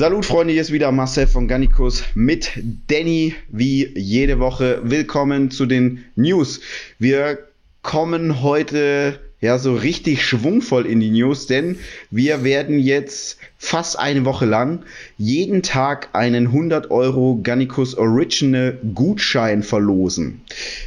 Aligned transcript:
Salut 0.00 0.24
Freunde, 0.24 0.54
hier 0.54 0.62
ist 0.62 0.72
wieder 0.72 0.90
Marcel 0.92 1.26
von 1.26 1.46
Gannikus 1.46 2.04
mit 2.14 2.52
Danny 2.86 3.34
wie 3.50 3.86
jede 3.98 4.38
Woche. 4.38 4.80
Willkommen 4.82 5.50
zu 5.50 5.66
den 5.66 6.06
News. 6.16 6.62
Wir 6.98 7.38
kommen 7.82 8.40
heute 8.40 9.20
ja 9.42 9.58
so 9.58 9.74
richtig 9.74 10.24
schwungvoll 10.24 10.86
in 10.86 11.00
die 11.00 11.10
News, 11.10 11.48
denn 11.48 11.78
wir 12.10 12.44
werden 12.44 12.78
jetzt 12.78 13.36
fast 13.62 13.98
eine 13.98 14.24
Woche 14.24 14.46
lang 14.46 14.80
jeden 15.18 15.62
Tag 15.62 16.08
einen 16.14 16.46
100 16.46 16.90
Euro 16.90 17.38
Gannikus 17.42 17.94
Original 17.94 18.78
Gutschein 18.94 19.62
verlosen. 19.62 20.40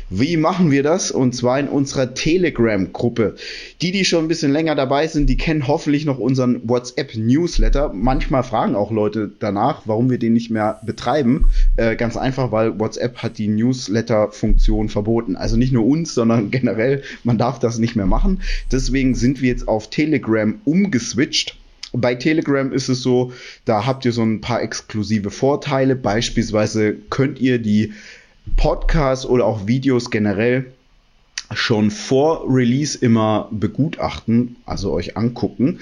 Wie 0.10 0.38
machen 0.38 0.72
wir 0.72 0.82
das? 0.82 1.12
Und 1.12 1.36
zwar 1.36 1.60
in 1.60 1.70
unserer 1.70 2.16
Telegram-Gruppe. 2.16 3.36
Die, 3.84 3.92
die 3.92 4.04
schon 4.04 4.26
ein 4.26 4.28
bisschen 4.28 4.52
länger 4.52 4.74
dabei 4.74 5.06
sind, 5.06 5.30
die 5.30 5.38
kennen 5.38 5.68
hoffentlich 5.68 6.06
noch 6.06 6.18
unseren 6.18 6.68
WhatsApp-Newsletter. 6.68 7.94
Manchmal 7.94 8.44
fragen 8.44 8.76
auch 8.76 8.90
Leute 8.90 9.32
danach, 9.40 9.84
warum 9.86 10.10
wir 10.10 10.18
den 10.18 10.34
nicht 10.34 10.50
mehr 10.50 10.82
betreiben. 10.84 11.46
Äh, 11.78 11.96
ganz 11.96 12.18
einfach, 12.18 12.52
weil 12.52 12.80
WhatsApp 12.80 13.20
hat 13.20 13.38
die 13.38 13.50
Newsletter-Funktion 13.50 14.90
verboten. 14.90 15.36
Also 15.36 15.58
nicht 15.58 15.74
nur 15.74 15.86
uns, 15.86 16.16
sondern 16.16 16.50
generell, 16.52 17.04
man 17.24 17.38
darf 17.38 17.60
das 17.60 17.78
nicht 17.78 17.96
mehr 17.96 18.08
machen. 18.08 18.42
Deswegen 18.72 19.14
sind 19.14 19.44
wir 19.44 19.50
jetzt 19.50 19.68
auf 19.68 19.92
Telegram 19.92 20.56
umgeswitcht 20.66 21.56
bei 21.94 22.16
Telegram 22.16 22.72
ist 22.72 22.90
es 22.90 23.02
so, 23.02 23.32
da 23.66 23.86
habt 23.86 24.06
ihr 24.06 24.12
so 24.12 24.24
ein 24.24 24.42
paar 24.42 24.62
exklusive 24.62 25.30
Vorteile. 25.30 25.96
Beispielsweise 25.96 26.96
könnt 27.10 27.40
ihr 27.40 27.60
die 27.60 27.94
Podcasts 28.58 29.26
oder 29.26 29.46
auch 29.46 29.68
Videos 29.68 30.10
generell 30.10 30.66
schon 31.54 31.92
vor 31.92 32.46
Release 32.48 32.98
immer 32.98 33.48
begutachten, 33.52 34.56
also 34.66 34.92
euch 34.92 35.16
angucken. 35.18 35.80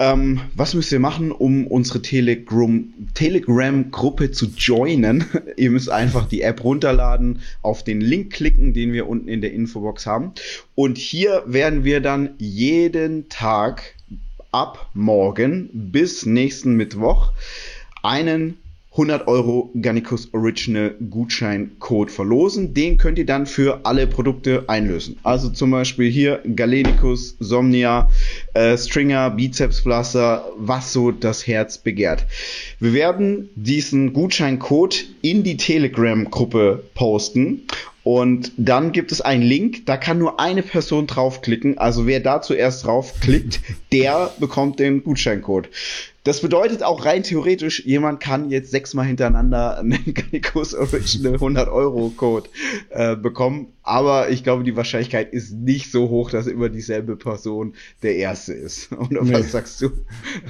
Ähm, 0.00 0.40
was 0.54 0.74
müsst 0.74 0.92
ihr 0.92 1.00
machen, 1.00 1.32
um 1.32 1.66
unsere 1.66 2.00
Telegram-Gruppe 2.02 3.10
Telegram 3.14 3.92
zu 4.32 4.46
joinen? 4.56 5.24
ihr 5.56 5.70
müsst 5.70 5.90
einfach 5.90 6.28
die 6.28 6.42
App 6.42 6.62
runterladen, 6.62 7.40
auf 7.62 7.82
den 7.82 8.00
Link 8.00 8.32
klicken, 8.32 8.74
den 8.74 8.92
wir 8.92 9.08
unten 9.08 9.28
in 9.28 9.40
der 9.40 9.52
Infobox 9.52 10.06
haben. 10.06 10.32
Und 10.76 10.98
hier 10.98 11.42
werden 11.46 11.82
wir 11.84 12.00
dann 12.00 12.30
jeden 12.38 13.28
Tag 13.28 13.94
ab 14.52 14.88
morgen 14.94 15.70
bis 15.72 16.26
nächsten 16.26 16.74
Mittwoch 16.74 17.32
einen 18.02 18.58
100 18.98 19.28
Euro 19.28 19.70
Gannikus 19.80 20.34
Original 20.34 20.92
Gutscheincode 21.08 22.10
verlosen. 22.10 22.74
Den 22.74 22.96
könnt 22.96 23.18
ihr 23.18 23.26
dann 23.26 23.46
für 23.46 23.80
alle 23.84 24.08
Produkte 24.08 24.64
einlösen. 24.66 25.16
Also 25.22 25.50
zum 25.50 25.70
Beispiel 25.70 26.10
hier 26.10 26.42
Galenicus, 26.56 27.36
Somnia, 27.38 28.10
äh, 28.54 28.76
Stringer, 28.76 29.30
Bizepspflaster, 29.30 30.44
was 30.56 30.92
so 30.92 31.12
das 31.12 31.46
Herz 31.46 31.78
begehrt. 31.78 32.26
Wir 32.80 32.92
werden 32.92 33.50
diesen 33.54 34.12
Gutscheincode 34.12 35.04
in 35.22 35.44
die 35.44 35.56
Telegram-Gruppe 35.56 36.82
posten 36.94 37.62
und 38.08 38.52
dann 38.56 38.92
gibt 38.92 39.12
es 39.12 39.20
einen 39.20 39.42
Link, 39.42 39.84
da 39.84 39.98
kann 39.98 40.16
nur 40.16 40.40
eine 40.40 40.62
Person 40.62 41.06
draufklicken. 41.06 41.76
Also 41.76 42.06
wer 42.06 42.20
da 42.20 42.40
zuerst 42.40 42.86
draufklickt, 42.86 43.60
der 43.92 44.32
bekommt 44.40 44.78
den 44.78 45.04
Gutscheincode. 45.04 45.68
Das 46.24 46.40
bedeutet 46.40 46.82
auch 46.82 47.04
rein 47.04 47.22
theoretisch, 47.22 47.84
jemand 47.84 48.20
kann 48.20 48.48
jetzt 48.48 48.70
sechsmal 48.70 49.04
hintereinander 49.04 49.80
einen 49.80 50.14
Gannikus 50.14 50.74
Original 50.74 51.34
100 51.34 51.68
Euro 51.68 52.08
Code 52.16 52.48
äh, 52.88 53.14
bekommen. 53.14 53.74
Aber 53.88 54.28
ich 54.28 54.44
glaube, 54.44 54.64
die 54.64 54.76
Wahrscheinlichkeit 54.76 55.32
ist 55.32 55.54
nicht 55.54 55.90
so 55.90 56.10
hoch, 56.10 56.30
dass 56.30 56.46
immer 56.46 56.68
dieselbe 56.68 57.16
Person 57.16 57.72
der 58.02 58.16
Erste 58.16 58.52
ist. 58.52 58.92
Oder 59.10 59.24
nee. 59.24 59.32
was 59.32 59.52
sagst 59.52 59.80
du? 59.80 59.90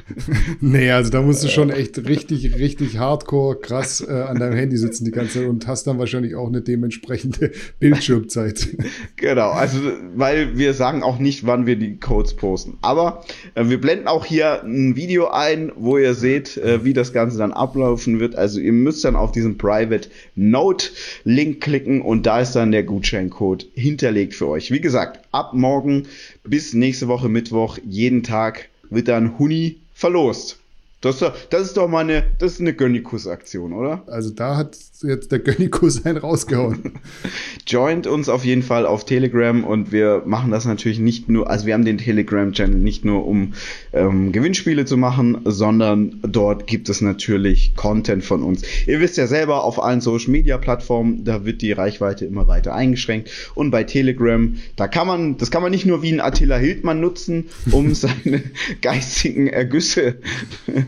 nee, 0.61 0.91
also 0.91 1.11
da 1.11 1.23
musst 1.23 1.45
du 1.45 1.49
schon 1.49 1.71
echt 1.71 1.99
richtig, 2.09 2.57
richtig 2.59 2.99
hardcore 2.99 3.61
krass 3.61 4.01
äh, 4.01 4.11
an 4.11 4.41
deinem 4.41 4.57
Handy 4.57 4.77
sitzen 4.77 5.05
die 5.05 5.13
ganze 5.13 5.39
Zeit 5.39 5.49
und 5.49 5.69
hast 5.69 5.87
dann 5.87 6.01
wahrscheinlich 6.01 6.35
auch 6.35 6.49
eine 6.49 6.63
dementsprechende 6.63 7.53
Bildschirmzeit. 7.79 8.77
genau, 9.15 9.51
also 9.51 9.79
weil 10.17 10.59
wir 10.59 10.75
sagen 10.75 11.05
auch 11.05 11.21
nicht, 11.21 11.47
wann 11.47 11.65
wir 11.65 11.77
die 11.77 12.01
Codes 12.01 12.35
posten. 12.35 12.77
Aber 12.83 13.25
äh, 13.55 13.69
wir 13.69 13.81
blenden 13.81 14.09
auch 14.09 14.27
hier 14.27 14.65
ein 14.65 14.97
Video 14.97 15.29
ein, 15.29 15.71
wo 15.77 15.97
ihr 15.97 16.15
seht, 16.15 16.57
äh, 16.57 16.85
wie 16.85 16.93
das 16.93 17.13
Ganze 17.13 17.39
dann 17.39 17.53
ablaufen 17.53 18.19
wird. 18.19 18.35
Also 18.35 18.59
ihr 18.59 18.73
müsst 18.73 19.05
dann 19.05 19.15
auf 19.15 19.31
diesen 19.31 19.59
Private 19.59 20.09
Note 20.35 20.89
Link 21.23 21.61
klicken 21.61 22.03
und 22.03 22.27
da 22.27 22.41
ist 22.41 22.57
dann 22.57 22.73
der 22.73 22.83
Gutscheincode 23.29 23.67
hinterlegt 23.75 24.35
für 24.35 24.49
euch. 24.49 24.71
Wie 24.71 24.81
gesagt, 24.81 25.21
ab 25.33 25.55
morgen 25.55 26.07
bis 26.45 26.75
nächste 26.75 27.09
Woche 27.09 27.29
Mittwoch 27.29 27.79
jeden 27.85 28.23
Tag 28.23 28.69
wird 28.91 29.09
dann 29.09 29.39
Huni 29.39 29.77
verlost. 29.95 30.59
Das, 31.01 31.25
das 31.51 31.63
ist 31.63 31.77
doch 31.77 31.87
mal 31.87 32.01
eine, 32.01 32.25
das 32.41 32.55
ist 32.55 32.61
eine 32.61 32.75
Gönnikus-Aktion, 32.75 33.73
oder? 33.73 34.03
Also 34.09 34.31
da 34.31 34.57
hat 34.57 34.77
jetzt 35.03 35.31
der 35.31 35.39
Gönnikus 35.39 36.05
einen 36.05 36.17
rausgehauen. 36.17 36.95
Joint 37.69 38.09
uns 38.09 38.29
auf 38.29 38.45
jeden 38.45 38.63
Fall 38.63 38.85
auf 38.85 39.05
Telegram 39.05 39.63
und 39.63 39.93
wir 39.93 40.23
machen 40.27 40.51
das 40.51 40.65
natürlich 40.65 40.99
nicht 40.99 41.29
nur, 41.29 41.49
also 41.49 41.67
wir 41.67 41.75
haben 41.75 41.85
den 41.85 41.99
Telegram-Channel 41.99 42.81
nicht 42.81 43.05
nur 43.05 43.27
um 43.27 43.55
ähm, 43.93 44.33
Gewinnspiele 44.33 44.87
zu 44.87 44.97
machen, 44.97 45.39
sondern 45.45 46.19
dort 46.23 46.67
gibt 46.67 46.89
es 46.89 47.01
natürlich 47.01 47.77
Content 47.77 48.25
von 48.25 48.43
uns. 48.43 48.63
Ihr 48.89 48.99
wisst 48.99 49.19
ja 49.19 49.29
selber, 49.29 49.63
auf 49.63 49.81
allen 49.81 50.01
Social-Media-Plattformen, 50.01 51.23
da 51.23 51.45
wird 51.45 51.63
die 51.63 51.71
Reichweite 51.71 52.25
immer 52.25 52.49
weiter 52.49 52.75
eingeschränkt 52.75 53.31
und 53.55 53.71
bei 53.71 53.85
Telegram, 53.85 54.57
da 54.75 54.89
kann 54.89 55.07
man, 55.07 55.37
das 55.37 55.53
kann 55.53 55.63
man 55.63 55.71
nicht 55.71 55.87
nur 55.87 56.03
wie 56.03 56.13
ein 56.13 56.21
Attila 56.21 56.57
Hildmann 56.57 57.01
nutzen, 57.01 57.51
um 57.71 57.95
seine 57.99 58.43
geistigen 58.83 59.47
Ergüsse 59.47 60.17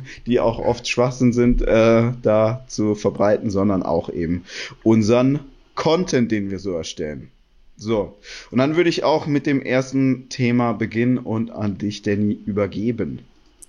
die 0.26 0.40
auch 0.40 0.58
oft 0.58 0.88
Schwachsinn 0.88 1.32
sind, 1.32 1.62
äh, 1.62 2.12
da 2.22 2.64
zu 2.68 2.94
verbreiten, 2.94 3.50
sondern 3.50 3.82
auch 3.82 4.08
eben 4.10 4.44
unseren 4.82 5.40
Content, 5.74 6.30
den 6.30 6.50
wir 6.50 6.58
so 6.58 6.72
erstellen. 6.72 7.30
So, 7.76 8.18
und 8.50 8.58
dann 8.58 8.76
würde 8.76 8.90
ich 8.90 9.04
auch 9.04 9.26
mit 9.26 9.46
dem 9.46 9.62
ersten 9.62 10.28
Thema 10.28 10.74
beginnen 10.74 11.16
und 11.16 11.50
an 11.50 11.78
dich, 11.78 12.02
Danny, 12.02 12.38
übergeben. 12.44 13.20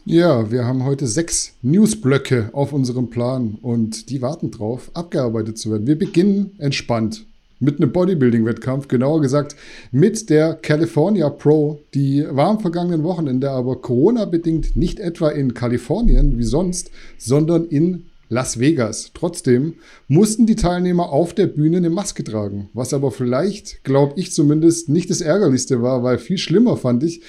Ja, 0.04 0.52
wir 0.52 0.66
haben 0.66 0.84
heute 0.84 1.08
sechs 1.08 1.54
Newsblöcke 1.62 2.50
auf 2.54 2.74
unserem 2.74 3.10
Plan 3.10 3.58
und 3.62 4.10
die 4.10 4.22
warten 4.22 4.52
drauf, 4.52 4.92
abgearbeitet 4.96 5.60
zu 5.60 5.72
werden. 5.72 5.88
Wir 5.88 5.98
beginnen 5.98 6.52
entspannt 6.58 7.26
mit 7.62 7.80
einem 7.80 7.94
Bodybuilding-Wettkampf, 7.94 8.90
genauer 8.90 9.22
gesagt 9.22 9.56
mit 9.92 10.30
der 10.30 10.56
California 10.56 11.30
Pro. 11.30 11.80
Die 11.94 12.26
war 12.30 12.50
am 12.50 12.60
vergangenen 12.60 13.04
Wochenende 13.04 13.52
aber 13.52 13.82
Corona-bedingt 13.82 14.76
nicht 14.76 15.00
etwa 15.00 15.30
in 15.30 15.54
Kalifornien 15.54 16.38
wie 16.38 16.44
sonst, 16.44 16.92
sondern 17.18 17.66
in 17.66 18.08
Las 18.28 18.60
Vegas. 18.60 19.12
Trotzdem 19.14 19.76
mussten 20.08 20.46
die 20.46 20.56
Teilnehmer 20.56 21.10
auf 21.10 21.34
der 21.34 21.48
Bühne 21.48 21.78
eine 21.78 21.90
Maske 21.90 22.24
tragen, 22.24 22.70
was 22.74 22.94
aber 22.94 23.12
vielleicht, 23.12 23.84
glaube 23.84 24.14
ich 24.20 24.32
zumindest, 24.32 24.90
nicht 24.90 25.10
das 25.10 25.22
Ärgerlichste 25.22 25.82
war, 25.82 26.02
weil 26.02 26.18
viel 26.18 26.38
schlimmer 26.38 26.78
fand 26.78 27.04
ich 27.04 27.22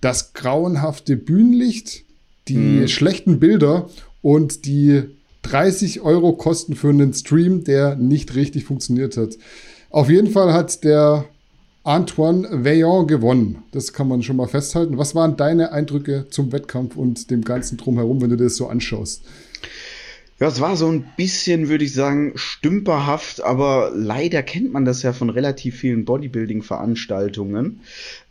das 0.00 0.34
grauenhafte 0.34 1.16
Bühnenlicht, 1.16 2.04
die 2.48 2.56
mhm. 2.56 2.88
schlechten 2.88 3.40
Bilder 3.40 3.88
und 4.22 4.66
die 4.66 5.02
30 5.42 6.02
Euro 6.02 6.34
Kosten 6.34 6.74
für 6.74 6.90
einen 6.90 7.14
Stream, 7.14 7.64
der 7.64 7.96
nicht 7.96 8.34
richtig 8.34 8.64
funktioniert 8.64 9.16
hat. 9.16 9.38
Auf 9.90 10.08
jeden 10.08 10.30
Fall 10.30 10.52
hat 10.52 10.84
der 10.84 11.24
Antoine 11.82 12.46
Veillon 12.64 13.08
gewonnen. 13.08 13.64
Das 13.72 13.92
kann 13.92 14.06
man 14.06 14.22
schon 14.22 14.36
mal 14.36 14.46
festhalten. 14.46 14.98
Was 14.98 15.16
waren 15.16 15.36
deine 15.36 15.72
Eindrücke 15.72 16.26
zum 16.30 16.52
Wettkampf 16.52 16.94
und 16.94 17.28
dem 17.30 17.42
ganzen 17.42 17.76
Drumherum, 17.76 18.22
wenn 18.22 18.30
du 18.30 18.36
das 18.36 18.56
so 18.56 18.68
anschaust? 18.68 19.24
Ja, 20.38 20.46
es 20.46 20.60
war 20.60 20.76
so 20.76 20.88
ein 20.88 21.04
bisschen, 21.16 21.68
würde 21.68 21.84
ich 21.84 21.92
sagen, 21.92 22.32
stümperhaft, 22.36 23.42
aber 23.42 23.90
leider 23.92 24.42
kennt 24.42 24.72
man 24.72 24.84
das 24.84 25.02
ja 25.02 25.12
von 25.12 25.28
relativ 25.28 25.76
vielen 25.76 26.04
Bodybuilding-Veranstaltungen. 26.04 27.80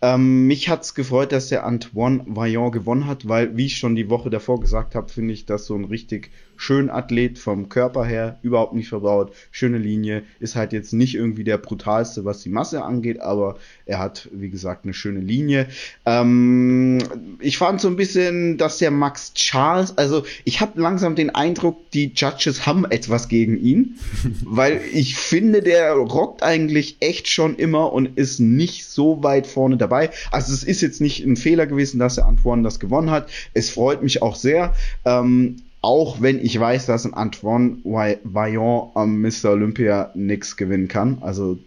Ähm, 0.02 0.48
mich 0.48 0.70
hat's 0.70 0.96
gefreut, 0.96 1.32
dass 1.34 1.50
der 1.50 1.66
Antoine 1.66 2.24
Vaillant 2.26 2.72
gewonnen 2.72 3.06
hat, 3.06 3.28
weil, 3.28 3.58
wie 3.58 3.66
ich 3.66 3.78
schon 3.78 3.96
die 3.96 4.10
Woche 4.10 4.30
davor 4.30 4.60
gesagt 4.60 4.96
habe, 4.96 5.10
finde 5.10 5.34
ich 5.34 5.46
das 5.46 5.66
so 5.66 5.76
ein 5.76 5.86
richtig 5.86 6.32
schön 6.60 6.90
Athlet 6.90 7.40
vom 7.40 7.70
Körper 7.70 8.04
her, 8.04 8.38
überhaupt 8.42 8.74
nicht 8.74 8.90
verbaut, 8.90 9.34
schöne 9.50 9.78
Linie, 9.78 10.24
ist 10.42 10.58
halt 10.58 10.74
jetzt 10.74 10.92
nicht 10.92 11.16
irgendwie 11.16 11.46
der 11.46 11.58
brutalste, 11.58 12.26
was 12.26 12.42
die 12.42 12.50
Masse 12.50 12.84
angeht, 12.84 13.22
aber 13.22 13.58
er 13.86 14.00
hat, 14.00 14.28
wie 14.34 14.50
gesagt, 14.50 14.84
eine 14.84 14.94
schöne 14.94 15.22
Linie. 15.22 15.68
Ähm, 16.06 17.00
ich 17.40 17.58
fand 17.58 17.80
so 17.80 17.88
ein 17.88 17.96
bisschen, 17.96 18.58
dass 18.58 18.78
der 18.78 18.92
Max 18.92 19.34
Charles, 19.36 19.98
also 19.98 20.24
ich 20.44 20.60
habe 20.60 20.82
langsam 20.82 21.16
den 21.16 21.30
Eindruck, 21.30 21.78
die 21.92 22.12
Judges 22.14 22.66
haben 22.66 22.84
etwas 22.84 23.30
gegen 23.30 23.58
ihn, 23.58 23.96
weil 24.44 24.82
ich 24.92 25.16
finde, 25.16 25.62
der 25.62 25.94
rockt 25.94 26.44
eigentlich 26.44 26.98
echt 27.00 27.30
schon 27.30 27.56
immer 27.56 27.94
und 27.94 28.18
ist 28.18 28.42
nicht 28.42 28.86
so 28.86 29.24
weit 29.24 29.48
vorne 29.48 29.78
dabei. 29.78 30.10
Also 30.30 30.54
es 30.54 30.66
ist 30.66 30.82
jetzt 30.82 31.00
nicht 31.00 31.26
ein 31.26 31.38
Fehler 31.38 31.68
gewesen, 31.68 32.00
dass 32.00 32.16
der 32.16 32.26
Antoine 32.26 32.64
das 32.64 32.82
gewonnen 32.82 33.12
hat. 33.12 33.30
Es 33.54 33.70
freut 33.70 34.04
mich 34.04 34.22
auch 34.22 34.36
sehr. 34.36 34.74
Ähm, 35.06 35.56
auch 35.82 36.22
wenn 36.22 36.44
ich 36.44 36.60
weiß, 36.60 36.86
dass 36.86 37.06
ein 37.06 37.14
Antoine 37.14 37.78
Vaillant 37.84 38.92
am 38.96 39.22
Mr. 39.22 39.52
Olympia 39.52 40.12
nichts 40.14 40.58
gewinnen 40.58 40.88
kann. 40.88 41.20
Also 41.22 41.58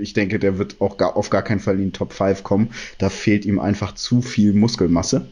ich 0.00 0.12
denke, 0.12 0.38
der 0.38 0.58
wird 0.58 0.80
auch 0.80 0.96
gar, 0.96 1.16
auf 1.16 1.30
gar 1.30 1.42
keinen 1.42 1.60
Fall 1.60 1.76
in 1.76 1.86
die 1.86 1.90
Top 1.92 2.12
5 2.12 2.42
kommen. 2.42 2.70
Da 2.98 3.10
fehlt 3.10 3.44
ihm 3.44 3.58
einfach 3.58 3.94
zu 3.94 4.22
viel 4.22 4.52
Muskelmasse. 4.52 5.26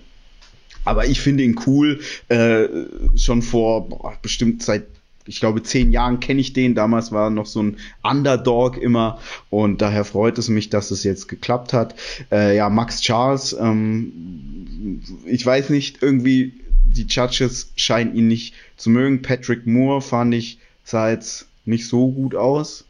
Aber 0.84 1.06
ich 1.06 1.20
finde 1.20 1.42
ihn 1.42 1.60
cool. 1.66 2.00
Äh, 2.28 2.68
schon 3.16 3.42
vor 3.42 3.88
boah, 3.88 4.14
bestimmt 4.22 4.62
seit 4.62 4.84
ich 5.26 5.40
glaube, 5.40 5.62
zehn 5.62 5.92
Jahren 5.92 6.20
kenne 6.20 6.40
ich 6.40 6.52
den. 6.52 6.74
Damals 6.74 7.12
war 7.12 7.26
er 7.26 7.30
noch 7.30 7.46
so 7.46 7.62
ein 7.62 7.76
Underdog 8.02 8.76
immer. 8.76 9.18
Und 9.50 9.82
daher 9.82 10.04
freut 10.04 10.38
es 10.38 10.48
mich, 10.48 10.70
dass 10.70 10.90
es 10.90 11.04
jetzt 11.04 11.28
geklappt 11.28 11.72
hat. 11.72 11.94
Äh, 12.30 12.56
ja, 12.56 12.68
Max 12.70 13.00
Charles, 13.00 13.56
ähm, 13.58 15.02
ich 15.26 15.44
weiß 15.44 15.70
nicht, 15.70 16.02
irgendwie 16.02 16.54
die 16.84 17.06
Judges 17.08 17.72
scheinen 17.76 18.14
ihn 18.14 18.28
nicht 18.28 18.54
zu 18.76 18.90
mögen. 18.90 19.22
Patrick 19.22 19.66
Moore 19.66 20.00
fand 20.00 20.34
ich, 20.34 20.58
sah 20.84 21.10
jetzt 21.10 21.46
nicht 21.64 21.88
so 21.88 22.10
gut 22.10 22.34
aus. 22.34 22.84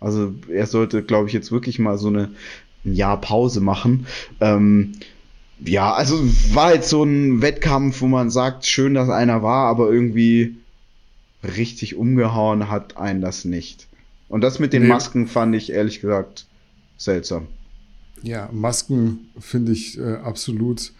Also 0.00 0.34
er 0.48 0.66
sollte, 0.66 1.02
glaube 1.02 1.28
ich, 1.28 1.34
jetzt 1.34 1.52
wirklich 1.52 1.78
mal 1.78 1.98
so 1.98 2.08
eine 2.08 2.30
ein 2.84 2.94
Jahr 2.94 3.20
Pause 3.20 3.60
machen. 3.60 4.06
Ähm, 4.40 4.92
ja, 5.64 5.92
also 5.92 6.18
war 6.52 6.74
jetzt 6.74 6.88
so 6.88 7.04
ein 7.04 7.40
Wettkampf, 7.40 8.00
wo 8.00 8.06
man 8.06 8.30
sagt, 8.30 8.66
schön, 8.66 8.94
dass 8.94 9.08
einer 9.08 9.42
war, 9.42 9.68
aber 9.68 9.92
irgendwie 9.92 10.56
richtig 11.42 11.96
umgehauen 11.96 12.68
hat 12.68 12.96
einen 12.96 13.20
das 13.20 13.44
nicht. 13.44 13.88
Und 14.28 14.42
das 14.42 14.58
mit 14.58 14.72
den 14.72 14.82
nee. 14.82 14.88
Masken 14.88 15.26
fand 15.26 15.54
ich 15.54 15.72
ehrlich 15.72 16.00
gesagt 16.00 16.46
seltsam. 16.96 17.48
Ja, 18.22 18.48
Masken 18.52 19.30
finde 19.38 19.72
ich 19.72 19.98
äh, 19.98 20.14
absolut 20.14 20.92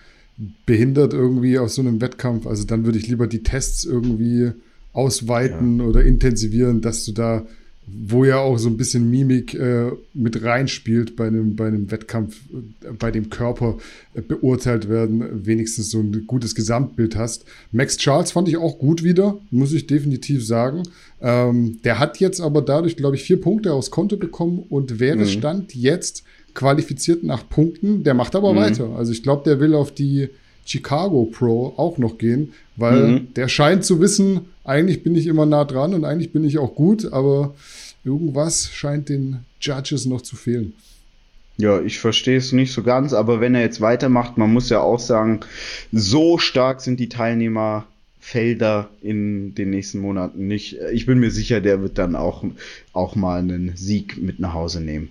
behindert 0.67 1.13
irgendwie 1.13 1.59
aus 1.59 1.77
so 1.77 1.83
einem 1.83 2.01
Wettkampf. 2.01 2.47
Also 2.47 2.65
dann 2.65 2.85
würde 2.85 2.99
ich 2.99 3.07
lieber 3.07 3.27
die 3.27 3.43
Tests 3.43 3.85
irgendwie 3.85 4.53
ausweiten 4.93 5.79
ja. 5.79 5.85
oder 5.85 6.03
intensivieren, 6.05 6.81
dass 6.81 7.05
du 7.05 7.13
da 7.13 7.47
wo 7.87 8.25
ja 8.25 8.39
auch 8.39 8.59
so 8.59 8.69
ein 8.69 8.77
bisschen 8.77 9.11
Mimik 9.11 9.55
äh, 9.55 9.91
mit 10.15 10.43
reinspielt 10.43 11.17
bei 11.17 11.27
einem, 11.27 11.57
bei 11.57 11.67
einem 11.67 11.91
Wettkampf, 11.91 12.37
äh, 12.53 12.93
bei 12.93 13.11
dem 13.11 13.29
Körper 13.29 13.79
äh, 14.15 14.21
beurteilt 14.21 14.89
werden, 14.89 15.45
wenigstens 15.47 15.91
so 15.91 15.99
ein 15.99 16.27
gutes 16.27 16.55
Gesamtbild 16.55 17.17
hast. 17.17 17.45
Max 17.73 17.97
Charles 17.97 18.31
fand 18.31 18.49
ich 18.49 18.57
auch 18.57 18.79
gut 18.79 19.03
wieder, 19.03 19.39
muss 19.51 19.73
ich 19.73 19.89
definitiv 19.89 20.47
sagen. 20.47 20.85
Ähm, 21.21 21.81
der 21.85 21.99
hat 21.99 22.19
jetzt 22.19 22.41
aber 22.41 22.63
dadurch, 22.63 22.97
glaube 22.97 23.17
ich, 23.17 23.25
vier 23.25 23.41
Punkte 23.41 23.73
aufs 23.73 23.91
Konto 23.91 24.17
bekommen 24.17 24.65
und 24.69 25.01
wäre 25.01 25.17
mhm. 25.17 25.27
Stand 25.27 25.75
jetzt 25.75 26.23
qualifiziert 26.55 27.25
nach 27.25 27.49
Punkten. 27.49 28.05
Der 28.05 28.15
macht 28.15 28.37
aber 28.37 28.53
mhm. 28.53 28.59
weiter. 28.59 28.91
Also 28.97 29.11
ich 29.11 29.25
glaube, 29.25 29.43
der 29.45 29.59
will 29.59 29.75
auf 29.75 29.93
die 29.93 30.29
Chicago 30.65 31.25
Pro 31.25 31.75
auch 31.77 31.99
noch 31.99 32.19
gehen, 32.19 32.55
weil 32.77 33.09
mhm. 33.09 33.35
der 33.35 33.49
scheint 33.49 33.85
zu 33.85 34.01
wissen, 34.01 34.43
eigentlich 34.65 35.03
bin 35.03 35.15
ich 35.15 35.27
immer 35.27 35.47
nah 35.47 35.65
dran 35.65 35.95
und 35.95 36.05
eigentlich 36.05 36.33
bin 36.33 36.45
ich 36.45 36.59
auch 36.59 36.75
gut, 36.75 37.13
aber 37.13 37.55
irgendwas 38.05 38.71
scheint 38.73 39.09
den 39.09 39.41
Judges 39.61 40.07
noch 40.07 40.23
zu 40.23 40.37
fehlen. 40.37 40.75
Ja, 41.59 41.81
ich 41.81 41.99
verstehe 41.99 42.39
es 42.39 42.53
nicht 42.53 42.73
so 42.73 42.83
ganz, 42.83 43.13
aber 43.13 43.41
wenn 43.41 43.55
er 43.55 43.61
jetzt 43.61 43.81
weitermacht, 43.81 44.39
man 44.39 44.53
muss 44.53 44.71
ja 44.71 44.81
auch 44.81 44.99
sagen, 44.99 45.41
so 45.93 46.39
stark 46.39 46.81
sind 46.81 46.99
die 46.99 47.09
Teilnehmerfelder 47.09 48.89
in 49.03 49.55
den 49.55 49.71
nächsten 49.71 50.01
Monaten 50.01 50.47
nicht. 50.47 50.79
Ich 50.93 51.07
bin 51.07 51.19
mir 51.19 51.31
sicher, 51.31 51.61
der 51.61 51.83
wird 51.83 51.99
dann 51.99 52.17
auch, 52.17 52.45
auch 52.93 53.17
mal 53.17 53.41
einen 53.41 53.77
Sieg 53.77 54.21
mit 54.21 54.41
nach 54.41 54.55
Hause 54.55 54.81
nehmen. 54.81 55.11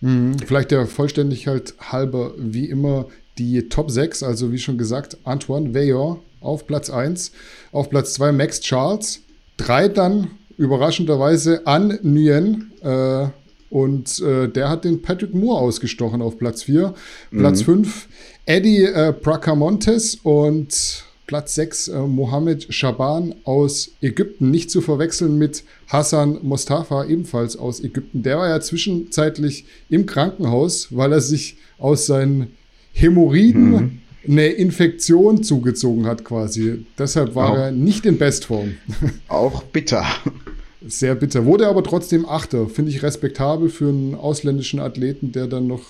Mhm, 0.00 0.38
vielleicht 0.44 0.72
der 0.72 0.86
Vollständigkeit 0.86 1.74
halber, 1.78 2.34
wie 2.36 2.68
immer, 2.68 3.06
die 3.38 3.68
Top 3.68 3.90
6, 3.90 4.22
also 4.22 4.52
wie 4.52 4.58
schon 4.58 4.78
gesagt, 4.78 5.18
Antoine 5.24 5.74
Veillon 5.74 6.18
auf 6.40 6.66
Platz 6.66 6.90
1, 6.90 7.32
auf 7.72 7.90
Platz 7.90 8.14
2 8.14 8.32
Max 8.32 8.60
Charles, 8.60 9.20
3 9.58 9.88
dann 9.88 10.30
überraschenderweise 10.58 11.66
An 11.66 11.98
Nguyen 12.02 12.72
äh, 12.82 13.26
und 13.68 14.20
äh, 14.20 14.48
der 14.48 14.68
hat 14.68 14.84
den 14.84 15.02
Patrick 15.02 15.34
Moore 15.34 15.60
ausgestochen 15.60 16.22
auf 16.22 16.38
Platz 16.38 16.62
4. 16.62 16.94
Mhm. 17.30 17.38
Platz 17.38 17.62
5 17.62 18.08
Eddie 18.46 18.84
äh, 18.84 19.12
Bracamontes 19.20 20.16
und 20.22 21.04
Platz 21.26 21.56
6 21.56 21.88
äh, 21.88 21.98
Mohammed 21.98 22.72
Shaban 22.72 23.34
aus 23.44 23.90
Ägypten. 24.00 24.50
Nicht 24.50 24.70
zu 24.70 24.80
verwechseln 24.80 25.36
mit 25.36 25.64
Hassan 25.88 26.38
Mustafa, 26.42 27.04
ebenfalls 27.04 27.56
aus 27.56 27.82
Ägypten. 27.82 28.22
Der 28.22 28.38
war 28.38 28.48
ja 28.48 28.60
zwischenzeitlich 28.60 29.64
im 29.90 30.06
Krankenhaus, 30.06 30.88
weil 30.90 31.12
er 31.12 31.20
sich 31.20 31.56
aus 31.78 32.06
seinen 32.06 32.52
Hämorrhoiden 32.96 33.70
mhm. 33.70 34.00
eine 34.26 34.46
Infektion 34.48 35.42
zugezogen 35.42 36.06
hat 36.06 36.24
quasi. 36.24 36.86
Deshalb 36.98 37.34
war 37.34 37.50
auch, 37.50 37.56
er 37.56 37.72
nicht 37.72 38.06
in 38.06 38.16
Bestform. 38.18 38.74
Auch 39.28 39.62
bitter. 39.64 40.04
Sehr 40.86 41.14
bitter. 41.14 41.44
Wurde 41.44 41.66
aber 41.68 41.82
trotzdem 41.82 42.26
Achter. 42.26 42.68
Finde 42.68 42.90
ich 42.90 43.02
respektabel 43.02 43.68
für 43.68 43.88
einen 43.88 44.14
ausländischen 44.14 44.80
Athleten, 44.80 45.32
der 45.32 45.46
dann 45.46 45.66
noch 45.66 45.82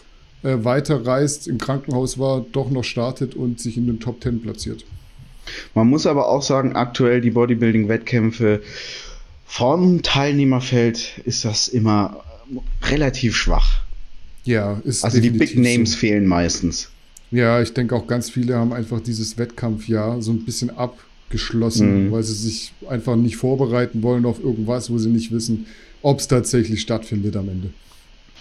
äh, 0.43 0.65
weiter 0.65 1.07
reist, 1.07 1.49
im 1.49 1.59
Krankenhaus 1.59 2.19
war, 2.19 2.45
doch 2.53 2.71
noch 2.71 2.85
startet 2.85 3.35
und 3.35 3.61
sich 3.61 3.77
in 3.77 3.87
den 3.87 4.01
Top 4.01 4.21
Ten 4.21 4.41
platziert. 4.41 4.85
Man 5.75 5.87
muss 5.89 6.07
aber 6.07 6.29
auch 6.29 6.43
sagen, 6.43 6.75
aktuell 6.75 7.21
die 7.21 7.31
Bodybuilding-Wettkämpfe 7.31 8.63
vom 9.45 10.03
Teilnehmerfeld 10.03 11.21
ist 11.25 11.45
das 11.45 11.69
immer 11.69 12.25
relativ 12.83 13.37
schwach. 13.37 13.83
Ja, 14.45 14.81
ist 14.85 15.05
Also 15.05 15.21
die 15.21 15.31
Big 15.31 15.57
Names 15.57 15.93
so. 15.93 15.99
fehlen 15.99 16.27
meistens. 16.27 16.91
Ja, 17.31 17.61
ich 17.61 17.73
denke 17.73 17.95
auch 17.95 18.07
ganz 18.07 18.31
viele 18.31 18.55
haben 18.55 18.73
einfach 18.73 19.01
dieses 19.01 19.37
Wettkampfjahr 19.37 20.23
so 20.23 20.31
ein 20.31 20.45
bisschen 20.45 20.71
abgeschlossen, 20.71 22.07
mhm. 22.07 22.13
weil 22.13 22.23
sie 22.23 22.35
sich 22.35 22.73
einfach 22.89 23.17
nicht 23.17 23.37
vorbereiten 23.37 24.03
wollen 24.03 24.25
auf 24.27 24.43
irgendwas, 24.43 24.91
wo 24.91 24.99
sie 24.99 25.11
nicht 25.11 25.33
wissen, 25.33 25.67
ob 26.03 26.21
es 26.21 26.29
tatsächlich 26.29 26.81
stattfindet 26.81 27.37
am 27.37 27.49
Ende. 27.49 27.71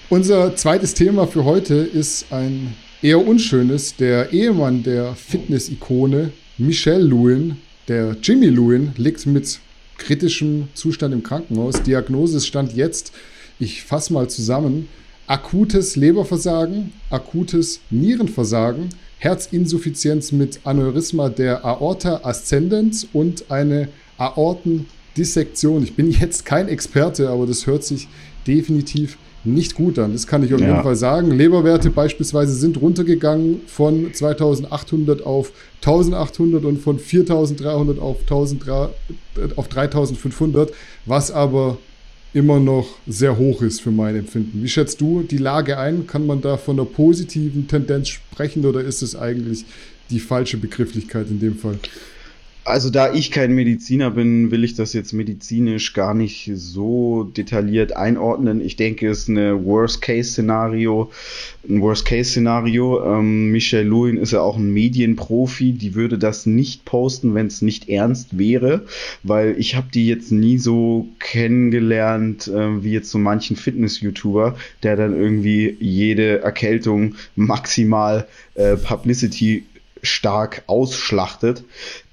Unser 0.10 0.56
zweites 0.56 0.94
Thema 0.94 1.26
für 1.26 1.46
heute 1.46 1.74
ist 1.76 2.32
ein 2.32 2.76
eher 3.02 3.26
unschönes. 3.26 3.96
Der 3.96 4.32
Ehemann 4.32 4.84
der 4.84 5.16
Fitness-Ikone 5.16 6.32
Michelle 6.58 7.04
Lewin, 7.04 7.58
der 7.88 8.16
Jimmy 8.22 8.48
Lewin, 8.48 8.92
liegt 8.98 9.26
mit 9.26 9.60
kritischem 9.98 10.68
Zustand 10.74 11.14
im 11.14 11.24
Krankenhaus. 11.24 11.82
Diagnose 11.82 12.40
stand 12.40 12.74
jetzt, 12.74 13.14
ich 13.60 13.84
fasse 13.84 14.14
mal 14.14 14.30
zusammen, 14.30 14.88
akutes 15.28 15.96
Leberversagen, 15.96 16.94
akutes 17.10 17.82
Nierenversagen, 17.90 18.90
Herzinsuffizienz 19.18 20.32
mit 20.32 20.60
Aneurysma 20.66 21.30
der 21.30 21.66
Aorta 21.66 22.22
ascendens 22.24 23.08
und 23.12 23.50
eine 23.50 23.90
Aortendissektion. 24.18 25.84
Ich 25.84 25.96
bin 25.96 26.12
jetzt 26.20 26.46
kein 26.46 26.68
Experte, 26.68 27.30
aber 27.30 27.48
das 27.48 27.66
hört 27.66 27.84
sich 27.84 28.08
definitiv 28.46 29.18
nicht 29.46 29.76
gut 29.76 30.00
an. 30.00 30.14
Das 30.14 30.28
kann 30.28 30.44
ich 30.44 30.54
auf 30.54 30.60
ja. 30.60 30.68
jeden 30.68 30.84
Fall 30.84 30.96
sagen. 30.96 31.32
Leberwerte 31.32 31.92
beispielsweise 31.92 32.54
sind 32.54 32.82
runtergegangen 32.82 33.62
von 33.68 34.12
2800 34.12 35.24
auf 35.24 35.52
1800 35.78 36.66
und 36.66 36.82
von 36.82 37.00
4300 37.00 38.00
auf, 38.00 38.22
1300, 38.22 38.90
äh, 39.38 39.48
auf 39.56 39.68
3500, 39.68 40.72
was 41.06 41.32
aber 41.32 41.78
immer 42.36 42.60
noch 42.60 42.98
sehr 43.08 43.38
hoch 43.38 43.62
ist 43.62 43.82
für 43.82 43.92
mein 43.92 44.18
Empfinden. 44.18 44.62
Wie 44.62 44.68
schätzt 44.68 45.00
du 45.00 45.24
die 45.24 45.38
Lage 45.38 45.78
ein? 45.78 46.06
Kann 46.06 46.28
man 46.28 46.42
da 46.42 46.58
von 46.58 46.78
einer 46.78 46.86
positiven 46.86 47.70
Tendenz 47.70 48.10
sprechen 48.10 48.66
oder 48.66 48.82
ist 48.82 49.02
es 49.02 49.16
eigentlich 49.16 49.64
die 50.10 50.20
falsche 50.20 50.58
Begrifflichkeit 50.58 51.30
in 51.30 51.40
dem 51.40 51.58
Fall? 51.58 51.80
Also 52.68 52.90
da 52.90 53.14
ich 53.14 53.30
kein 53.30 53.54
Mediziner 53.54 54.10
bin, 54.10 54.50
will 54.50 54.64
ich 54.64 54.74
das 54.74 54.94
jetzt 54.94 55.14
medizinisch 55.14 55.94
gar 55.94 56.16
nicht 56.16 56.50
so 56.56 57.24
detailliert 57.24 57.96
einordnen. 57.96 58.60
Ich 58.60 58.76
denke, 58.76 59.08
es 59.08 59.20
ist 59.20 59.30
eine 59.30 59.64
Worst-Case-Szenario, 59.64 61.12
ein 61.70 61.80
Worst-Case-Szenario. 61.80 63.20
Ähm, 63.20 63.52
Michelle 63.52 63.88
Lewin 63.88 64.18
ist 64.18 64.32
ja 64.32 64.42
auch 64.42 64.58
ein 64.58 64.74
Medienprofi, 64.74 65.74
die 65.74 65.94
würde 65.94 66.18
das 66.18 66.48
nicht 66.48 66.86
posten, 66.86 67.36
wenn 67.36 67.46
es 67.46 67.62
nicht 67.62 67.88
ernst 67.88 68.40
wäre, 68.40 68.88
weil 69.22 69.54
ich 69.60 69.76
habe 69.76 69.90
die 69.94 70.08
jetzt 70.08 70.32
nie 70.32 70.58
so 70.58 71.08
kennengelernt 71.20 72.48
äh, 72.48 72.84
wie 72.84 72.94
jetzt 72.94 73.12
so 73.12 73.20
manchen 73.20 73.58
Fitness-YouTuber, 73.58 74.56
der 74.82 74.96
dann 74.96 75.16
irgendwie 75.16 75.78
jede 75.80 76.42
Erkältung 76.42 77.14
maximal 77.36 78.28
äh, 78.56 78.76
Publicity 78.76 79.66
stark 80.02 80.64
ausschlachtet. 80.68 81.64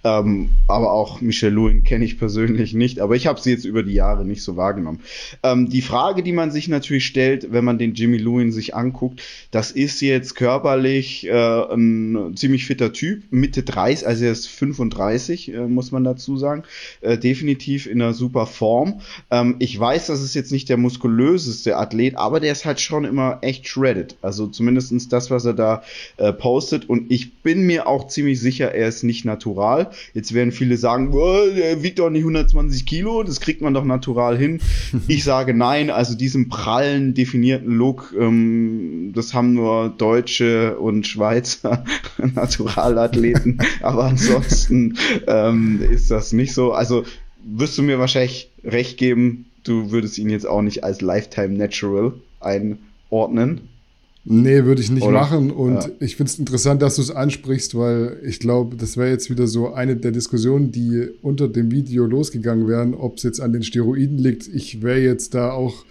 Ähm, 0.05 0.51
aber 0.67 0.93
auch 0.93 1.21
Michelle 1.21 1.55
Lewin 1.55 1.85
kenne 1.85 2.05
ich 2.05 2.19
persönlich 2.19 2.75
nicht, 2.75 2.99
aber 2.99 3.15
ich 3.15 3.27
habe 3.27 3.41
sie 3.41 3.51
jetzt 3.51 3.65
über 3.65 3.83
die 3.83 3.95
Jahre 3.95 4.25
nicht 4.25 4.43
so 4.43 4.57
wahrgenommen. 4.57 5.01
Ähm, 5.43 5.69
die 5.69 5.83
Frage, 5.83 6.23
die 6.23 6.33
man 6.33 6.51
sich 6.51 6.69
natürlich 6.69 7.07
stellt, 7.07 7.53
wenn 7.53 7.65
man 7.65 7.79
den 7.79 7.95
Jimmy 7.95 8.17
Lewin 8.17 8.51
sich 8.51 8.75
anguckt, 8.75 9.23
das 9.53 9.71
ist 9.71 10.01
jetzt 10.01 10.35
körperlich 10.35 11.27
äh, 11.27 11.33
ein 11.73 12.35
ziemlich 12.37 12.67
fitter 12.67 12.93
Typ, 12.93 13.23
Mitte 13.31 13.63
30, 13.63 14.07
also 14.07 14.25
er 14.25 14.33
ist 14.33 14.49
35, 14.49 15.55
äh, 15.55 15.61
muss 15.67 15.93
man 15.93 16.03
dazu 16.03 16.37
sagen, 16.37 16.65
äh, 17.01 17.17
definitiv 17.17 17.87
in 17.87 18.03
einer 18.03 18.13
super 18.13 18.47
Form. 18.47 19.01
Ähm, 19.31 19.57
ich 19.61 19.79
weiß, 19.79 20.09
das 20.09 20.23
ist 20.23 20.35
jetzt 20.35 20.51
nicht 20.51 20.69
der 20.69 20.79
muskulöseste 20.79 21.77
Athlet, 21.77 22.17
aber 22.17 22.41
der 22.41 22.53
ist 22.53 22.65
halt 22.65 22.81
schon 22.81 23.05
immer 23.05 23.39
echt 23.43 23.69
shredded, 23.69 24.17
also 24.21 24.49
zumindestens 24.49 25.09
das, 25.09 25.31
was 25.31 25.45
er 25.45 25.55
da 25.55 25.85
äh, 26.17 26.33
postet 26.33 26.89
und 26.89 27.13
ich 27.13 27.35
bin 27.37 27.67
mir 27.67 27.87
auch 27.87 28.09
ziemlich 28.09 28.41
sicher, 28.41 28.73
er 28.73 28.89
ist 28.89 29.05
nicht 29.05 29.25
natural 29.25 29.92
Jetzt 30.15 30.35
werden 30.35 30.53
viele 30.53 30.77
sagen, 30.77 31.13
oh, 31.13 31.37
der 31.57 31.83
wiegt 31.83 31.99
doch 31.99 32.11
nicht 32.11 32.23
120 32.23 32.87
Kilo, 32.87 33.23
das 33.23 33.41
kriegt 33.41 33.61
man 33.61 33.75
doch 33.75 33.85
natural 33.85 34.37
hin. 34.37 34.61
ich 35.09 35.25
sage 35.25 35.55
nein, 35.55 35.91
also 35.91 36.17
diesen 36.17 36.49
prallen, 36.49 37.15
definierten 37.15 37.73
Look, 37.75 38.15
ähm, 38.19 39.13
das 39.15 39.35
haben 39.35 39.55
nur 39.55 39.89
Deutsche 39.91 40.79
und 40.79 41.07
Schweizer 41.07 41.85
Naturalathleten, 42.35 43.59
aber 43.83 44.05
ansonsten 44.05 44.97
ähm, 45.27 45.81
ist 45.83 46.11
das 46.11 46.33
nicht 46.33 46.53
so. 46.55 46.73
Also 46.73 47.05
wirst 47.45 47.79
du 47.79 47.83
mir 47.83 47.99
wahrscheinlich 47.99 48.51
recht 48.65 48.99
geben, 48.99 49.47
du 49.65 49.91
würdest 49.91 50.19
ihn 50.19 50.31
jetzt 50.31 50.47
auch 50.47 50.63
nicht 50.63 50.85
als 50.85 51.01
Lifetime 51.01 51.57
Natural 51.57 52.13
einordnen. 52.41 53.69
Nee, 54.25 54.64
würde 54.64 54.81
ich 54.81 54.91
nicht 54.91 55.02
Oder? 55.02 55.21
machen. 55.21 55.50
Und 55.50 55.75
ja. 55.75 55.91
ich 55.99 56.17
finde 56.17 56.31
es 56.31 56.38
interessant, 56.38 56.81
dass 56.81 56.97
du 56.97 57.02
es 57.02 57.11
ansprichst, 57.11 57.76
weil 57.76 58.19
ich 58.25 58.38
glaube, 58.38 58.76
das 58.76 58.97
wäre 58.97 59.11
jetzt 59.11 59.31
wieder 59.31 59.49
so 59.49 59.73
eine 59.73 59.97
der 59.97 60.12
Diskussionen, 60.12 60.71
die 60.71 61.09
unter 61.23 61.49
dem 61.49 61.73
Video 61.73 62.07
losgegangen 62.07 62.69
wären, 62.69 62.95
ob 62.95 63.17
es 63.17 63.25
jetzt 63.25 63.41
an 63.41 63.52
den 63.52 63.64
Steroiden 63.64 64.19
liegt. 64.19 64.47
Ich 64.47 64.83
wäre 64.83 65.00
jetzt 65.00 65.35
da 65.35 65.50
auch 65.50 65.85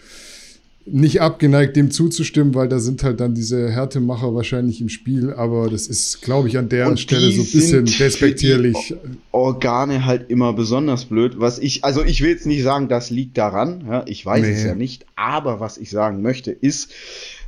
nicht 0.86 1.22
abgeneigt, 1.22 1.76
dem 1.76 1.92
zuzustimmen, 1.92 2.56
weil 2.56 2.68
da 2.68 2.80
sind 2.80 3.04
halt 3.04 3.20
dann 3.20 3.36
diese 3.36 3.70
Härtemacher 3.70 4.34
wahrscheinlich 4.34 4.82
im 4.82 4.90
Spiel, 4.90 5.32
aber 5.32 5.70
das 5.70 5.88
ist, 5.88 6.22
glaube 6.22 6.48
ich, 6.48 6.58
an 6.58 6.70
der 6.70 6.88
und 6.88 7.00
Stelle 7.00 7.32
so 7.32 7.42
ein 7.42 7.48
bisschen 7.48 7.86
despektierlich. 7.86 8.96
Organe 9.32 10.06
halt 10.06 10.30
immer 10.30 10.54
besonders 10.54 11.06
blöd. 11.06 11.36
Was 11.38 11.60
ich, 11.60 11.84
also 11.84 12.04
ich 12.04 12.22
will 12.22 12.32
jetzt 12.32 12.48
nicht 12.48 12.64
sagen, 12.64 12.88
das 12.88 13.10
liegt 13.12 13.38
daran, 13.38 13.84
ja, 13.88 14.04
ich 14.08 14.26
weiß 14.26 14.42
nee. 14.42 14.54
es 14.54 14.64
ja 14.64 14.74
nicht, 14.74 15.06
aber 15.16 15.60
was 15.60 15.78
ich 15.78 15.92
sagen 15.92 16.22
möchte 16.22 16.52
ist, 16.52 16.92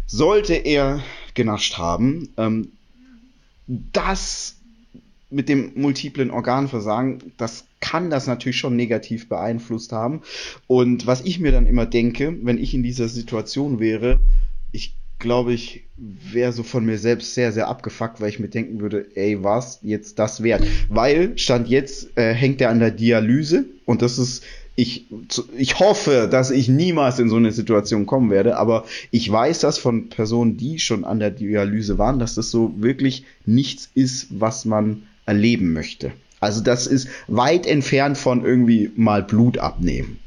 sollte 0.06 0.54
er 0.54 1.04
genascht 1.34 1.78
haben, 1.78 2.30
ähm, 2.38 2.70
das 3.68 4.58
mit 5.30 5.50
dem 5.50 5.72
multiplen 5.76 6.30
Organversagen, 6.30 7.34
das 7.38 7.66
kann 7.80 8.10
das 8.10 8.28
natürlich 8.28 8.58
schon 8.58 8.76
negativ 8.76 9.28
beeinflusst 9.28 9.92
haben. 9.92 10.22
Und 10.68 11.08
was 11.08 11.22
ich 11.22 11.40
mir 11.40 11.52
dann 11.52 11.66
immer 11.66 11.86
denke, 11.86 12.38
wenn 12.44 12.60
ich 12.60 12.74
in 12.74 12.84
dieser 12.84 13.08
Situation 13.08 13.80
wäre, 13.80 14.20
ich 14.72 14.96
glaube, 15.18 15.54
ich 15.54 15.86
wäre 15.98 16.52
so 16.52 16.64
von 16.64 16.86
mir 16.86 16.98
selbst 17.00 17.34
sehr, 17.34 17.52
sehr 17.52 17.68
abgefuckt, 17.68 18.22
weil 18.22 18.30
ich 18.30 18.40
mir 18.40 18.50
denken 18.50 18.80
würde, 18.80 19.08
ey, 19.16 19.44
was 19.44 19.80
jetzt 19.82 20.20
das 20.20 20.44
wert? 20.44 20.66
Weil, 20.90 21.38
Stand 21.38 21.68
jetzt, 21.68 22.16
äh, 22.18 22.34
hängt 22.34 22.62
er 22.62 22.70
an 22.70 22.80
der 22.80 22.92
Dialyse 22.92 23.66
und 23.86 24.02
das 24.02 24.20
ist 24.20 24.44
ich, 24.76 25.06
ich 25.56 25.80
hoffe, 25.80 26.28
dass 26.30 26.50
ich 26.50 26.68
niemals 26.68 27.20
in 27.20 27.30
so 27.30 27.36
eine 27.36 27.52
Situation 27.52 28.06
kommen 28.06 28.32
werde, 28.32 28.58
aber 28.58 28.86
ich 29.12 29.32
weiß 29.32 29.60
das 29.60 29.78
von 29.78 30.10
Personen, 30.10 30.58
die 30.58 30.80
schon 30.80 31.06
an 31.06 31.20
der 31.20 31.32
Dialyse 31.32 31.98
waren, 31.98 32.20
dass 32.20 32.36
das 32.36 32.50
so 32.50 32.74
wirklich 32.78 33.26
nichts 33.46 33.90
ist, 33.94 34.28
was 34.32 34.66
man 34.66 35.04
erleben 35.26 35.74
möchte. 35.74 36.12
Also 36.40 36.62
das 36.62 36.88
ist 36.88 37.08
weit 37.28 37.66
entfernt 37.66 38.18
von 38.18 38.44
irgendwie 38.44 38.92
mal 38.96 39.24
Blut 39.24 39.58
abnehmen. 39.60 40.20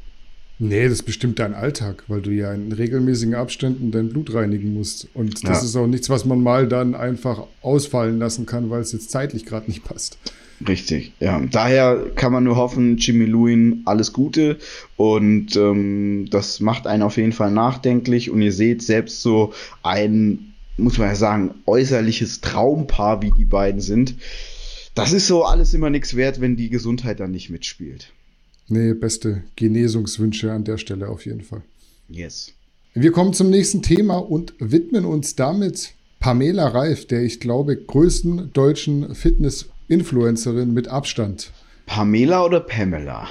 Nee, 0.59 0.89
das 0.89 1.03
bestimmt 1.03 1.37
dein 1.37 1.53
Alltag, 1.53 2.03
weil 2.07 2.21
du 2.21 2.31
ja 2.31 2.51
in 2.51 2.71
regelmäßigen 2.71 3.35
Abständen 3.35 3.91
dein 3.91 4.09
Blut 4.09 4.33
reinigen 4.33 4.73
musst. 4.73 5.07
Und 5.13 5.43
das 5.43 5.59
ja. 5.59 5.65
ist 5.65 5.75
auch 5.75 5.85
nichts, 5.85 6.09
was 6.09 6.25
man 6.25 6.41
mal 6.41 6.67
dann 6.67 6.95
einfach 6.95 7.43
ausfallen 7.61 8.17
lassen 8.17 8.47
kann, 8.47 8.71
weil 8.71 8.81
es 8.81 8.91
jetzt 8.91 9.11
zeitlich 9.11 9.45
gerade 9.45 9.69
nicht 9.69 9.83
passt. 9.83 10.17
Richtig, 10.65 11.13
ja. 11.19 11.39
Daher 11.51 12.11
kann 12.15 12.31
man 12.31 12.43
nur 12.43 12.55
hoffen, 12.55 12.97
Jimmy 12.97 13.25
Lewin, 13.25 13.83
alles 13.85 14.11
Gute. 14.11 14.57
Und 14.95 15.55
ähm, 15.55 16.27
das 16.31 16.59
macht 16.59 16.87
einen 16.87 17.03
auf 17.03 17.17
jeden 17.17 17.31
Fall 17.31 17.51
nachdenklich. 17.51 18.31
Und 18.31 18.41
ihr 18.41 18.51
seht 18.51 18.81
selbst 18.81 19.21
so 19.21 19.53
ein, 19.83 20.53
muss 20.77 20.97
man 20.97 21.09
ja 21.09 21.15
sagen, 21.15 21.55
äußerliches 21.65 22.41
Traumpaar, 22.41 23.21
wie 23.21 23.31
die 23.31 23.45
beiden 23.45 23.81
sind. 23.81 24.15
Das 24.95 25.13
ist 25.13 25.27
so 25.27 25.43
alles 25.43 25.75
immer 25.75 25.91
nichts 25.91 26.15
wert, 26.15 26.41
wenn 26.41 26.55
die 26.55 26.69
Gesundheit 26.69 27.19
dann 27.19 27.31
nicht 27.31 27.51
mitspielt. 27.51 28.11
Nee, 28.67 28.93
beste 28.93 29.43
Genesungswünsche 29.55 30.51
an 30.51 30.63
der 30.63 30.79
Stelle 30.79 31.07
auf 31.07 31.25
jeden 31.25 31.41
Fall. 31.41 31.61
Yes. 32.09 32.51
Wir 32.95 33.11
kommen 33.11 33.33
zum 33.33 33.51
nächsten 33.51 33.83
Thema 33.83 34.17
und 34.17 34.55
widmen 34.57 35.05
uns 35.05 35.35
damit 35.35 35.93
Pamela 36.19 36.67
Reif, 36.67 37.05
der 37.05 37.21
ich 37.21 37.39
glaube 37.39 37.75
größten 37.77 38.51
deutschen 38.53 39.13
Fitness- 39.13 39.69
Influencerin 39.87 40.73
mit 40.73 40.87
Abstand? 40.89 41.51
Pamela 41.85 42.43
oder 42.43 42.59
Pamela? 42.59 43.27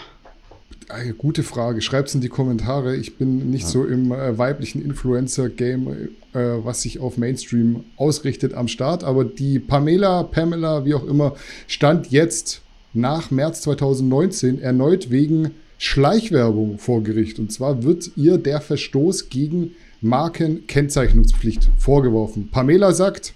Eine 0.89 1.13
gute 1.13 1.43
Frage. 1.43 1.83
Schreibt 1.83 2.09
es 2.09 2.15
in 2.15 2.21
die 2.21 2.29
Kommentare. 2.29 2.97
Ich 2.97 3.19
bin 3.19 3.51
nicht 3.51 3.65
ja. 3.65 3.69
so 3.69 3.85
im 3.85 4.13
äh, 4.13 4.39
weiblichen 4.39 4.83
Influencer-Game, 4.83 5.89
äh, 6.33 6.39
was 6.65 6.83
sich 6.83 7.01
auf 7.01 7.19
Mainstream 7.19 7.85
ausrichtet, 7.97 8.55
am 8.55 8.69
Start. 8.69 9.05
Aber 9.05 9.25
die 9.25 9.59
Pamela, 9.59 10.23
Pamela, 10.23 10.85
wie 10.85 10.95
auch 10.95 11.05
immer, 11.05 11.35
stand 11.67 12.11
jetzt 12.11 12.63
nach 12.95 13.31
März 13.31 13.63
2019 13.63 14.61
erneut 14.61 15.11
wegen 15.11 15.51
Schleichwerbung 15.77 16.79
vor 16.79 17.03
Gericht. 17.03 17.39
Und 17.39 17.53
zwar 17.53 17.83
wird 17.83 18.13
ihr 18.17 18.39
der 18.39 18.61
Verstoß 18.61 19.29
gegen 19.29 19.73
Markenkennzeichnungspflicht 20.01 21.69
vorgeworfen. 21.79 22.49
Pamela 22.51 22.93
sagt, 22.93 23.35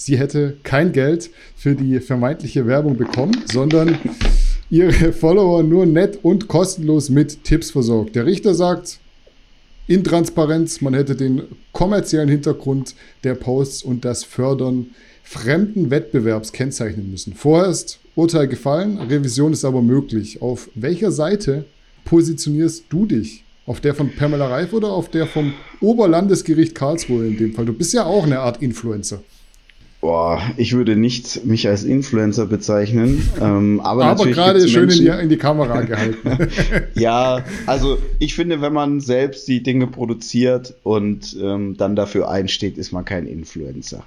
sie 0.00 0.18
hätte 0.18 0.56
kein 0.62 0.92
Geld 0.92 1.30
für 1.54 1.74
die 1.74 2.00
vermeintliche 2.00 2.66
Werbung 2.66 2.96
bekommen, 2.96 3.36
sondern 3.52 3.98
ihre 4.70 5.12
Follower 5.12 5.62
nur 5.62 5.84
nett 5.84 6.18
und 6.22 6.48
kostenlos 6.48 7.10
mit 7.10 7.44
Tipps 7.44 7.70
versorgt. 7.70 8.16
Der 8.16 8.24
Richter 8.24 8.54
sagt, 8.54 8.98
in 9.86 10.02
Transparenz, 10.02 10.80
man 10.80 10.94
hätte 10.94 11.16
den 11.16 11.42
kommerziellen 11.72 12.28
Hintergrund 12.28 12.94
der 13.24 13.34
Posts 13.34 13.82
und 13.82 14.04
das 14.04 14.24
Fördern 14.24 14.86
fremden 15.22 15.90
Wettbewerbs 15.90 16.52
kennzeichnen 16.52 17.10
müssen. 17.10 17.34
Vorerst 17.34 17.98
Urteil 18.14 18.48
gefallen, 18.48 18.98
Revision 18.98 19.52
ist 19.52 19.64
aber 19.64 19.82
möglich. 19.82 20.40
Auf 20.40 20.70
welcher 20.74 21.12
Seite 21.12 21.66
positionierst 22.04 22.84
du 22.88 23.04
dich? 23.04 23.44
Auf 23.66 23.80
der 23.80 23.94
von 23.94 24.10
Pamela 24.16 24.48
Reif 24.48 24.72
oder 24.72 24.88
auf 24.88 25.10
der 25.10 25.26
vom 25.26 25.52
Oberlandesgericht 25.80 26.74
Karlsruhe 26.74 27.26
in 27.26 27.36
dem 27.36 27.52
Fall? 27.52 27.66
Du 27.66 27.72
bist 27.72 27.92
ja 27.92 28.04
auch 28.04 28.24
eine 28.24 28.40
Art 28.40 28.62
Influencer. 28.62 29.22
Boah, 30.00 30.40
ich 30.56 30.72
würde 30.72 30.96
nicht 30.96 31.44
mich 31.44 31.68
als 31.68 31.84
Influencer 31.84 32.46
bezeichnen. 32.46 33.28
Ähm, 33.38 33.80
aber 33.80 34.06
aber 34.06 34.26
gerade 34.26 34.66
schön 34.66 34.88
in 34.88 34.98
die, 34.98 35.06
in 35.08 35.28
die, 35.28 35.36
Kamera 35.36 35.82
gehalten. 35.82 36.48
ja, 36.94 37.44
also 37.66 37.98
ich 38.18 38.34
finde, 38.34 38.62
wenn 38.62 38.72
man 38.72 39.00
selbst 39.00 39.46
die 39.46 39.62
Dinge 39.62 39.86
produziert 39.86 40.74
und 40.84 41.36
ähm, 41.38 41.76
dann 41.76 41.96
dafür 41.96 42.30
einsteht, 42.30 42.78
ist 42.78 42.92
man 42.92 43.04
kein 43.04 43.26
Influencer. 43.26 44.04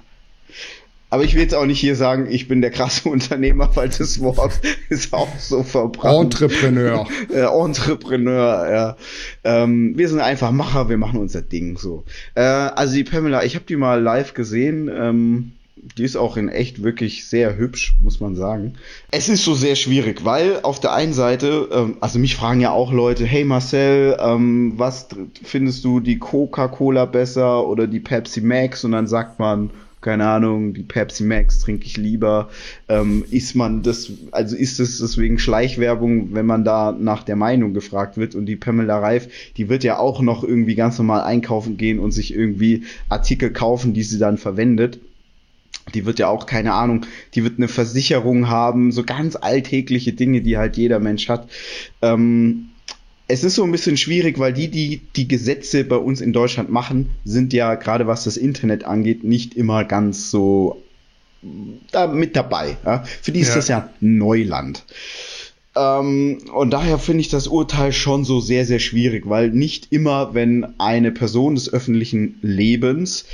Aber 1.14 1.22
ich 1.22 1.34
will 1.36 1.42
jetzt 1.42 1.54
auch 1.54 1.64
nicht 1.64 1.78
hier 1.78 1.94
sagen, 1.94 2.26
ich 2.28 2.48
bin 2.48 2.60
der 2.60 2.72
krasse 2.72 3.08
Unternehmer, 3.08 3.70
weil 3.76 3.88
das 3.88 4.18
Wort 4.18 4.58
ist 4.88 5.12
auch 5.12 5.38
so 5.38 5.62
verbrannt. 5.62 6.40
Entrepreneur. 6.40 7.06
äh, 7.32 7.42
Entrepreneur, 7.42 8.68
ja. 8.68 8.96
Ähm, 9.44 9.96
wir 9.96 10.08
sind 10.08 10.18
einfach 10.18 10.50
Macher, 10.50 10.88
wir 10.88 10.96
machen 10.96 11.20
unser 11.20 11.40
Ding 11.40 11.78
so. 11.78 12.02
Äh, 12.34 12.40
also 12.40 12.96
die 12.96 13.04
Pamela, 13.04 13.44
ich 13.44 13.54
habe 13.54 13.64
die 13.64 13.76
mal 13.76 14.02
live 14.02 14.34
gesehen. 14.34 14.90
Ähm, 14.92 15.52
die 15.96 16.04
ist 16.04 16.16
auch 16.16 16.36
in 16.36 16.48
echt 16.48 16.82
wirklich 16.82 17.26
sehr 17.26 17.56
hübsch, 17.56 17.96
muss 18.02 18.20
man 18.20 18.34
sagen. 18.34 18.74
Es 19.10 19.28
ist 19.28 19.44
so 19.44 19.54
sehr 19.54 19.76
schwierig, 19.76 20.24
weil 20.24 20.60
auf 20.62 20.80
der 20.80 20.92
einen 20.92 21.12
Seite, 21.12 21.68
ähm, 21.72 21.96
also 22.00 22.18
mich 22.18 22.36
fragen 22.36 22.60
ja 22.60 22.70
auch 22.70 22.92
Leute, 22.92 23.24
hey 23.24 23.44
Marcel, 23.44 24.16
ähm, 24.20 24.74
was 24.76 25.08
findest 25.42 25.84
du 25.84 26.00
die 26.00 26.18
Coca-Cola 26.18 27.04
besser 27.04 27.66
oder 27.66 27.86
die 27.86 28.00
Pepsi 28.00 28.40
Max? 28.40 28.84
Und 28.84 28.92
dann 28.92 29.06
sagt 29.06 29.38
man, 29.38 29.70
keine 30.00 30.26
Ahnung, 30.26 30.74
die 30.74 30.82
Pepsi 30.82 31.24
Max 31.24 31.60
trinke 31.60 31.86
ich 31.86 31.96
lieber. 31.96 32.50
Ähm, 32.88 33.24
ist 33.30 33.54
man 33.54 33.82
das, 33.82 34.12
also 34.32 34.54
ist 34.54 34.78
es 34.78 34.98
deswegen 34.98 35.38
Schleichwerbung, 35.38 36.34
wenn 36.34 36.46
man 36.46 36.64
da 36.64 36.92
nach 36.92 37.22
der 37.22 37.36
Meinung 37.36 37.72
gefragt 37.72 38.16
wird 38.16 38.34
und 38.34 38.46
die 38.46 38.56
Pamela 38.56 38.98
Reif, 38.98 39.28
die 39.56 39.68
wird 39.68 39.82
ja 39.82 39.98
auch 39.98 40.20
noch 40.20 40.44
irgendwie 40.44 40.74
ganz 40.74 40.98
normal 40.98 41.22
einkaufen 41.22 41.76
gehen 41.76 41.98
und 41.98 42.12
sich 42.12 42.34
irgendwie 42.34 42.84
Artikel 43.08 43.50
kaufen, 43.50 43.94
die 43.94 44.02
sie 44.02 44.18
dann 44.18 44.36
verwendet 44.36 44.98
die 45.92 46.06
wird 46.06 46.18
ja 46.18 46.28
auch, 46.28 46.46
keine 46.46 46.72
Ahnung, 46.72 47.06
die 47.34 47.44
wird 47.44 47.58
eine 47.58 47.68
Versicherung 47.68 48.48
haben, 48.48 48.92
so 48.92 49.04
ganz 49.04 49.36
alltägliche 49.36 50.12
Dinge, 50.12 50.40
die 50.40 50.56
halt 50.56 50.76
jeder 50.76 50.98
Mensch 50.98 51.28
hat. 51.28 51.48
Ähm, 52.00 52.70
es 53.26 53.44
ist 53.44 53.54
so 53.54 53.64
ein 53.64 53.72
bisschen 53.72 53.96
schwierig, 53.96 54.38
weil 54.38 54.52
die, 54.52 54.68
die 54.68 55.00
die 55.16 55.28
Gesetze 55.28 55.84
bei 55.84 55.96
uns 55.96 56.20
in 56.20 56.32
Deutschland 56.32 56.70
machen, 56.70 57.10
sind 57.24 57.52
ja 57.52 57.74
gerade 57.74 58.06
was 58.06 58.24
das 58.24 58.36
Internet 58.36 58.84
angeht, 58.84 59.24
nicht 59.24 59.54
immer 59.54 59.84
ganz 59.84 60.30
so 60.30 60.82
da 61.90 62.06
mit 62.06 62.36
dabei. 62.36 62.76
Ja? 62.84 63.04
Für 63.22 63.32
die 63.32 63.40
ist 63.40 63.48
ja. 63.50 63.54
das 63.54 63.68
ja 63.68 63.90
Neuland. 64.00 64.84
Ähm, 65.76 66.38
und 66.54 66.70
daher 66.70 66.98
finde 66.98 67.20
ich 67.20 67.28
das 67.28 67.48
Urteil 67.48 67.92
schon 67.92 68.24
so 68.24 68.40
sehr, 68.40 68.64
sehr 68.64 68.78
schwierig, 68.78 69.28
weil 69.28 69.50
nicht 69.50 69.88
immer, 69.90 70.34
wenn 70.34 70.78
eine 70.78 71.10
Person 71.10 71.54
des 71.54 71.72
öffentlichen 71.72 72.38
Lebens 72.42 73.26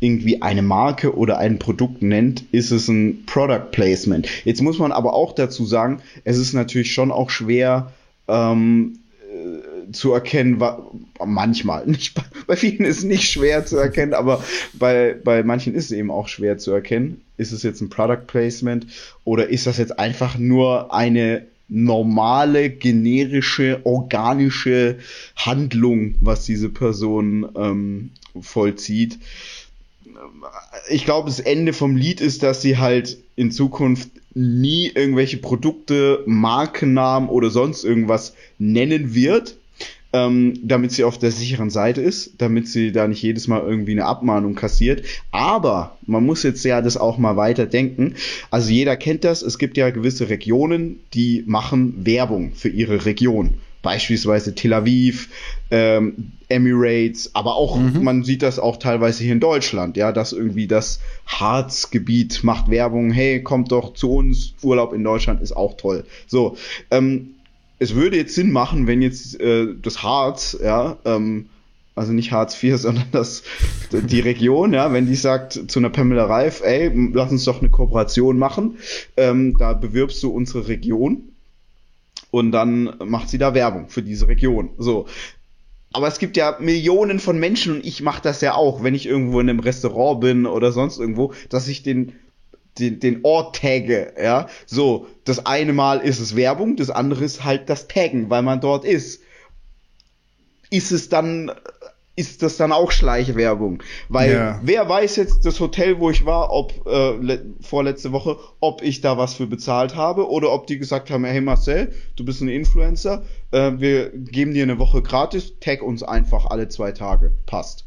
irgendwie 0.00 0.42
eine 0.42 0.62
Marke 0.62 1.14
oder 1.14 1.38
ein 1.38 1.58
Produkt 1.58 2.02
nennt, 2.02 2.44
ist 2.52 2.70
es 2.70 2.88
ein 2.88 3.24
Product 3.26 3.70
Placement. 3.70 4.26
Jetzt 4.44 4.62
muss 4.62 4.78
man 4.78 4.92
aber 4.92 5.14
auch 5.14 5.34
dazu 5.34 5.64
sagen, 5.66 6.00
es 6.24 6.38
ist 6.38 6.54
natürlich 6.54 6.92
schon 6.92 7.12
auch 7.12 7.30
schwer, 7.30 7.92
ähm, 8.26 8.98
zu 9.92 10.12
erkennen, 10.12 10.62
manchmal. 11.24 11.86
Nicht, 11.86 12.14
bei, 12.14 12.22
bei 12.46 12.56
vielen 12.56 12.84
ist 12.84 12.98
es 12.98 13.04
nicht 13.04 13.30
schwer 13.30 13.66
zu 13.66 13.76
erkennen, 13.76 14.14
aber 14.14 14.42
bei, 14.72 15.16
bei 15.22 15.42
manchen 15.42 15.74
ist 15.74 15.86
es 15.86 15.92
eben 15.92 16.10
auch 16.10 16.28
schwer 16.28 16.58
zu 16.58 16.72
erkennen. 16.72 17.20
Ist 17.36 17.52
es 17.52 17.62
jetzt 17.62 17.80
ein 17.80 17.90
Product 17.90 18.26
Placement 18.26 18.86
oder 19.24 19.48
ist 19.48 19.66
das 19.66 19.78
jetzt 19.78 19.98
einfach 19.98 20.38
nur 20.38 20.92
eine 20.92 21.46
normale, 21.68 22.70
generische, 22.70 23.80
organische 23.84 24.98
Handlung, 25.36 26.16
was 26.20 26.44
diese 26.44 26.68
Person 26.68 27.48
ähm, 27.56 28.10
vollzieht? 28.40 29.18
Ich 30.88 31.04
glaube, 31.04 31.28
das 31.28 31.40
Ende 31.40 31.72
vom 31.72 31.96
Lied 31.96 32.20
ist, 32.20 32.42
dass 32.42 32.62
sie 32.62 32.78
halt 32.78 33.18
in 33.36 33.50
Zukunft 33.50 34.10
nie 34.34 34.90
irgendwelche 34.94 35.38
Produkte, 35.38 36.22
Markennamen 36.26 37.28
oder 37.28 37.50
sonst 37.50 37.84
irgendwas 37.84 38.34
nennen 38.58 39.14
wird, 39.14 39.56
ähm, 40.12 40.58
damit 40.62 40.92
sie 40.92 41.04
auf 41.04 41.18
der 41.18 41.30
sicheren 41.30 41.70
Seite 41.70 42.00
ist, 42.00 42.34
damit 42.38 42.68
sie 42.68 42.92
da 42.92 43.06
nicht 43.06 43.22
jedes 43.22 43.48
Mal 43.48 43.62
irgendwie 43.62 43.92
eine 43.92 44.06
Abmahnung 44.06 44.54
kassiert. 44.54 45.04
Aber 45.30 45.96
man 46.06 46.24
muss 46.24 46.42
jetzt 46.42 46.64
ja 46.64 46.82
das 46.82 46.96
auch 46.96 47.18
mal 47.18 47.36
weiter 47.36 47.66
denken. 47.66 48.14
Also 48.50 48.70
jeder 48.70 48.96
kennt 48.96 49.24
das, 49.24 49.42
es 49.42 49.58
gibt 49.58 49.76
ja 49.76 49.90
gewisse 49.90 50.28
Regionen, 50.28 51.00
die 51.14 51.44
machen 51.46 52.04
Werbung 52.04 52.52
für 52.54 52.68
ihre 52.68 53.04
Region 53.04 53.54
beispielsweise 53.82 54.54
Tel 54.54 54.72
Aviv, 54.72 55.28
ähm, 55.70 56.32
Emirates, 56.48 57.30
aber 57.34 57.54
auch, 57.54 57.78
mhm. 57.78 58.02
man 58.02 58.24
sieht 58.24 58.42
das 58.42 58.58
auch 58.58 58.76
teilweise 58.76 59.22
hier 59.22 59.32
in 59.32 59.40
Deutschland, 59.40 59.96
ja, 59.96 60.12
dass 60.12 60.32
irgendwie 60.32 60.66
das 60.66 61.00
Harzgebiet 61.26 62.42
macht 62.42 62.70
Werbung, 62.70 63.10
hey, 63.12 63.42
kommt 63.42 63.72
doch 63.72 63.94
zu 63.94 64.12
uns, 64.12 64.54
Urlaub 64.62 64.92
in 64.92 65.04
Deutschland 65.04 65.40
ist 65.40 65.52
auch 65.52 65.76
toll. 65.76 66.04
So, 66.26 66.56
ähm, 66.90 67.34
es 67.78 67.94
würde 67.94 68.16
jetzt 68.16 68.34
Sinn 68.34 68.52
machen, 68.52 68.86
wenn 68.86 69.00
jetzt 69.00 69.40
äh, 69.40 69.68
das 69.80 70.02
Harz, 70.02 70.58
ja, 70.62 70.98
ähm, 71.04 71.46
also 71.94 72.12
nicht 72.12 72.32
Hartz 72.32 72.62
IV, 72.62 72.76
sondern 72.80 73.06
das, 73.12 73.42
die 73.92 74.20
Region, 74.20 74.72
ja, 74.72 74.92
wenn 74.92 75.06
die 75.06 75.14
sagt 75.14 75.70
zu 75.70 75.78
einer 75.78 75.90
Pamela 75.90 76.24
Reif, 76.24 76.62
ey, 76.62 76.90
lass 77.12 77.30
uns 77.30 77.44
doch 77.44 77.60
eine 77.60 77.70
Kooperation 77.70 78.38
machen, 78.38 78.76
ähm, 79.16 79.56
da 79.58 79.72
bewirbst 79.72 80.22
du 80.22 80.30
unsere 80.30 80.68
Region 80.68 81.29
und 82.30 82.52
dann 82.52 82.94
macht 83.04 83.28
sie 83.28 83.38
da 83.38 83.54
Werbung 83.54 83.88
für 83.88 84.02
diese 84.02 84.28
Region. 84.28 84.70
So. 84.78 85.06
Aber 85.92 86.06
es 86.06 86.18
gibt 86.18 86.36
ja 86.36 86.56
Millionen 86.60 87.18
von 87.18 87.38
Menschen 87.38 87.74
und 87.74 87.84
ich 87.84 88.02
mache 88.02 88.22
das 88.22 88.40
ja 88.40 88.54
auch, 88.54 88.82
wenn 88.82 88.94
ich 88.94 89.06
irgendwo 89.06 89.40
in 89.40 89.50
einem 89.50 89.60
Restaurant 89.60 90.20
bin 90.20 90.46
oder 90.46 90.70
sonst 90.70 90.98
irgendwo, 90.98 91.32
dass 91.48 91.66
ich 91.68 91.82
den 91.82 92.12
den, 92.78 93.00
den 93.00 93.20
Ort 93.24 93.56
tagge, 93.56 94.14
ja. 94.20 94.48
So, 94.66 95.08
das 95.24 95.44
eine 95.46 95.72
Mal 95.72 95.98
ist 95.98 96.20
es 96.20 96.36
Werbung, 96.36 96.76
das 96.76 96.90
andere 96.90 97.24
ist 97.24 97.44
halt 97.44 97.68
das 97.68 97.88
Taggen, 97.88 98.30
weil 98.30 98.42
man 98.42 98.60
dort 98.60 98.84
ist. 98.84 99.22
Ist 100.70 100.92
es 100.92 101.08
dann 101.08 101.50
ist 102.20 102.42
das 102.42 102.56
dann 102.56 102.70
auch 102.70 102.92
Schleichwerbung. 102.92 103.82
Weil 104.08 104.32
ja. 104.32 104.60
wer 104.62 104.88
weiß 104.88 105.16
jetzt 105.16 105.46
das 105.46 105.58
Hotel, 105.58 105.98
wo 105.98 106.10
ich 106.10 106.26
war, 106.26 106.52
ob 106.52 106.86
äh, 106.86 107.38
vorletzte 107.60 108.12
Woche, 108.12 108.38
ob 108.60 108.82
ich 108.82 109.00
da 109.00 109.16
was 109.16 109.34
für 109.34 109.46
bezahlt 109.46 109.96
habe 109.96 110.28
oder 110.28 110.52
ob 110.52 110.66
die 110.66 110.78
gesagt 110.78 111.10
haben, 111.10 111.24
hey 111.24 111.40
Marcel, 111.40 111.92
du 112.16 112.24
bist 112.24 112.42
ein 112.42 112.48
Influencer, 112.48 113.24
äh, 113.50 113.72
wir 113.76 114.10
geben 114.10 114.52
dir 114.54 114.62
eine 114.62 114.78
Woche 114.78 115.02
gratis, 115.02 115.54
tag 115.60 115.82
uns 115.82 116.02
einfach 116.02 116.46
alle 116.46 116.68
zwei 116.68 116.92
Tage. 116.92 117.32
Passt. 117.46 117.86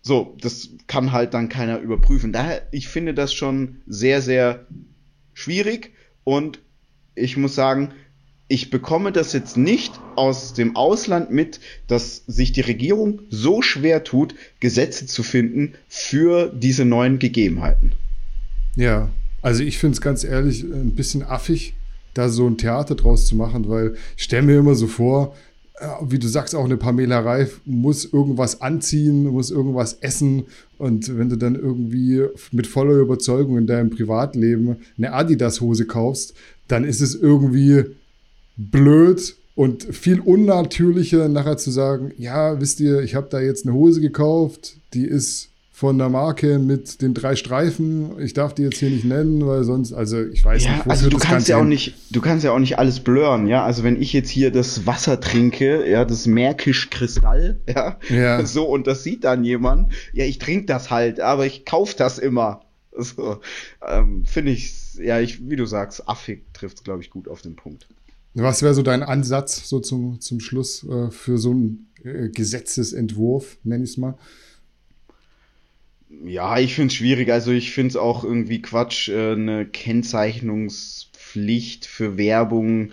So, 0.00 0.36
das 0.40 0.70
kann 0.86 1.10
halt 1.10 1.34
dann 1.34 1.48
keiner 1.48 1.80
überprüfen. 1.80 2.32
Daher, 2.32 2.62
ich 2.70 2.86
finde 2.86 3.12
das 3.12 3.34
schon 3.34 3.82
sehr, 3.86 4.22
sehr 4.22 4.66
schwierig 5.34 5.92
und 6.22 6.60
ich 7.16 7.36
muss 7.36 7.56
sagen, 7.56 7.92
ich 8.48 8.70
bekomme 8.70 9.10
das 9.10 9.32
jetzt 9.32 9.56
nicht 9.56 9.92
aus 10.14 10.54
dem 10.54 10.76
Ausland 10.76 11.30
mit, 11.30 11.60
dass 11.88 12.22
sich 12.26 12.52
die 12.52 12.60
Regierung 12.60 13.20
so 13.28 13.60
schwer 13.60 14.04
tut, 14.04 14.34
Gesetze 14.60 15.06
zu 15.06 15.22
finden 15.22 15.74
für 15.88 16.52
diese 16.54 16.84
neuen 16.84 17.18
Gegebenheiten. 17.18 17.92
Ja, 18.76 19.10
also 19.42 19.62
ich 19.62 19.78
finde 19.78 19.94
es 19.94 20.00
ganz 20.00 20.22
ehrlich 20.22 20.62
ein 20.62 20.94
bisschen 20.94 21.22
affig, 21.22 21.74
da 22.14 22.28
so 22.28 22.46
ein 22.46 22.58
Theater 22.58 22.94
draus 22.94 23.26
zu 23.26 23.34
machen, 23.36 23.68
weil 23.68 23.96
ich 24.16 24.24
stelle 24.24 24.42
mir 24.42 24.58
immer 24.58 24.74
so 24.74 24.86
vor, 24.86 25.34
äh, 25.78 25.86
wie 26.08 26.18
du 26.18 26.28
sagst, 26.28 26.54
auch 26.54 26.64
eine 26.64 26.76
Pamela 26.76 27.18
Reif 27.20 27.60
muss 27.64 28.04
irgendwas 28.04 28.60
anziehen, 28.60 29.24
muss 29.26 29.50
irgendwas 29.50 29.94
essen. 29.94 30.44
Und 30.78 31.18
wenn 31.18 31.28
du 31.28 31.36
dann 31.36 31.56
irgendwie 31.56 32.22
mit 32.52 32.66
voller 32.66 32.94
Überzeugung 32.94 33.58
in 33.58 33.66
deinem 33.66 33.90
Privatleben 33.90 34.76
eine 34.96 35.12
Adidas-Hose 35.12 35.86
kaufst, 35.86 36.34
dann 36.68 36.84
ist 36.84 37.00
es 37.00 37.14
irgendwie 37.14 37.84
blöd 38.56 39.36
und 39.54 39.84
viel 39.84 40.20
unnatürlicher 40.20 41.28
nachher 41.28 41.56
zu 41.56 41.70
sagen, 41.70 42.12
ja, 42.18 42.60
wisst 42.60 42.80
ihr, 42.80 43.00
ich 43.00 43.14
habe 43.14 43.28
da 43.30 43.40
jetzt 43.40 43.66
eine 43.66 43.74
Hose 43.74 44.00
gekauft, 44.00 44.76
die 44.92 45.06
ist 45.06 45.50
von 45.76 45.98
der 45.98 46.08
Marke 46.08 46.58
mit 46.58 47.02
den 47.02 47.12
drei 47.12 47.36
Streifen. 47.36 48.18
Ich 48.18 48.32
darf 48.32 48.54
die 48.54 48.62
jetzt 48.62 48.78
hier 48.78 48.88
nicht 48.88 49.04
nennen, 49.04 49.46
weil 49.46 49.62
sonst, 49.62 49.92
also 49.92 50.24
ich 50.24 50.42
weiß 50.42 50.64
ja, 50.64 50.76
nicht. 50.76 50.86
Also 50.86 51.10
du 51.10 51.18
kannst 51.18 51.48
ja 51.48 51.58
auch 51.58 51.64
nicht, 51.64 51.94
du 52.10 52.22
kannst 52.22 52.44
ja 52.46 52.52
auch 52.52 52.58
nicht 52.58 52.78
alles 52.78 53.00
blurren, 53.00 53.46
ja. 53.46 53.62
Also 53.62 53.82
wenn 53.82 54.00
ich 54.00 54.14
jetzt 54.14 54.30
hier 54.30 54.50
das 54.50 54.86
Wasser 54.86 55.20
trinke, 55.20 55.86
ja, 55.86 56.06
das 56.06 56.26
Märkisch 56.26 56.88
Kristall, 56.88 57.60
ja, 57.68 57.98
ja. 58.08 58.46
so 58.46 58.64
und 58.64 58.86
das 58.86 59.02
sieht 59.02 59.24
dann 59.24 59.44
jemand, 59.44 59.92
ja, 60.14 60.24
ich 60.24 60.38
trinke 60.38 60.64
das 60.64 60.90
halt, 60.90 61.20
aber 61.20 61.44
ich 61.44 61.66
kauf 61.66 61.94
das 61.94 62.18
immer. 62.18 62.62
So, 62.96 63.40
ähm, 63.86 64.24
finde 64.24 64.52
ich, 64.52 64.94
ja, 64.94 65.20
ich, 65.20 65.46
wie 65.46 65.56
du 65.56 65.66
sagst, 65.66 66.08
affig 66.08 66.54
trifft 66.54 66.84
glaube 66.84 67.02
ich 67.02 67.10
gut 67.10 67.28
auf 67.28 67.42
den 67.42 67.54
Punkt. 67.54 67.86
Was 68.38 68.60
wäre 68.60 68.74
so 68.74 68.82
dein 68.82 69.02
Ansatz 69.02 69.66
so 69.66 69.80
zum, 69.80 70.20
zum 70.20 70.40
Schluss 70.40 70.86
äh, 70.86 71.10
für 71.10 71.38
so 71.38 71.52
einen 71.52 71.88
äh, 72.04 72.28
Gesetzesentwurf, 72.28 73.56
nenne 73.64 73.84
ich 73.84 73.92
es 73.92 73.96
mal? 73.96 74.18
Ja, 76.22 76.58
ich 76.58 76.74
finde 76.74 76.88
es 76.88 76.94
schwierig. 76.96 77.32
Also 77.32 77.50
ich 77.50 77.72
finde 77.72 77.88
es 77.88 77.96
auch 77.96 78.24
irgendwie 78.24 78.60
Quatsch, 78.60 79.08
äh, 79.08 79.32
eine 79.32 79.64
Kennzeichnungspflicht 79.64 81.86
für 81.86 82.18
Werbung, 82.18 82.90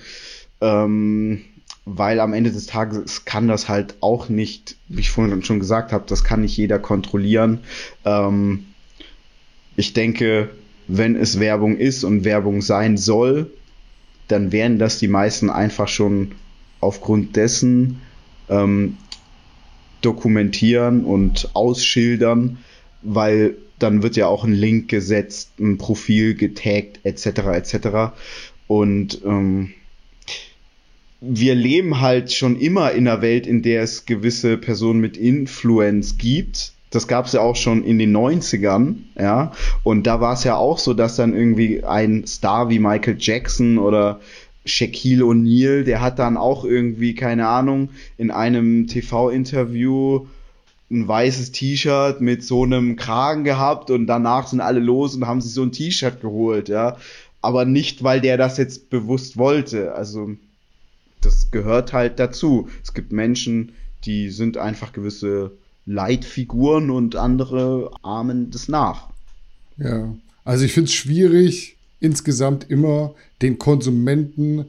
ähm, 0.62 1.42
weil 1.84 2.22
am 2.22 2.32
Ende 2.32 2.54
des 2.54 2.68
Tages 2.68 3.26
kann 3.26 3.50
das 3.50 3.68
halt 3.68 3.96
auch 4.00 4.30
nicht, 4.30 4.78
wie 4.88 5.02
ich 5.02 5.12
vorhin 5.12 5.44
schon 5.44 5.60
gesagt 5.60 5.92
habe, 5.92 6.06
das 6.08 6.24
kann 6.24 6.40
nicht 6.40 6.56
jeder 6.56 6.80
kontrollieren. 6.80 7.60
Ähm, 8.06 8.68
ich 9.76 9.92
denke, 9.92 10.52
wenn 10.88 11.18
es 11.18 11.42
Werbung 11.42 11.78
ist 11.78 12.06
und 12.06 12.24
Werbung 12.24 12.62
sein 12.62 12.96
soll, 12.96 13.52
dann 14.28 14.52
werden 14.52 14.80
das 14.80 15.00
die 15.00 15.08
meisten 15.08 15.50
einfach 15.50 15.88
schon 15.88 16.32
aufgrund 16.80 17.36
dessen 17.36 18.02
ähm, 18.50 18.98
dokumentieren 20.02 21.06
und 21.06 21.50
ausschildern, 21.54 22.58
weil 23.02 23.56
dann 23.80 24.04
wird 24.04 24.16
ja 24.16 24.28
auch 24.28 24.44
ein 24.44 24.54
Link 24.54 24.90
gesetzt, 24.90 25.60
ein 25.60 25.78
Profil 25.78 26.36
getaggt, 26.36 27.00
etc. 27.04 27.26
etc. 27.26 27.88
Und 28.68 29.22
ähm, 29.26 29.74
wir 31.20 31.56
leben 31.56 32.02
halt 32.02 32.34
schon 32.34 32.60
immer 32.60 32.92
in 32.92 33.08
einer 33.08 33.22
Welt, 33.22 33.48
in 33.48 33.62
der 33.62 33.84
es 33.84 34.06
gewisse 34.06 34.58
Personen 34.58 35.00
mit 35.00 35.16
Influence 35.16 36.18
gibt, 36.18 36.74
das 36.94 37.08
gab 37.08 37.26
es 37.26 37.34
ja 37.34 37.42
auch 37.42 37.56
schon 37.56 37.84
in 37.84 37.98
den 37.98 38.16
90ern, 38.16 38.98
ja. 39.18 39.52
Und 39.82 40.06
da 40.06 40.22
war 40.22 40.34
es 40.34 40.44
ja 40.44 40.56
auch 40.56 40.78
so, 40.78 40.94
dass 40.94 41.16
dann 41.16 41.36
irgendwie 41.36 41.84
ein 41.84 42.28
Star 42.28 42.70
wie 42.70 42.78
Michael 42.78 43.18
Jackson 43.20 43.80
oder 43.80 44.20
Shaquille 44.66 45.24
O'Neal, 45.24 45.84
der 45.84 46.02
hat 46.02 46.20
dann 46.20 46.38
auch 46.38 46.64
irgendwie, 46.64 47.16
keine 47.16 47.48
Ahnung, 47.48 47.90
in 48.18 48.30
einem 48.30 48.86
TV-Interview 48.86 50.28
ein 50.92 51.08
weißes 51.08 51.52
T-Shirt 51.52 52.22
mit 52.22 52.44
so 52.44 52.64
einem 52.64 52.96
Kragen 52.96 53.44
gehabt 53.44 53.90
und 53.90 54.06
danach 54.06 54.48
sind 54.48 54.62
alle 54.62 54.80
los 54.80 55.16
und 55.16 55.26
haben 55.26 55.42
sich 55.42 55.54
so 55.54 55.64
ein 55.64 55.72
T-Shirt 55.72 56.22
geholt, 56.22 56.70
ja. 56.70 56.98
Aber 57.42 57.66
nicht, 57.66 58.04
weil 58.04 58.22
der 58.22 58.38
das 58.38 58.58
jetzt 58.58 58.92
bewusst 58.92 59.36
wollte. 59.36 59.96
Also, 59.96 60.30
das 61.22 61.50
gehört 61.50 61.92
halt 61.92 62.20
dazu. 62.20 62.70
Es 62.84 62.94
gibt 62.94 63.12
Menschen, 63.12 63.74
die 64.06 64.30
sind 64.30 64.58
einfach 64.58 64.94
gewisse 64.94 65.52
Leitfiguren 65.86 66.90
und 66.90 67.16
andere 67.16 67.92
ahmen 68.02 68.52
das 68.52 68.68
nach. 68.68 69.10
Ja, 69.78 70.14
also 70.46 70.66
ich 70.66 70.74
finde 70.74 70.90
es 70.90 70.94
schwierig, 70.94 71.78
insgesamt 72.00 72.70
immer 72.70 73.16
den 73.42 73.58
Konsumenten 73.58 74.66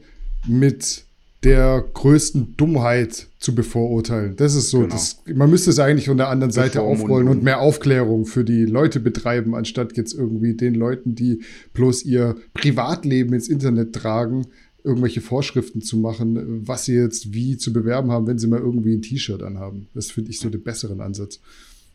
mit 0.46 1.04
der 1.44 1.84
größten 1.92 2.56
Dummheit 2.56 3.28
zu 3.38 3.54
bevorurteilen. 3.54 4.34
Das 4.36 4.54
ist 4.54 4.70
so, 4.70 4.80
genau. 4.80 4.92
das, 4.92 5.22
man 5.32 5.50
müsste 5.50 5.70
es 5.70 5.78
eigentlich 5.78 6.06
von 6.06 6.16
der 6.16 6.30
anderen 6.30 6.52
Seite 6.52 6.80
aufrollen 6.80 7.28
und 7.28 7.42
mehr 7.42 7.60
Aufklärung 7.60 8.24
für 8.24 8.44
die 8.44 8.64
Leute 8.64 8.98
betreiben, 8.98 9.54
anstatt 9.54 9.96
jetzt 9.96 10.14
irgendwie 10.14 10.54
den 10.54 10.74
Leuten, 10.74 11.14
die 11.14 11.42
bloß 11.74 12.04
ihr 12.04 12.36
Privatleben 12.54 13.34
ins 13.34 13.48
Internet 13.48 13.94
tragen, 13.94 14.46
irgendwelche 14.84 15.22
Vorschriften 15.22 15.80
zu 15.80 15.96
machen, 15.96 16.66
was 16.68 16.84
sie 16.84 16.94
jetzt 16.94 17.32
wie 17.32 17.56
zu 17.56 17.72
bewerben 17.72 18.12
haben, 18.12 18.26
wenn 18.26 18.38
sie 18.38 18.46
mal 18.46 18.60
irgendwie 18.60 18.94
ein 18.94 19.02
T-Shirt 19.02 19.42
anhaben. 19.42 19.88
Das 19.94 20.10
finde 20.10 20.30
ich 20.30 20.38
so 20.38 20.50
den 20.50 20.62
besseren 20.62 21.00
Ansatz. 21.00 21.40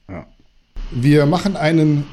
Ja. 0.09 0.27
Wir 0.91 1.27
machen 1.27 1.55
einen 1.55 2.03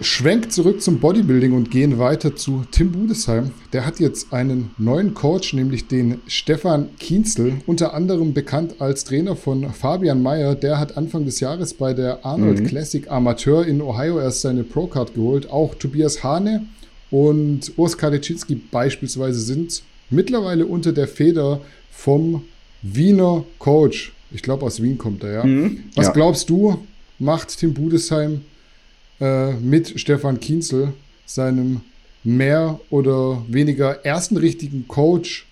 Schwenk 0.00 0.50
zurück 0.50 0.80
zum 0.80 0.98
Bodybuilding 1.00 1.52
und 1.52 1.70
gehen 1.70 1.98
weiter 1.98 2.34
zu 2.34 2.64
Tim 2.70 2.92
Budesheim. 2.92 3.50
Der 3.74 3.84
hat 3.84 4.00
jetzt 4.00 4.32
einen 4.32 4.70
neuen 4.78 5.12
Coach, 5.12 5.52
nämlich 5.52 5.86
den 5.86 6.20
Stefan 6.26 6.88
Kienzel, 6.98 7.58
unter 7.66 7.92
anderem 7.92 8.32
bekannt 8.32 8.80
als 8.80 9.04
Trainer 9.04 9.36
von 9.36 9.70
Fabian 9.70 10.22
Mayer. 10.22 10.54
Der 10.54 10.78
hat 10.78 10.96
Anfang 10.96 11.26
des 11.26 11.40
Jahres 11.40 11.74
bei 11.74 11.92
der 11.92 12.24
Arnold 12.24 12.60
mhm. 12.60 12.66
Classic 12.66 13.08
Amateur 13.10 13.66
in 13.66 13.82
Ohio 13.82 14.18
erst 14.18 14.40
seine 14.40 14.64
Pro-Card 14.64 15.14
geholt. 15.14 15.50
Auch 15.50 15.74
Tobias 15.74 16.24
Hane 16.24 16.66
und 17.10 17.72
Urs 17.76 17.98
Kadeczynski 17.98 18.54
beispielsweise 18.54 19.40
sind 19.40 19.82
mittlerweile 20.12 20.66
unter 20.66 20.92
der 20.92 21.08
Feder 21.08 21.60
vom 21.90 22.44
Wiener 22.82 23.44
Coach. 23.58 24.12
Ich 24.30 24.42
glaube, 24.42 24.64
aus 24.66 24.82
Wien 24.82 24.98
kommt 24.98 25.24
er, 25.24 25.32
ja. 25.32 25.44
Mhm, 25.44 25.84
Was 25.94 26.06
ja. 26.06 26.12
glaubst 26.12 26.48
du, 26.50 26.78
macht 27.18 27.56
Tim 27.58 27.74
Budesheim 27.74 28.42
äh, 29.20 29.52
mit 29.54 29.98
Stefan 30.00 30.40
Kienzel, 30.40 30.92
seinem 31.26 31.80
mehr 32.24 32.80
oder 32.90 33.44
weniger 33.48 34.04
ersten 34.04 34.36
richtigen 34.36 34.86
Coach, 34.88 35.46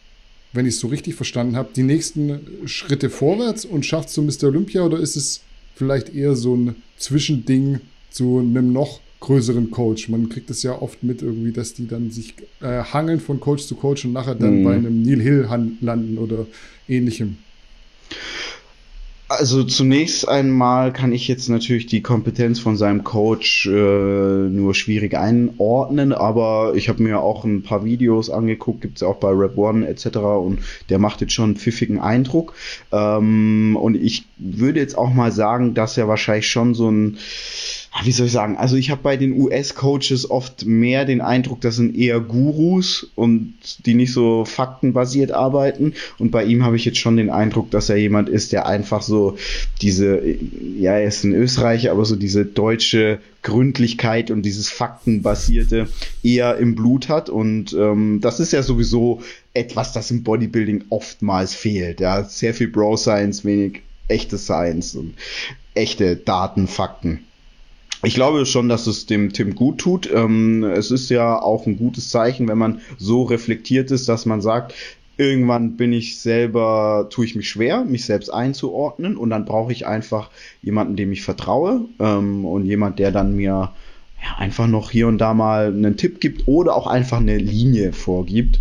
wenn 0.53 0.67
ich 0.67 0.75
es 0.75 0.81
so 0.81 0.89
richtig 0.89 1.15
verstanden 1.15 1.57
habe, 1.57 1.71
die 1.75 1.83
nächsten 1.83 2.41
Schritte 2.67 3.11
vorwärts 3.11 3.65
und 3.65 3.87
schafft 3.87 4.09
es 4.09 4.15
zu 4.15 4.23
Mr. 4.23 4.49
Olympia 4.49 4.83
oder 4.83 4.99
ist 4.99 5.17
es 5.17 5.43
vielleicht 5.75 6.15
eher 6.15 6.35
so 6.35 6.57
ein 6.57 6.77
Zwischending 6.97 7.81
zu 8.11 8.39
einem 8.39 8.73
noch 8.73 9.01
größeren 9.21 9.71
Coach? 9.71 10.09
Man 10.09 10.29
kriegt 10.29 10.51
es 10.51 10.63
ja 10.63 10.81
oft 10.81 11.03
mit 11.03 11.23
irgendwie, 11.23 11.53
dass 11.53 11.75
die 11.75 11.87
dann 11.87 12.11
sich 12.11 12.35
äh, 12.61 12.83
hangeln 12.83 13.21
von 13.21 13.39
Coach 13.41 13.65
zu 13.65 13.75
Coach 13.75 14.05
und 14.05 14.13
nachher 14.13 14.35
dann 14.35 14.61
mhm. 14.61 14.65
bei 14.65 14.75
einem 14.75 15.03
Neil 15.03 15.21
Hill 15.21 15.49
landen 15.81 16.19
oder 16.19 16.47
ähnlichem. 16.89 17.37
Also 19.31 19.63
zunächst 19.63 20.29
einmal 20.29 20.93
kann 20.93 21.13
ich 21.13 21.29
jetzt 21.29 21.49
natürlich 21.49 21.87
die 21.87 22.03
Kompetenz 22.03 22.59
von 22.59 22.77
seinem 22.77 23.05
Coach 23.05 23.65
äh, 23.67 23.71
nur 23.71 24.75
schwierig 24.75 25.17
einordnen, 25.17 26.13
aber 26.13 26.73
ich 26.75 26.89
habe 26.89 27.01
mir 27.05 27.21
auch 27.21 27.45
ein 27.45 27.63
paar 27.63 27.85
Videos 27.85 28.29
angeguckt, 28.29 28.81
gibt's 28.81 29.03
ja 29.03 29.07
auch 29.07 29.19
bei 29.19 29.31
Rap 29.31 29.57
One 29.57 29.87
etc. 29.87 30.17
und 30.17 30.59
der 30.89 30.99
macht 30.99 31.21
jetzt 31.21 31.33
schon 31.33 31.45
einen 31.45 31.57
pfiffigen 31.57 32.01
Eindruck. 32.01 32.55
Ähm, 32.91 33.79
und 33.81 33.95
ich 33.95 34.25
würde 34.37 34.81
jetzt 34.81 34.99
auch 34.99 35.15
mal 35.15 35.31
sagen, 35.31 35.75
dass 35.75 35.97
er 35.97 36.09
wahrscheinlich 36.09 36.49
schon 36.49 36.75
so 36.75 36.91
ein 36.91 37.19
wie 38.05 38.13
soll 38.13 38.27
ich 38.27 38.33
sagen, 38.33 38.57
also 38.57 38.77
ich 38.77 38.91
habe 38.91 39.03
bei 39.03 39.17
den 39.17 39.33
US-Coaches 39.33 40.31
oft 40.31 40.65
mehr 40.65 41.05
den 41.05 41.21
Eindruck, 41.21 41.61
das 41.61 41.77
sind 41.77 41.97
eher 41.97 42.21
Gurus 42.21 43.11
und 43.17 43.55
die 43.85 43.95
nicht 43.95 44.13
so 44.13 44.45
faktenbasiert 44.45 45.33
arbeiten. 45.33 45.95
Und 46.19 46.31
bei 46.31 46.45
ihm 46.45 46.65
habe 46.65 46.77
ich 46.77 46.85
jetzt 46.85 46.99
schon 46.99 47.17
den 47.17 47.31
Eindruck, 47.31 47.71
dass 47.71 47.91
er 47.91 47.97
jemand 47.97 48.29
ist, 48.29 48.53
der 48.53 48.67
einfach 48.67 49.03
so 49.03 49.37
diese, 49.83 50.23
ja, 50.79 50.93
er 50.93 51.05
ist 51.09 51.25
ein 51.25 51.35
Österreicher, 51.35 51.91
aber 51.91 52.05
so 52.05 52.15
diese 52.15 52.45
deutsche 52.45 53.19
Gründlichkeit 53.43 54.31
und 54.31 54.43
dieses 54.43 54.71
Faktenbasierte 54.71 55.89
eher 56.23 56.59
im 56.59 56.77
Blut 56.77 57.09
hat. 57.09 57.29
Und 57.29 57.73
ähm, 57.73 58.21
das 58.23 58.39
ist 58.39 58.53
ja 58.53 58.63
sowieso 58.63 59.21
etwas, 59.53 59.93
das 59.93 60.11
im 60.13 60.23
Bodybuilding 60.23 60.85
oftmals 60.91 61.55
fehlt. 61.55 62.01
Ja, 62.01 62.23
sehr 62.23 62.55
viel 62.55 62.69
Bro-Science, 62.69 63.45
wenig 63.45 63.83
echte 64.07 64.39
Science 64.39 64.95
und 64.95 65.15
echte 65.75 66.17
Daten, 66.17 66.69
Fakten. 66.69 67.25
Ich 68.03 68.15
glaube 68.15 68.47
schon, 68.47 68.69
dass 68.69 68.87
es 68.87 69.07
dem 69.07 69.33
Tim 69.33 69.55
gut 69.55 69.79
tut. 69.79 70.11
Ähm, 70.13 70.65
es 70.65 70.91
ist 70.91 71.11
ja 71.11 71.41
auch 71.41 71.67
ein 71.67 71.77
gutes 71.77 72.09
Zeichen, 72.09 72.49
wenn 72.49 72.57
man 72.57 72.81
so 72.99 73.25
reflektiert 73.25 73.91
ist, 73.91 74.09
dass 74.09 74.25
man 74.25 74.41
sagt, 74.41 74.75
irgendwann 75.19 75.77
bin 75.77 75.93
ich 75.93 76.19
selber, 76.19 77.09
tue 77.11 77.27
ich 77.27 77.37
mich 77.37 77.51
schwer, 77.51 77.85
mich 77.85 78.07
selbst 78.07 78.31
einzuordnen 78.31 79.19
und 79.19 79.29
dann 79.29 79.45
brauche 79.45 79.71
ich 79.71 79.87
einfach 79.87 80.31
jemanden, 80.63 80.97
dem 80.97 81.13
ich 81.13 81.23
vertraue 81.23 81.83
ähm, 81.99 82.47
und 82.47 82.65
jemand, 82.65 82.99
der 82.99 83.13
dann 83.13 83.37
mir 83.37 83.73
ja, 84.23 84.37
einfach 84.39 84.67
noch 84.67 84.91
hier 84.91 85.07
und 85.07 85.19
da 85.19 85.35
mal 85.35 85.67
einen 85.67 85.99
Tipp 85.99 86.21
gibt 86.21 86.49
oder 86.49 86.75
auch 86.75 86.87
einfach 86.87 87.19
eine 87.19 87.37
Linie 87.37 87.93
vorgibt. 87.93 88.61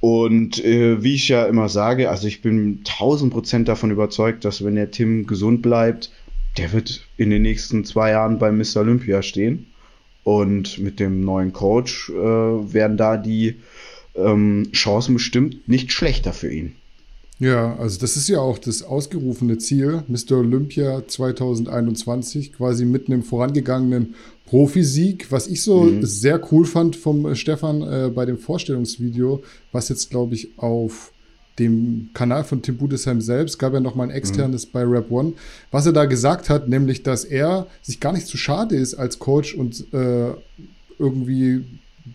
Und 0.00 0.64
äh, 0.64 1.02
wie 1.02 1.14
ich 1.14 1.28
ja 1.28 1.44
immer 1.44 1.68
sage, 1.68 2.10
also 2.10 2.26
ich 2.26 2.42
bin 2.42 2.80
tausend 2.84 3.32
Prozent 3.32 3.68
davon 3.68 3.90
überzeugt, 3.90 4.44
dass 4.44 4.64
wenn 4.64 4.74
der 4.74 4.90
Tim 4.90 5.26
gesund 5.26 5.62
bleibt, 5.62 6.10
der 6.56 6.72
wird 6.72 7.06
in 7.16 7.30
den 7.30 7.42
nächsten 7.42 7.84
zwei 7.84 8.10
Jahren 8.10 8.38
bei 8.38 8.52
Mr. 8.52 8.78
Olympia 8.78 9.22
stehen. 9.22 9.66
Und 10.24 10.78
mit 10.78 11.00
dem 11.00 11.20
neuen 11.20 11.52
Coach 11.52 12.10
äh, 12.10 12.14
werden 12.14 12.96
da 12.96 13.16
die 13.16 13.56
ähm, 14.14 14.68
Chancen 14.72 15.14
bestimmt 15.14 15.68
nicht 15.68 15.90
schlechter 15.90 16.32
für 16.32 16.52
ihn. 16.52 16.76
Ja, 17.40 17.74
also 17.76 17.98
das 17.98 18.16
ist 18.16 18.28
ja 18.28 18.38
auch 18.38 18.58
das 18.58 18.84
ausgerufene 18.84 19.58
Ziel, 19.58 20.04
Mr. 20.06 20.38
Olympia 20.38 21.02
2021, 21.04 22.52
quasi 22.52 22.84
mit 22.84 23.08
einem 23.08 23.24
vorangegangenen 23.24 24.14
Profisieg, 24.46 25.32
was 25.32 25.48
ich 25.48 25.62
so 25.62 25.84
mhm. 25.84 26.04
sehr 26.04 26.40
cool 26.52 26.64
fand 26.64 26.94
vom 26.94 27.34
Stefan 27.34 27.82
äh, 27.82 28.10
bei 28.14 28.26
dem 28.26 28.38
Vorstellungsvideo, 28.38 29.42
was 29.72 29.88
jetzt, 29.88 30.10
glaube 30.10 30.34
ich, 30.34 30.50
auf 30.56 31.11
dem 31.58 32.10
Kanal 32.14 32.44
von 32.44 32.62
Tim 32.62 32.76
Budesheim 32.76 33.20
selbst, 33.20 33.58
gab 33.58 33.74
ja 33.74 33.80
noch 33.80 33.94
mal 33.94 34.04
ein 34.04 34.10
externes 34.10 34.66
mhm. 34.66 34.70
bei 34.72 34.82
Rap 34.84 35.10
One, 35.10 35.34
was 35.70 35.86
er 35.86 35.92
da 35.92 36.06
gesagt 36.06 36.48
hat, 36.48 36.68
nämlich, 36.68 37.02
dass 37.02 37.24
er 37.24 37.66
sich 37.82 38.00
gar 38.00 38.12
nicht 38.12 38.26
zu 38.26 38.36
schade 38.36 38.76
ist 38.76 38.94
als 38.94 39.18
Coach 39.18 39.54
und 39.54 39.92
äh, 39.92 40.30
irgendwie 40.98 41.64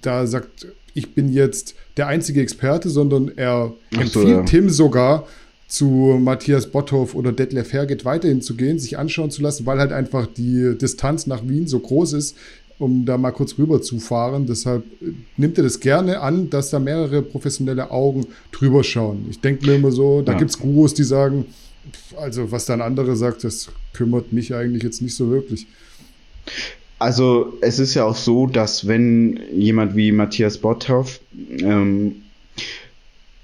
da 0.02 0.26
sagt, 0.26 0.68
ich 0.94 1.14
bin 1.14 1.32
jetzt 1.32 1.76
der 1.98 2.08
einzige 2.08 2.42
Experte, 2.42 2.90
sondern 2.90 3.32
er 3.36 3.74
so, 3.92 4.00
empfiehlt 4.00 4.28
ja. 4.28 4.44
Tim 4.44 4.70
sogar 4.70 5.28
zu 5.68 6.18
Matthias 6.20 6.68
Botthoff 6.68 7.14
oder 7.14 7.32
Detlef 7.32 7.74
Herget 7.74 8.06
weiterhin 8.06 8.42
zu 8.42 8.56
gehen, 8.56 8.80
sich 8.80 8.98
anschauen 8.98 9.30
zu 9.30 9.42
lassen, 9.42 9.66
weil 9.66 9.80
halt 9.80 9.92
einfach 9.92 10.26
die 10.26 10.78
Distanz 10.78 11.28
nach 11.28 11.48
Wien 11.48 11.68
so 11.68 11.80
groß 11.80 12.14
ist, 12.14 12.38
um 12.80 13.06
da 13.06 13.18
mal 13.18 13.32
kurz 13.32 13.58
rüber 13.58 13.82
zu 13.82 14.00
fahren. 14.00 14.46
Deshalb 14.46 14.84
äh, 15.02 15.14
nimmt 15.38 15.58
er 15.58 15.64
das 15.64 15.80
gerne 15.80 16.20
an, 16.22 16.50
dass 16.50 16.70
da 16.70 16.80
mehrere 16.80 17.22
professionelle 17.22 17.92
Augen 17.92 18.28
drüber 18.52 18.84
schauen. 18.84 19.26
Ich 19.30 19.40
denke 19.42 19.66
mir 19.66 19.76
immer 19.76 19.92
so, 19.92 20.22
da 20.22 20.34
ja. 20.34 20.38
gibt 20.38 20.52
es 20.52 20.60
Gurus, 20.60 20.94
die 20.94 21.04
sagen, 21.04 21.46
also 22.18 22.52
was 22.52 22.66
dann 22.66 22.82
andere 22.82 23.16
sagt, 23.16 23.44
das 23.44 23.70
kümmert 23.94 24.34
mich 24.34 24.54
eigentlich 24.54 24.84
jetzt 24.84 25.02
nicht 25.02 25.16
so 25.16 25.30
wirklich. 25.30 25.68
Also 27.00 27.54
es 27.62 27.80
ist 27.80 27.94
ja 27.94 28.06
auch 28.06 28.16
so, 28.16 28.48
dass 28.48 28.88
wenn 28.88 29.40
jemand 29.54 29.96
wie 29.96 30.12
Matthias 30.12 30.58
Botthoff 30.58 31.20
ähm, 31.60 32.24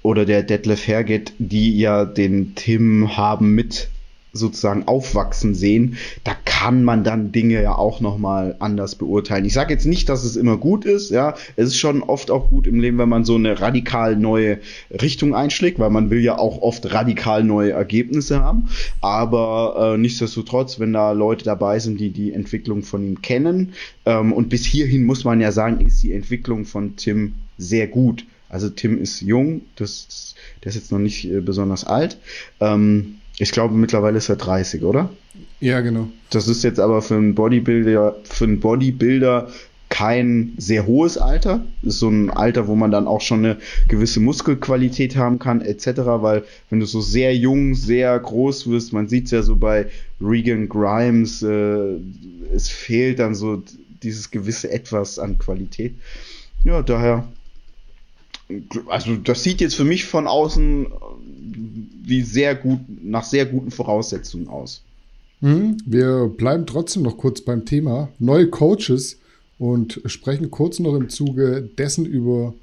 oder 0.02 0.24
der 0.24 0.42
Detlef 0.42 0.86
Herget, 0.86 1.32
die 1.38 1.78
ja 1.78 2.04
den 2.04 2.54
Tim 2.56 3.16
haben 3.16 3.54
mit 3.54 3.88
sozusagen 4.34 4.86
aufwachsen 4.86 5.54
sehen, 5.54 5.96
da 6.24 6.32
kann 6.44 6.84
man 6.84 7.04
dann 7.04 7.32
Dinge 7.32 7.62
ja 7.62 7.76
auch 7.76 8.00
nochmal 8.00 8.56
anders 8.58 8.96
beurteilen. 8.96 9.44
Ich 9.44 9.54
sage 9.54 9.72
jetzt 9.72 9.86
nicht, 9.86 10.08
dass 10.08 10.24
es 10.24 10.36
immer 10.36 10.56
gut 10.56 10.84
ist, 10.84 11.10
ja, 11.10 11.34
es 11.56 11.68
ist 11.68 11.76
schon 11.76 12.02
oft 12.02 12.30
auch 12.30 12.50
gut 12.50 12.66
im 12.66 12.80
Leben, 12.80 12.98
wenn 12.98 13.08
man 13.08 13.24
so 13.24 13.36
eine 13.36 13.60
radikal 13.60 14.16
neue 14.16 14.58
Richtung 14.90 15.34
einschlägt, 15.34 15.78
weil 15.78 15.90
man 15.90 16.10
will 16.10 16.20
ja 16.20 16.36
auch 16.36 16.60
oft 16.60 16.92
radikal 16.92 17.44
neue 17.44 17.72
Ergebnisse 17.72 18.40
haben, 18.40 18.68
aber 19.00 19.94
äh, 19.94 19.98
nichtsdestotrotz, 19.98 20.78
wenn 20.80 20.92
da 20.92 21.12
Leute 21.12 21.44
dabei 21.44 21.78
sind, 21.78 22.00
die 22.00 22.10
die 22.10 22.32
Entwicklung 22.32 22.82
von 22.82 23.04
ihm 23.04 23.22
kennen 23.22 23.72
ähm, 24.04 24.32
und 24.32 24.48
bis 24.48 24.64
hierhin 24.64 25.04
muss 25.04 25.24
man 25.24 25.40
ja 25.40 25.52
sagen, 25.52 25.80
ist 25.80 26.02
die 26.02 26.12
Entwicklung 26.12 26.64
von 26.64 26.96
Tim 26.96 27.34
sehr 27.56 27.86
gut. 27.86 28.26
Also 28.48 28.68
Tim 28.68 29.00
ist 29.00 29.20
jung, 29.20 29.62
das, 29.76 30.34
der 30.62 30.70
ist 30.70 30.76
jetzt 30.76 30.92
noch 30.92 30.98
nicht 30.98 31.24
äh, 31.24 31.40
besonders 31.40 31.84
alt. 31.84 32.18
Ähm, 32.60 33.16
ich 33.38 33.50
glaube, 33.50 33.74
mittlerweile 33.74 34.18
ist 34.18 34.28
er 34.28 34.36
30, 34.36 34.84
oder? 34.84 35.10
Ja, 35.60 35.80
genau. 35.80 36.08
Das 36.30 36.48
ist 36.48 36.62
jetzt 36.62 36.78
aber 36.78 37.02
für 37.02 37.16
einen 37.16 37.34
Bodybuilder, 37.34 38.16
für 38.24 38.44
einen 38.44 38.60
Bodybuilder 38.60 39.48
kein 39.88 40.54
sehr 40.56 40.86
hohes 40.86 41.18
Alter. 41.18 41.64
Das 41.82 41.94
ist 41.94 42.00
so 42.00 42.08
ein 42.08 42.30
Alter, 42.30 42.66
wo 42.66 42.74
man 42.74 42.90
dann 42.90 43.06
auch 43.06 43.20
schon 43.20 43.44
eine 43.44 43.58
gewisse 43.88 44.20
Muskelqualität 44.20 45.16
haben 45.16 45.38
kann, 45.38 45.60
etc. 45.60 45.86
Weil 46.04 46.44
wenn 46.70 46.80
du 46.80 46.86
so 46.86 47.00
sehr 47.00 47.36
jung, 47.36 47.74
sehr 47.74 48.18
groß 48.18 48.68
wirst, 48.68 48.92
man 48.92 49.08
sieht 49.08 49.26
es 49.26 49.30
ja 49.30 49.42
so 49.42 49.56
bei 49.56 49.86
Regan 50.20 50.68
Grimes, 50.68 51.42
äh, 51.42 51.96
es 52.52 52.68
fehlt 52.68 53.18
dann 53.18 53.34
so 53.34 53.62
dieses 54.02 54.30
gewisse 54.30 54.70
Etwas 54.70 55.18
an 55.18 55.38
Qualität. 55.38 55.94
Ja, 56.64 56.82
daher 56.82 57.28
also 58.88 59.16
das 59.16 59.42
sieht 59.42 59.60
jetzt 59.60 59.74
für 59.74 59.84
mich 59.84 60.04
von 60.04 60.26
außen 60.26 60.86
wie 62.06 62.22
sehr 62.22 62.54
gut, 62.54 62.80
nach 63.02 63.24
sehr 63.24 63.46
guten 63.46 63.70
Voraussetzungen 63.70 64.48
aus. 64.48 64.82
Mhm. 65.40 65.76
Wir 65.84 66.32
bleiben 66.34 66.66
trotzdem 66.66 67.02
noch 67.02 67.16
kurz 67.16 67.40
beim 67.40 67.64
Thema 67.64 68.08
neue 68.18 68.48
Coaches 68.48 69.18
und 69.58 70.00
sprechen 70.06 70.50
kurz 70.50 70.78
noch 70.78 70.94
im 70.94 71.08
Zuge 71.08 71.68
dessen 71.78 72.06
über 72.06 72.54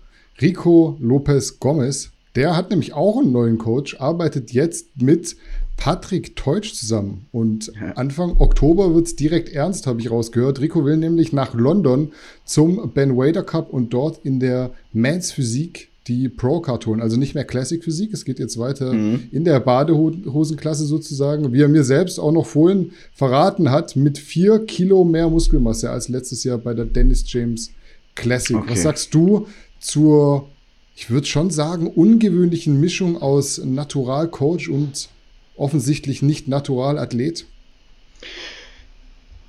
Rico 0.41 0.97
Lopez 0.99 1.59
Gomez. 1.59 2.11
Der 2.35 2.55
hat 2.55 2.69
nämlich 2.69 2.93
auch 2.93 3.19
einen 3.19 3.31
neuen 3.31 3.57
Coach, 3.57 3.99
arbeitet 3.99 4.51
jetzt 4.51 5.01
mit 5.01 5.35
Patrick 5.77 6.35
Teutsch 6.35 6.73
zusammen. 6.73 7.25
Und 7.31 7.71
Anfang 7.95 8.37
Oktober 8.39 8.95
wird 8.95 9.07
es 9.07 9.15
direkt 9.15 9.49
ernst, 9.49 9.87
habe 9.87 9.99
ich 9.99 10.09
rausgehört. 10.09 10.61
Rico 10.61 10.85
will 10.85 10.97
nämlich 10.97 11.33
nach 11.33 11.53
London 11.53 12.13
zum 12.45 12.91
Ben 12.93 13.17
Wader 13.17 13.43
Cup 13.43 13.73
und 13.73 13.91
dort 13.91 14.23
in 14.23 14.39
der 14.39 14.71
Mans 14.93 15.31
Physik 15.31 15.90
die 16.07 16.29
Pro-Card 16.29 16.85
holen. 16.87 17.01
Also 17.01 17.17
nicht 17.17 17.35
mehr 17.35 17.43
Classic 17.43 17.83
Physik, 17.83 18.13
es 18.13 18.25
geht 18.25 18.39
jetzt 18.39 18.57
weiter 18.57 18.93
mhm. 18.93 19.27
in 19.31 19.45
der 19.45 19.59
Badehosenklasse 19.59 20.85
sozusagen. 20.85 21.53
Wie 21.53 21.61
er 21.61 21.67
mir 21.67 21.83
selbst 21.83 22.19
auch 22.19 22.31
noch 22.31 22.45
vorhin 22.45 22.91
verraten 23.13 23.69
hat, 23.69 23.95
mit 23.95 24.17
vier 24.17 24.65
Kilo 24.65 25.03
mehr 25.03 25.29
Muskelmasse 25.29 25.89
als 25.89 26.09
letztes 26.09 26.43
Jahr 26.43 26.57
bei 26.57 26.73
der 26.73 26.85
Dennis 26.85 27.23
James 27.31 27.71
Classic. 28.15 28.55
Okay. 28.55 28.71
Was 28.71 28.81
sagst 28.81 29.13
du 29.13 29.47
zur, 29.79 30.49
ich 30.95 31.09
würde 31.11 31.27
schon 31.27 31.51
sagen, 31.51 31.87
ungewöhnlichen 31.87 32.79
Mischung 32.79 33.21
aus 33.21 33.59
Natural-Coach 33.63 34.69
und 34.69 35.09
offensichtlich 35.55 36.23
nicht 36.23 36.47
Natural-Athlet? 36.47 37.45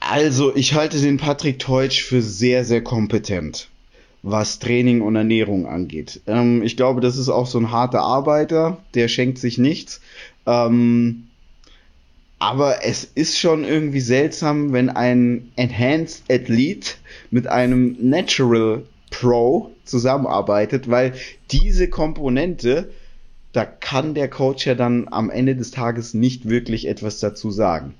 Also, 0.00 0.54
ich 0.54 0.74
halte 0.74 1.00
den 1.00 1.16
Patrick 1.16 1.58
Teutsch 1.60 2.02
für 2.02 2.20
sehr, 2.20 2.64
sehr 2.64 2.82
kompetent 2.82 3.68
was 4.22 4.58
Training 4.58 5.02
und 5.02 5.16
Ernährung 5.16 5.66
angeht. 5.66 6.20
Ähm, 6.26 6.62
ich 6.62 6.76
glaube, 6.76 7.00
das 7.00 7.16
ist 7.16 7.28
auch 7.28 7.46
so 7.46 7.58
ein 7.58 7.72
harter 7.72 8.02
Arbeiter, 8.02 8.78
der 8.94 9.08
schenkt 9.08 9.38
sich 9.38 9.58
nichts. 9.58 10.00
Ähm, 10.46 11.28
aber 12.38 12.84
es 12.84 13.04
ist 13.04 13.38
schon 13.38 13.64
irgendwie 13.64 14.00
seltsam, 14.00 14.72
wenn 14.72 14.90
ein 14.90 15.52
Enhanced 15.56 16.24
Athlete 16.30 16.94
mit 17.30 17.46
einem 17.46 17.96
Natural 18.00 18.82
Pro 19.10 19.70
zusammenarbeitet, 19.84 20.90
weil 20.90 21.12
diese 21.52 21.88
Komponente, 21.88 22.90
da 23.52 23.64
kann 23.64 24.14
der 24.14 24.28
Coach 24.28 24.66
ja 24.66 24.74
dann 24.74 25.06
am 25.10 25.30
Ende 25.30 25.54
des 25.54 25.70
Tages 25.70 26.14
nicht 26.14 26.48
wirklich 26.48 26.88
etwas 26.88 27.20
dazu 27.20 27.50
sagen. 27.50 27.94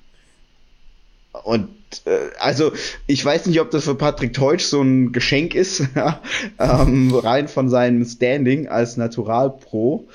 Und 1.44 1.68
äh, 2.04 2.30
also 2.38 2.72
ich 3.06 3.24
weiß 3.24 3.46
nicht, 3.46 3.60
ob 3.60 3.70
das 3.70 3.84
für 3.84 3.94
Patrick 3.94 4.32
Teutsch 4.32 4.64
so 4.64 4.80
ein 4.80 5.12
Geschenk 5.12 5.54
ist, 5.54 5.82
ähm, 6.58 7.14
rein 7.14 7.48
von 7.48 7.68
seinem 7.68 8.04
Standing 8.04 8.68
als 8.68 8.96
Naturalpro. 8.96 10.08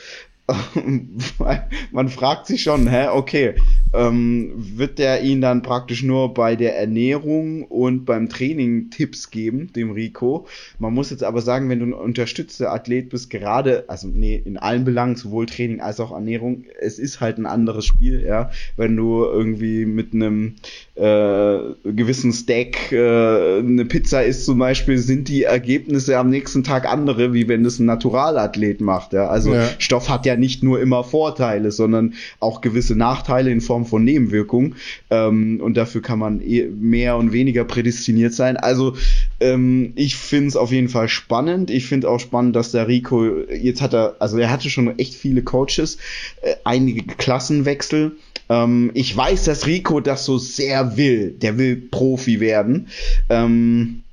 man 1.92 2.08
fragt 2.08 2.48
sich 2.48 2.64
schon, 2.64 2.88
hä, 2.88 3.08
okay, 3.10 3.56
ähm, 3.94 4.54
wird 4.56 4.98
der 4.98 5.22
ihn 5.22 5.42
dann 5.42 5.62
praktisch 5.62 6.04
nur 6.04 6.34
bei 6.34 6.56
der 6.56 6.78
Ernährung 6.78 7.64
und 7.64 8.06
beim 8.06 8.30
Training 8.30 8.90
Tipps 8.90 9.30
geben, 9.30 9.74
dem 9.74 9.92
Rico? 9.92 10.48
Man 10.80 10.94
muss 10.94 11.10
jetzt 11.10 11.24
aber 11.24 11.42
sagen, 11.42 11.70
wenn 11.70 11.80
du 11.80 11.88
ein 11.88 11.94
unterstützter 11.94 12.72
Athlet 12.72 13.10
bist, 13.10 13.30
gerade, 13.30 13.84
also 13.90 14.08
nee, 14.08 14.42
in 14.44 14.58
allen 14.58 14.86
Belangen, 14.86 15.18
sowohl 15.18 15.48
Training 15.48 15.82
als 15.82 16.00
auch 16.00 16.12
Ernährung, 16.12 16.64
es 16.80 16.98
ist 16.98 17.20
halt 17.20 17.38
ein 17.38 17.46
anderes 17.46 17.86
Spiel, 17.86 18.24
ja, 18.26 18.50
wenn 18.78 18.96
du 18.96 19.26
irgendwie 19.26 19.86
mit 19.86 20.14
einem 20.14 20.56
äh, 20.98 21.60
gewissen 21.84 22.34
Stack 22.34 22.92
äh, 22.92 23.60
eine 23.60 23.86
Pizza 23.86 24.24
isst 24.24 24.46
zum 24.46 24.60
Beispiel, 24.60 24.98
sind 24.98 25.28
die 25.28 25.44
Ergebnisse 25.44 26.18
am 26.18 26.30
nächsten 26.30 26.64
Tag 26.64 26.86
andere, 26.86 27.34
wie 27.34 27.48
wenn 27.48 27.66
es 27.66 27.80
ein 27.80 27.86
Naturalathlet 27.86 28.82
macht, 28.82 29.14
ja, 29.14 29.28
also 29.28 29.54
ja. 29.54 29.68
Stoff 29.78 30.10
hat 30.10 30.26
ja 30.26 30.36
nicht 30.36 30.64
nur 30.64 30.82
immer 30.82 31.04
Vorteile, 31.04 31.72
sondern 31.72 32.14
auch 32.40 32.62
gewisse 32.62 32.96
Nachteile 32.96 33.52
in 33.52 33.62
Form 33.62 33.86
von 33.86 34.04
Nebenwirkungen. 34.04 34.76
Ähm, 35.10 35.60
und 35.62 35.78
dafür 35.78 36.02
kann 36.02 36.20
man 36.20 36.42
eh 36.42 36.66
mehr 36.66 37.18
und 37.18 37.32
weniger 37.32 37.64
prädestiniert 37.64 38.34
sein. 38.34 38.58
Also 38.58 38.96
ähm, 39.40 39.94
ich 39.96 40.16
finde 40.16 40.50
es 40.50 40.56
auf 40.56 40.72
jeden 40.72 40.90
Fall 40.90 41.10
spannend. 41.10 41.70
Ich 41.70 41.86
finde 41.86 42.10
auch 42.10 42.20
spannend, 42.20 42.56
dass 42.56 42.72
der 42.72 42.88
Rico, 42.88 43.26
jetzt 43.52 43.82
hat 43.82 43.94
er, 43.94 44.16
also 44.20 44.38
er 44.38 44.50
hatte 44.50 44.70
schon 44.70 44.98
echt 44.98 45.14
viele 45.14 45.42
Coaches, 45.42 45.98
äh, 46.42 46.56
einige 46.64 47.04
Klassenwechsel. 47.04 48.14
Ähm, 48.50 48.92
ich 48.94 49.16
weiß, 49.16 49.46
dass 49.46 49.68
Rico 49.68 50.00
das 50.00 50.26
so 50.26 50.38
sehr 50.38 50.98
will. 50.98 51.32
Der 51.32 51.58
will 51.58 51.76
Profi 51.76 52.40
werden. 52.40 52.88
Ähm, 53.30 54.04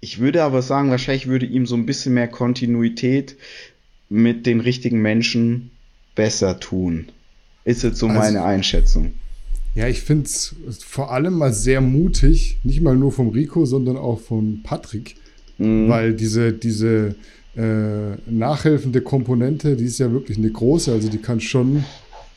ich 0.00 0.18
würde 0.18 0.42
aber 0.42 0.62
sagen, 0.62 0.90
wahrscheinlich 0.90 1.28
würde 1.28 1.46
ihm 1.46 1.66
so 1.66 1.76
ein 1.76 1.86
bisschen 1.86 2.14
mehr 2.14 2.28
Kontinuität 2.28 3.36
mit 4.08 4.46
den 4.46 4.60
richtigen 4.60 5.00
Menschen 5.00 5.70
besser 6.14 6.58
tun. 6.60 7.06
Ist 7.64 7.84
jetzt 7.84 7.98
so 7.98 8.08
also, 8.08 8.18
meine 8.18 8.44
Einschätzung. 8.44 9.12
Ja, 9.74 9.88
ich 9.88 10.02
finde 10.02 10.24
es 10.24 10.54
vor 10.84 11.12
allem 11.12 11.34
mal 11.34 11.52
sehr 11.52 11.80
mutig, 11.80 12.58
nicht 12.62 12.82
mal 12.82 12.96
nur 12.96 13.12
vom 13.12 13.28
Rico, 13.28 13.64
sondern 13.64 13.96
auch 13.96 14.20
von 14.20 14.60
Patrick, 14.64 15.16
mhm. 15.56 15.88
weil 15.88 16.14
diese, 16.14 16.52
diese 16.52 17.14
äh, 17.56 18.16
nachhelfende 18.26 19.00
Komponente, 19.00 19.76
die 19.76 19.84
ist 19.84 19.98
ja 19.98 20.10
wirklich 20.12 20.36
eine 20.36 20.50
große, 20.50 20.92
also 20.92 21.08
die 21.08 21.18
kann 21.18 21.40
schon 21.40 21.84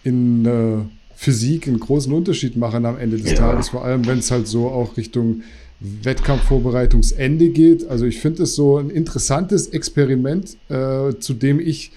in 0.06 0.46
äh, 0.46 0.78
Physik 1.16 1.68
einen 1.68 1.80
großen 1.80 2.14
Unterschied 2.14 2.56
machen 2.56 2.86
am 2.86 2.98
Ende 2.98 3.18
des 3.18 3.32
ja. 3.32 3.38
Tages, 3.38 3.70
vor 3.70 3.84
allem 3.84 4.06
wenn 4.06 4.20
es 4.20 4.32
halt 4.32 4.48
so 4.48 4.68
auch 4.70 4.96
Richtung 4.96 5.42
Wettkampfvorbereitungsende 5.80 7.50
geht. 7.50 7.88
Also 7.88 8.06
ich 8.06 8.20
finde 8.20 8.44
es 8.44 8.56
so 8.56 8.78
ein 8.78 8.90
interessantes 8.90 9.68
Experiment, 9.68 10.58
äh, 10.70 11.14
zu 11.20 11.34
dem 11.34 11.60
ich 11.60 11.92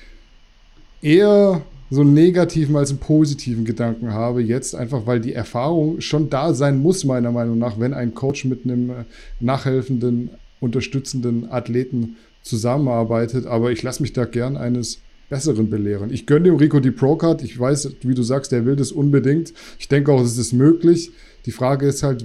eher 1.02 1.62
so 1.90 2.00
einen 2.02 2.12
negativen 2.12 2.76
als 2.76 2.90
einen 2.90 2.98
positiven 2.98 3.64
Gedanken 3.64 4.12
habe. 4.12 4.42
Jetzt 4.42 4.74
einfach, 4.74 5.06
weil 5.06 5.20
die 5.20 5.32
Erfahrung 5.32 6.00
schon 6.00 6.28
da 6.28 6.54
sein 6.54 6.78
muss, 6.80 7.04
meiner 7.04 7.32
Meinung 7.32 7.58
nach, 7.58 7.78
wenn 7.78 7.94
ein 7.94 8.14
Coach 8.14 8.44
mit 8.44 8.64
einem 8.64 8.90
äh, 8.90 8.94
nachhelfenden, 9.40 10.30
unterstützenden 10.60 11.50
Athleten 11.50 12.16
zusammenarbeitet. 12.42 13.46
Aber 13.46 13.70
ich 13.70 13.82
lasse 13.82 14.02
mich 14.02 14.12
da 14.12 14.24
gern 14.24 14.56
eines 14.56 15.00
Besseren 15.28 15.68
belehren. 15.68 16.12
Ich 16.12 16.26
gönne 16.26 16.46
dem 16.46 16.56
Rico 16.56 16.80
die 16.80 16.90
Pro-Card. 16.90 17.42
Ich 17.42 17.58
weiß, 17.58 17.96
wie 18.02 18.14
du 18.14 18.22
sagst, 18.22 18.52
der 18.52 18.64
will 18.64 18.76
das 18.76 18.92
unbedingt. 18.92 19.52
Ich 19.78 19.88
denke 19.88 20.12
auch, 20.12 20.22
es 20.22 20.38
ist 20.38 20.52
möglich. 20.52 21.10
Die 21.44 21.52
Frage 21.52 21.86
ist 21.86 22.02
halt, 22.02 22.24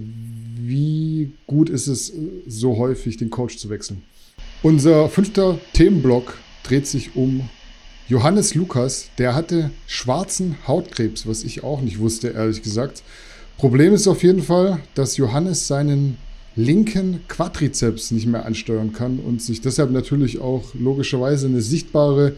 wie 0.57 1.33
gut 1.45 1.69
ist 1.69 1.87
es, 1.87 2.13
so 2.47 2.77
häufig 2.77 3.17
den 3.17 3.29
Coach 3.29 3.57
zu 3.57 3.69
wechseln? 3.69 4.03
Unser 4.61 5.09
fünfter 5.09 5.59
Themenblock 5.73 6.37
dreht 6.63 6.87
sich 6.87 7.15
um 7.15 7.49
Johannes 8.07 8.55
Lukas. 8.55 9.09
Der 9.17 9.35
hatte 9.35 9.71
schwarzen 9.87 10.55
Hautkrebs, 10.67 11.27
was 11.27 11.43
ich 11.43 11.63
auch 11.63 11.81
nicht 11.81 11.99
wusste, 11.99 12.29
ehrlich 12.29 12.61
gesagt. 12.63 13.03
Problem 13.57 13.93
ist 13.93 14.07
auf 14.07 14.23
jeden 14.23 14.41
Fall, 14.41 14.79
dass 14.95 15.17
Johannes 15.17 15.67
seinen 15.67 16.17
linken 16.55 17.21
Quadrizeps 17.27 18.11
nicht 18.11 18.27
mehr 18.27 18.45
ansteuern 18.45 18.93
kann 18.93 19.19
und 19.19 19.41
sich 19.41 19.61
deshalb 19.61 19.91
natürlich 19.91 20.39
auch 20.39 20.73
logischerweise 20.75 21.47
eine 21.47 21.61
sichtbare 21.61 22.33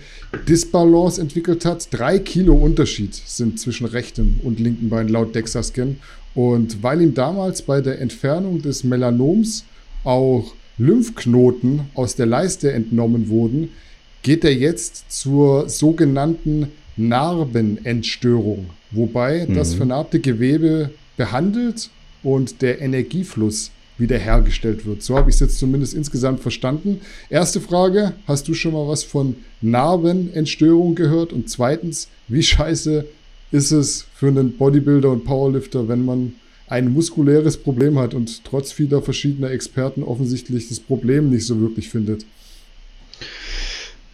Disbalance 0.47 1.19
entwickelt 1.19 1.65
hat. 1.65 1.88
Drei 1.91 2.19
Kilo 2.19 2.54
Unterschied 2.54 3.13
sind 3.13 3.60
zwischen 3.60 3.86
rechtem 3.86 4.39
und 4.43 4.60
linken 4.60 4.89
Bein 4.89 5.10
laut 5.10 5.36
DEXA-Scan. 5.36 5.97
Und 6.34 6.84
weil 6.84 7.01
ihm 7.01 7.13
damals 7.13 7.62
bei 7.62 7.82
der 7.82 7.99
Entfernung 7.99 8.62
des 8.62 8.84
Melanoms 8.84 9.65
auch 10.04 10.54
Lymphknoten 10.78 11.82
aus 11.93 12.15
der 12.15 12.25
Leiste 12.25 12.71
entnommen 12.71 13.30
wurden, 13.30 13.69
geht 14.21 14.43
er 14.43 14.54
jetzt 14.54 15.12
zur 15.12 15.69
sogenannten 15.69 16.67
Narbenentstörung, 16.97 18.69
wobei 18.91 19.45
mhm. 19.47 19.56
das 19.56 19.73
vernarbte 19.73 20.19
Gewebe 20.19 20.91
behandelt 21.17 21.89
und 22.23 22.62
der 22.62 22.82
Energiefluss 22.82 23.71
wiederhergestellt 23.98 24.86
wird. 24.86 25.04
So 25.04 25.18
habe 25.18 25.30
ich 25.30 25.36
es 25.36 25.40
jetzt 25.40 25.60
zumindest 25.60 25.94
insgesamt 25.94 26.42
verstanden. 26.42 27.02
Erste 27.30 27.62
Frage, 27.62 28.14
hast 28.28 28.48
du 28.48 28.54
schon 28.54 28.74
mal 28.74 28.88
was 28.88 29.04
von 29.04 29.36
Narbenentstörung 29.62 30.96
gehört? 30.96 31.34
Und 31.34 31.50
zweitens, 31.50 32.10
wie 32.28 32.44
scheiße 32.44 33.06
ist 33.52 33.72
es 33.72 34.06
für 34.14 34.28
einen 34.28 34.58
Bodybuilder 34.58 35.12
und 35.12 35.24
Powerlifter, 35.24 35.88
wenn 35.88 36.04
man 36.04 36.34
ein 36.68 36.92
muskuläres 36.92 37.58
Problem 37.58 38.00
hat 38.00 38.14
und 38.14 38.44
trotz 38.44 38.72
vieler 38.72 39.02
verschiedener 39.02 39.52
Experten 39.52 40.04
offensichtlich 40.04 40.68
das 40.68 40.80
Problem 40.80 41.30
nicht 41.30 41.46
so 41.46 41.60
wirklich 41.62 41.90
findet? 41.90 42.26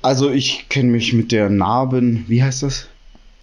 Also 0.01 0.31
ich 0.31 0.65
kenne 0.67 0.91
mich 0.91 1.13
mit 1.13 1.31
der 1.31 1.49
Narben, 1.49 2.25
wie 2.27 2.43
heißt 2.43 2.63
das? 2.63 2.87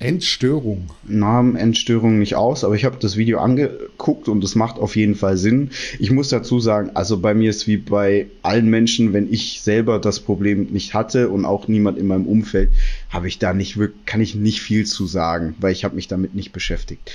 Entstörung. 0.00 0.90
Namenentstörung 1.04 2.20
nicht 2.20 2.36
aus, 2.36 2.62
aber 2.62 2.76
ich 2.76 2.84
habe 2.84 2.98
das 3.00 3.16
Video 3.16 3.40
angeguckt 3.40 4.28
und 4.28 4.44
es 4.44 4.54
macht 4.54 4.78
auf 4.78 4.94
jeden 4.94 5.16
Fall 5.16 5.36
Sinn. 5.36 5.70
Ich 5.98 6.12
muss 6.12 6.28
dazu 6.28 6.60
sagen, 6.60 6.90
also 6.94 7.18
bei 7.18 7.34
mir 7.34 7.50
ist 7.50 7.66
wie 7.66 7.78
bei 7.78 8.28
allen 8.42 8.70
Menschen, 8.70 9.12
wenn 9.12 9.32
ich 9.32 9.60
selber 9.60 9.98
das 9.98 10.20
Problem 10.20 10.68
nicht 10.70 10.94
hatte 10.94 11.30
und 11.30 11.44
auch 11.44 11.66
niemand 11.66 11.98
in 11.98 12.06
meinem 12.06 12.26
Umfeld, 12.26 12.70
habe 13.10 13.26
ich 13.26 13.40
da 13.40 13.52
nicht 13.52 13.76
wirklich, 13.76 14.06
kann 14.06 14.20
ich 14.20 14.36
nicht 14.36 14.60
viel 14.60 14.86
zu 14.86 15.06
sagen, 15.06 15.56
weil 15.58 15.72
ich 15.72 15.84
habe 15.84 15.96
mich 15.96 16.06
damit 16.06 16.34
nicht 16.34 16.52
beschäftigt. 16.52 17.10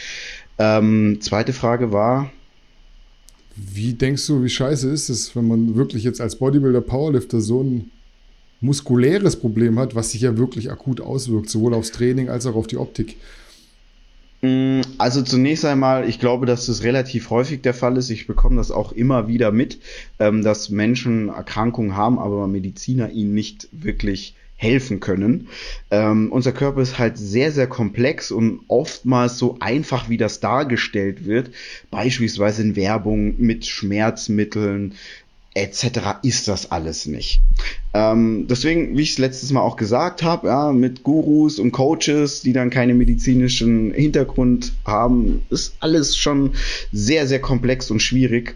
Ähm, 0.58 1.19
zweite 1.22 1.54
Frage 1.54 1.93
war. 1.93 2.32
Wie 3.56 3.93
denkst 3.93 4.28
du, 4.28 4.43
wie 4.43 4.50
scheiße 4.50 4.89
ist 4.89 5.10
es, 5.10 5.36
wenn 5.36 5.48
man 5.48 5.76
wirklich 5.76 6.04
jetzt 6.04 6.19
als 6.19 6.38
Bodybuilder, 6.38 6.82
Powerlifter 6.82 7.39
so 7.39 7.63
ein 7.63 7.91
muskuläres 8.63 9.36
Problem 9.36 9.78
hat, 9.78 9.93
was 9.93 10.12
sich 10.12 10.21
ja 10.21 10.38
wirklich 10.38 10.71
akut 10.71 11.02
auswirkt, 11.02 11.49
sowohl 11.49 11.73
aufs 11.73 11.91
Training 11.91 12.30
als 12.30 12.45
auch 12.45 12.56
auf 12.56 12.67
die 12.67 12.78
Optik? 12.78 13.17
Mm, 14.41 14.82
also 14.97 15.21
zunächst 15.21 15.65
einmal, 15.65 16.08
ich 16.08 16.19
glaube, 16.19 16.45
dass 16.45 16.65
das 16.65 16.84
relativ 16.84 17.30
häufig 17.30 17.62
der 17.62 17.73
Fall 17.73 17.97
ist. 17.97 18.10
Ich 18.10 18.28
bekomme 18.28 18.56
das 18.56 18.71
auch 18.71 18.91
immer 18.91 19.28
wieder 19.28 19.52
mit, 19.52 19.80
ähm, 20.19 20.43
dass 20.43 20.69
Menschen 20.69 21.30
Erkrankungen 21.30 21.95
haben, 21.95 22.19
aber 22.19 22.47
Mediziner 22.47 23.12
ihnen 23.12 23.34
nicht 23.34 23.67
wirklich 23.71 24.36
helfen 24.56 25.02
können. 25.02 25.49
Ähm, 25.91 26.32
unser 26.32 26.54
Körper 26.54 26.82
ist 26.82 26.97
halt 26.97 27.17
sehr, 27.17 27.52
sehr 27.52 27.67
komplex 27.67 28.32
und 28.32 28.62
oftmals 28.69 29.38
so 29.38 29.58
einfach, 29.60 30.10
wie 30.10 30.17
das 30.17 30.39
dargestellt 30.39 31.26
wird, 31.26 31.52
beispielsweise 31.91 32.62
in 32.62 32.76
Werbung 32.76 33.36
mit 33.38 33.65
Schmerzmitteln, 33.65 34.95
etc. 35.56 36.18
ist 36.24 36.48
das 36.48 36.72
alles 36.72 37.06
nicht. 37.06 37.42
Ähm, 37.94 38.48
deswegen, 38.50 38.98
wie 38.98 39.04
ich 39.04 39.12
es 39.12 39.18
letztes 39.20 39.52
Mal 39.52 39.62
auch 39.62 39.76
gesagt 39.76 40.24
habe, 40.24 40.48
ja, 40.48 40.72
mit 40.72 41.04
Gurus 41.04 41.60
und 41.60 41.72
Coaches, 41.72 42.42
die 42.42 42.54
dann 42.54 42.70
keinen 42.70 42.98
medizinischen 42.98 43.94
Hintergrund 43.94 44.74
haben, 44.86 45.44
ist 45.50 45.76
alles 45.80 46.18
schon 46.18 46.54
sehr, 46.92 47.28
sehr 47.28 47.39
komplex 47.39 47.92
und 47.92 48.02
schwierig. 48.02 48.56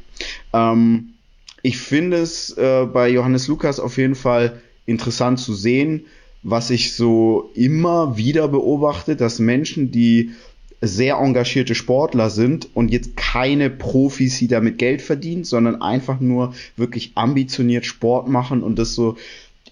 Ähm, 0.54 1.14
ich 1.62 1.78
finde 1.78 2.18
es 2.18 2.58
äh, 2.58 2.86
bei 2.92 3.10
Johannes 3.10 3.48
Lukas 3.48 3.80
auf 3.80 3.98
jeden 3.98 4.16
Fall 4.16 4.62
interessant 4.86 5.40
zu 5.40 5.54
sehen, 5.54 6.06
was 6.44 6.70
ich 6.70 6.96
so 6.96 7.52
immer 7.56 8.16
wieder 8.18 8.48
beobachte, 8.48 9.16
dass 9.16 9.40
Menschen, 9.40 9.92
die 9.92 10.32
sehr 10.82 11.16
engagierte 11.16 11.76
Sportler 11.76 12.30
sind 12.30 12.70
und 12.76 12.92
jetzt 12.92 13.18
keine 13.18 13.70
Profis, 13.70 14.38
die 14.38 14.48
damit 14.48 14.78
Geld 14.78 15.02
verdienen, 15.02 15.44
sondern 15.44 15.82
einfach 15.82 16.20
nur 16.20 16.54
wirklich 16.76 17.14
ambitioniert 17.16 17.86
Sport 17.86 18.28
machen 18.28 18.62
und 18.62 18.78
das 18.78 18.94
so 18.94 19.18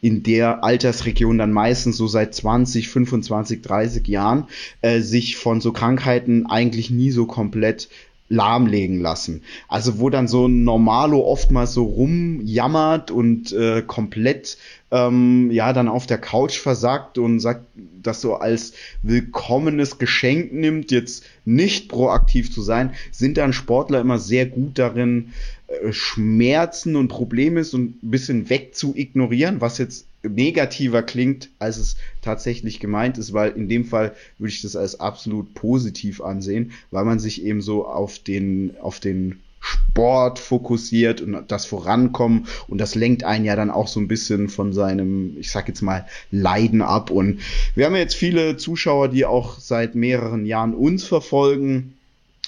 in 0.02 0.24
der 0.24 0.63
Altersregion 0.63 1.38
dann 1.38 1.52
meistens 1.52 1.98
so 1.98 2.08
seit 2.08 2.36
20, 2.36 2.89
25, 2.89 3.62
30 3.62 4.08
Jahren 4.08 4.46
äh, 4.82 5.00
sich 5.00 5.36
von 5.36 5.62
so 5.62 5.72
Krankheiten 5.72 6.46
eigentlich 6.46 6.89
nie 6.89 7.12
so 7.12 7.26
komplett 7.26 7.89
lahmlegen 8.28 9.00
lassen. 9.00 9.44
Also 9.68 10.00
wo 10.00 10.10
dann 10.10 10.28
so 10.28 10.48
ein 10.48 10.64
Normalo 10.64 11.22
oftmals 11.22 11.74
so 11.74 11.84
rumjammert 11.84 13.12
und 13.12 13.52
äh, 13.52 13.84
komplett 13.86 14.58
ähm, 14.92 15.52
ja 15.52 15.74
dann 15.74 15.88
auf 15.88 16.08
der 16.08 16.18
Couch 16.18 16.58
versagt 16.58 17.18
und 17.18 17.40
sagt, 17.40 17.66
das 18.02 18.22
so 18.22 18.36
als 18.36 18.74
willkommenes 19.04 20.00
Geschenk 20.00 20.54
nimmt, 20.54 20.92
jetzt 20.92 21.24
nicht 21.44 21.90
proaktiv 21.90 22.52
zu 22.52 22.62
sein, 22.62 22.94
sind 23.12 23.38
dann 23.38 23.54
Sportler 23.54 24.02
immer 24.02 24.18
sehr 24.18 24.46
gut 24.48 24.80
darin, 24.80 25.34
äh, 25.68 25.92
Schmerzen 25.92 26.96
und 26.96 27.10
Probleme 27.10 27.64
so 27.64 27.78
ein 27.78 27.98
bisschen 28.02 28.50
weg 28.50 28.76
zu 28.76 28.96
ignorieren, 28.96 29.62
was 29.62 29.78
jetzt 29.78 30.08
negativer 30.30 31.04
klingt, 31.04 31.50
als 31.60 31.78
es 31.78 31.98
tatsächlich 32.22 32.80
gemeint 32.80 33.18
ist, 33.18 33.34
weil 33.34 33.52
in 33.52 33.70
dem 33.70 33.86
Fall 33.86 34.14
würde 34.38 34.54
ich 34.54 34.62
das 34.62 34.76
als 34.76 35.00
absolut 35.00 35.54
positiv 35.54 36.22
ansehen, 36.22 36.72
weil 36.92 37.06
man 37.06 37.20
sich 37.20 37.44
eben 37.44 37.62
so 37.62 37.86
auf 37.88 38.20
den, 38.20 38.76
auf 38.80 39.00
den 39.00 39.40
Sport 39.60 40.38
fokussiert 40.38 41.22
und 41.22 41.52
das 41.52 41.66
Vorankommen 41.66 42.46
und 42.68 42.78
das 42.78 42.94
lenkt 42.94 43.24
einen 43.24 43.46
ja 43.46 43.56
dann 43.56 43.72
auch 43.72 43.88
so 43.88 44.00
ein 44.00 44.08
bisschen 44.08 44.48
von 44.48 44.74
seinem, 44.74 45.38
ich 45.40 45.50
sag 45.50 45.68
jetzt 45.68 45.82
mal, 45.82 46.06
Leiden 46.30 46.84
ab. 46.84 47.10
Und 47.10 47.40
wir 47.74 47.86
haben 47.86 47.94
ja 47.94 48.02
jetzt 48.02 48.16
viele 48.16 48.58
Zuschauer, 48.58 49.08
die 49.08 49.26
auch 49.26 49.60
seit 49.60 49.96
mehreren 49.96 50.46
Jahren 50.46 50.76
uns 50.76 51.04
verfolgen 51.06 51.95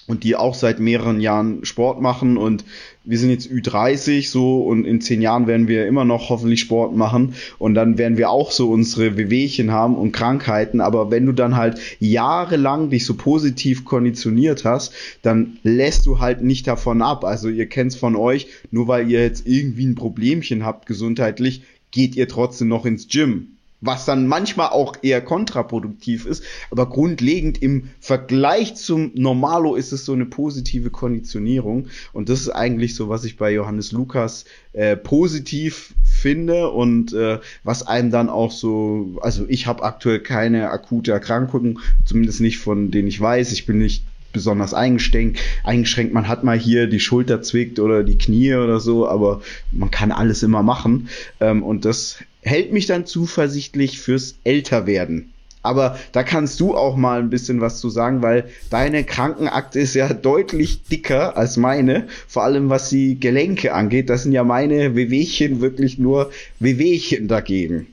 und 0.08 0.24
die 0.24 0.36
auch 0.36 0.56
seit 0.56 0.80
mehreren 0.80 1.20
Jahren 1.20 1.63
Sport 1.65 2.02
machen. 2.02 2.38
Und 2.38 2.63
wir 3.04 3.20
sind 3.20 3.30
jetzt 3.30 3.50
Ü30 3.50 4.30
so 4.30 4.63
und 4.63 4.86
in 4.86 5.02
zehn 5.02 5.22
Jahren 5.22 5.48
werden 5.48 5.67
wir 5.67 5.86
immer 5.86 6.06
noch 6.06 6.30
hoffentlich 6.30 6.62
Sport 6.62 6.96
machen. 6.96 7.36
Und 7.60 7.76
dann 7.76 7.98
werden 7.98 8.17
wir 8.17 8.30
auch 8.30 8.52
so 8.52 8.72
unsere 8.72 9.17
Wehwehchen 9.17 9.72
haben 9.72 9.96
und 9.96 10.13
Krankheiten, 10.13 10.82
aber 10.82 11.12
wenn 11.12 11.26
du 11.26 11.34
dann 11.34 11.56
halt 11.56 11.80
jahrelang 12.00 12.89
dich 12.89 13.06
so 13.06 13.15
positiv 13.15 13.86
konditioniert 13.86 14.65
hast, 14.65 14.93
dann 15.22 15.58
lässt 15.63 16.06
du 16.06 16.20
halt 16.20 16.41
nicht 16.41 16.67
davon 16.67 17.02
ab. 17.02 17.24
Also 17.26 17.50
ihr 17.50 17.67
kennt's 17.67 17.96
von 17.96 18.15
euch, 18.15 18.48
nur 18.72 18.88
weil 18.88 19.10
ihr 19.10 19.22
jetzt 19.22 19.46
irgendwie 19.46 19.86
ein 19.86 19.96
Problemchen 19.96 20.65
habt 20.65 20.86
gesundheitlich, 20.86 21.63
geht 21.91 22.15
ihr 22.15 22.28
trotzdem 22.28 22.67
noch 22.67 22.86
ins 22.86 23.08
Gym 23.08 23.57
was 23.80 24.06
dann 24.06 24.28
manchmal 24.28 24.70
auch 24.70 24.96
eher 25.02 25.22
kontraproduktiv 25.22 26.26
ist, 26.26 26.44
aber 26.72 26.90
grundlegend 26.90 27.62
im 27.62 27.90
Vergleich 28.00 28.76
zum 28.76 29.12
Normalo 29.13 29.76
ist 29.76 29.92
es 29.92 30.04
so 30.04 30.13
eine 30.13 30.26
positive 30.26 30.90
Konditionierung. 30.90 31.88
Und 32.12 32.30
das 32.30 32.42
ist 32.42 32.50
eigentlich 32.50 32.96
so, 32.96 33.10
was 33.10 33.24
ich 33.24 33.38
bei 33.38 33.52
Johannes 33.52 33.92
Lukas 33.92 34.46
äh, 34.74 34.98
positiv 34.98 35.94
finde 36.04 36.72
und 36.72 37.13
äh, 37.13 37.40
was 37.63 37.86
einem 37.86 38.10
dann 38.10 38.30
auch 38.30 38.52
so, 38.52 39.18
also 39.22 39.46
ich 39.48 39.68
habe 39.68 39.84
aktuell 39.84 40.20
keine 40.20 40.72
akute 40.72 41.12
Erkrankung, 41.12 41.80
zumindest 42.04 42.42
nicht 42.42 42.58
von 42.58 42.90
denen 42.90 43.08
ich 43.08 43.22
weiß, 43.22 43.52
ich 43.52 43.66
bin 43.66 43.78
nicht 43.78 44.04
besonders 44.34 44.74
eingeschränkt. 44.74 45.40
Eingeschränkt, 45.63 46.13
man 46.13 46.28
hat 46.28 46.44
mal 46.44 46.58
hier 46.58 46.88
die 46.88 47.00
Schulter 47.00 47.42
zwickt 47.42 47.80
oder 47.80 48.04
die 48.04 48.18
Knie 48.18 48.56
oder 48.56 48.80
so, 48.80 49.08
aber 49.08 49.42
man 49.72 49.92
kann 49.92 50.12
alles 50.12 50.44
immer 50.44 50.63
machen. 50.63 51.10
Ähm, 51.40 51.63
und 51.63 51.86
das 51.86 52.18
hält 52.42 52.72
mich 52.74 52.86
dann 52.86 53.06
zuversichtlich 53.06 54.00
fürs 54.00 54.36
Älterwerden. 54.44 55.34
Aber 55.63 56.00
da 56.13 56.24
kannst 56.24 56.62
du 56.62 56.76
auch 56.76 56.96
mal 56.96 57.20
ein 57.20 57.30
bisschen 57.30 57.60
was 57.60 57.80
zu 57.80 57.90
sagen, 57.90 58.22
weil 58.22 58.46
deine 58.70 59.04
Krankenakte 59.04 59.80
ist 59.80 59.96
ja 59.96 60.13
deutlich 60.13 60.84
dicker 60.84 61.36
als 61.36 61.58
meine, 61.58 62.08
vor 62.28 62.44
allem 62.44 62.70
was 62.70 62.90
die 62.90 63.20
Gelenke 63.20 63.74
angeht. 63.74 64.10
Das 64.10 64.24
sind 64.24 64.32
ja 64.32 64.46
meine 64.46 64.96
Wehwehchen 64.96 65.60
wirklich 65.60 65.98
nur 65.98 66.32
Wehwehchen 66.60 67.28
dagegen. 67.28 67.88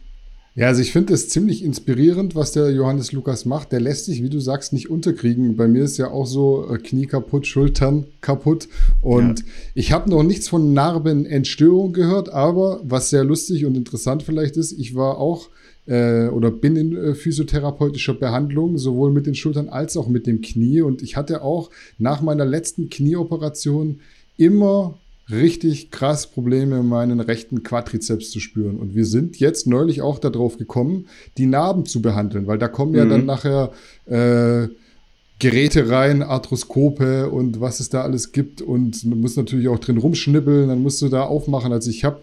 Ja, 0.57 0.69
also 0.69 0.83
ich 0.83 0.93
finde 0.93 1.14
es 1.14 1.29
ziemlich 1.29 1.64
inspirierend, 1.64 2.37
was 2.37 2.53
der 2.53 2.71
Johannes 2.71 3.11
Lukas 3.11 3.45
macht. 3.45 3.73
Der 3.73 3.81
lässt 3.81 4.05
sich, 4.05 4.23
wie 4.23 4.31
du 4.31 4.38
sagst, 4.38 4.73
nicht 4.73 4.88
unterkriegen. 4.88 5.57
Bei 5.57 5.67
mir 5.67 5.83
ist 5.83 5.97
ja 5.97 6.12
auch 6.12 6.27
so 6.27 6.73
äh, 6.73 6.79
Knie 6.79 7.07
kaputt, 7.07 7.49
Schultern 7.49 8.07
kaputt. 8.21 8.69
Und 9.01 9.40
ja. 9.40 9.47
ich 9.75 9.90
habe 9.90 10.09
noch 10.09 10.23
nichts 10.23 10.49
von 10.49 10.73
Narbenentstörung 10.73 11.93
gehört, 11.93 12.29
aber 12.29 12.81
was 12.85 13.11
sehr 13.11 13.25
lustig 13.25 13.67
und 13.67 13.77
interessant 13.77 14.23
vielleicht 14.23 14.57
ist, 14.57 14.71
ich 14.73 14.95
war 14.95 15.19
auch 15.19 15.49
äh, 15.87 16.29
oder 16.29 16.53
bin 16.53 16.77
in 16.77 16.97
äh, 16.97 17.14
physiotherapeutischer 17.17 18.14
Behandlung, 18.14 18.79
sowohl 18.79 19.11
mit 19.11 19.27
den 19.27 19.35
Schultern 19.35 19.69
als 19.69 19.97
auch 19.97 20.07
mit 20.07 20.29
dem 20.29 20.40
Knie. 20.40 20.83
Und 20.83 21.03
ich 21.03 21.17
hatte 21.17 21.43
auch 21.43 21.71
nach 21.99 22.23
meiner 22.23 22.45
letzten 22.45 22.90
Knieoperation 22.90 23.99
immer 24.37 24.99
richtig 25.30 25.90
krass 25.90 26.26
Probleme, 26.26 26.82
meinen 26.82 27.20
rechten 27.20 27.62
Quadrizeps 27.62 28.30
zu 28.30 28.40
spüren. 28.40 28.76
Und 28.76 28.94
wir 28.94 29.06
sind 29.06 29.38
jetzt 29.38 29.66
neulich 29.66 30.02
auch 30.02 30.18
darauf 30.18 30.58
gekommen, 30.58 31.06
die 31.38 31.46
Narben 31.46 31.87
zu 31.87 32.02
behandeln, 32.02 32.46
weil 32.46 32.58
da 32.58 32.68
kommen 32.68 32.92
mhm. 32.92 32.98
ja 32.98 33.04
dann 33.06 33.26
nachher 33.26 33.72
äh, 34.06 34.68
Geräte 35.38 35.90
rein, 35.90 36.22
Arthroskope 36.22 37.28
und 37.28 37.60
was 37.60 37.80
es 37.80 37.88
da 37.88 38.02
alles 38.02 38.32
gibt. 38.32 38.62
Und 38.62 39.04
man 39.04 39.20
muss 39.20 39.37
natürlich 39.37 39.68
auch 39.68 39.78
drin 39.78 39.98
rumschnibbeln, 39.98 40.68
dann 40.68 40.82
musst 40.82 41.02
du 41.02 41.08
da 41.08 41.22
aufmachen. 41.22 41.72
Also 41.72 41.90
ich 41.90 42.04
habe 42.04 42.20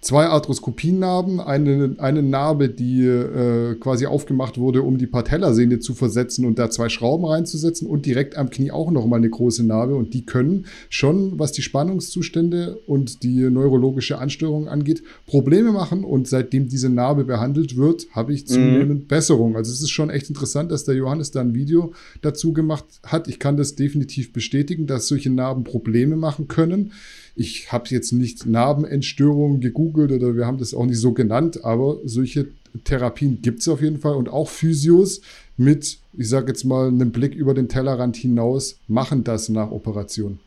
zwei 0.00 0.26
Arthroskopiennarben, 0.26 1.40
eine, 1.40 1.94
eine 1.98 2.22
Narbe, 2.22 2.70
die 2.70 3.04
äh, 3.04 3.74
quasi 3.74 4.06
aufgemacht 4.06 4.56
wurde, 4.56 4.82
um 4.82 4.96
die 4.96 5.06
Patellasehne 5.06 5.78
zu 5.78 5.94
versetzen 5.94 6.46
und 6.46 6.58
da 6.58 6.70
zwei 6.70 6.88
Schrauben 6.88 7.26
reinzusetzen 7.26 7.86
und 7.86 8.06
direkt 8.06 8.36
am 8.36 8.48
Knie 8.48 8.70
auch 8.70 8.90
nochmal 8.90 9.18
eine 9.18 9.28
große 9.28 9.64
Narbe 9.64 9.94
und 9.94 10.14
die 10.14 10.24
können 10.24 10.64
schon, 10.88 11.38
was 11.38 11.52
die 11.52 11.60
Spannungszustände 11.60 12.78
und 12.86 13.22
die 13.22 13.50
neurologische 13.50 14.18
Anstörung 14.18 14.68
angeht, 14.68 15.02
Probleme 15.26 15.70
machen 15.70 16.04
und 16.04 16.26
seitdem 16.28 16.68
diese 16.68 16.88
Narbe 16.88 17.24
behandelt 17.24 17.76
wird, 17.76 18.06
habe 18.12 18.32
ich 18.32 18.46
zunehmend 18.46 19.02
mhm. 19.02 19.06
Besserung. 19.06 19.56
Also 19.56 19.70
es 19.70 19.82
ist 19.82 19.90
schon 19.90 20.08
echt 20.08 20.30
interessant, 20.30 20.72
dass 20.72 20.84
der 20.84 20.94
Johannes 20.94 21.30
da 21.30 21.42
ein 21.42 21.54
Video 21.54 21.92
dazu 22.22 22.54
gemacht 22.54 22.86
hat. 23.04 23.28
Ich 23.28 23.38
kann 23.38 23.58
das 23.58 23.74
definitiv 23.74 24.32
bestätigen, 24.32 24.86
dass 24.86 25.08
solche 25.08 25.30
Narben 25.30 25.64
Probleme 25.64 26.16
machen 26.16 26.48
können. 26.48 26.92
Ich 27.34 27.72
habe 27.72 27.88
jetzt 27.88 28.12
nicht 28.12 28.46
Narbenentstörungen 28.46 29.60
gegoogelt 29.60 30.12
oder 30.12 30.36
wir 30.36 30.46
haben 30.46 30.58
das 30.58 30.74
auch 30.74 30.86
nicht 30.86 30.98
so 30.98 31.12
genannt, 31.12 31.64
aber 31.64 31.98
solche 32.04 32.48
Therapien 32.84 33.42
gibt 33.42 33.60
es 33.60 33.68
auf 33.68 33.82
jeden 33.82 33.98
Fall 33.98 34.14
und 34.14 34.28
auch 34.28 34.48
Physios 34.48 35.20
mit, 35.56 35.98
ich 36.12 36.28
sage 36.28 36.48
jetzt 36.48 36.64
mal, 36.64 36.88
einem 36.88 37.12
Blick 37.12 37.34
über 37.34 37.54
den 37.54 37.68
Tellerrand 37.68 38.16
hinaus 38.16 38.78
machen 38.88 39.24
das 39.24 39.48
nach 39.48 39.70
Operation. 39.70 40.38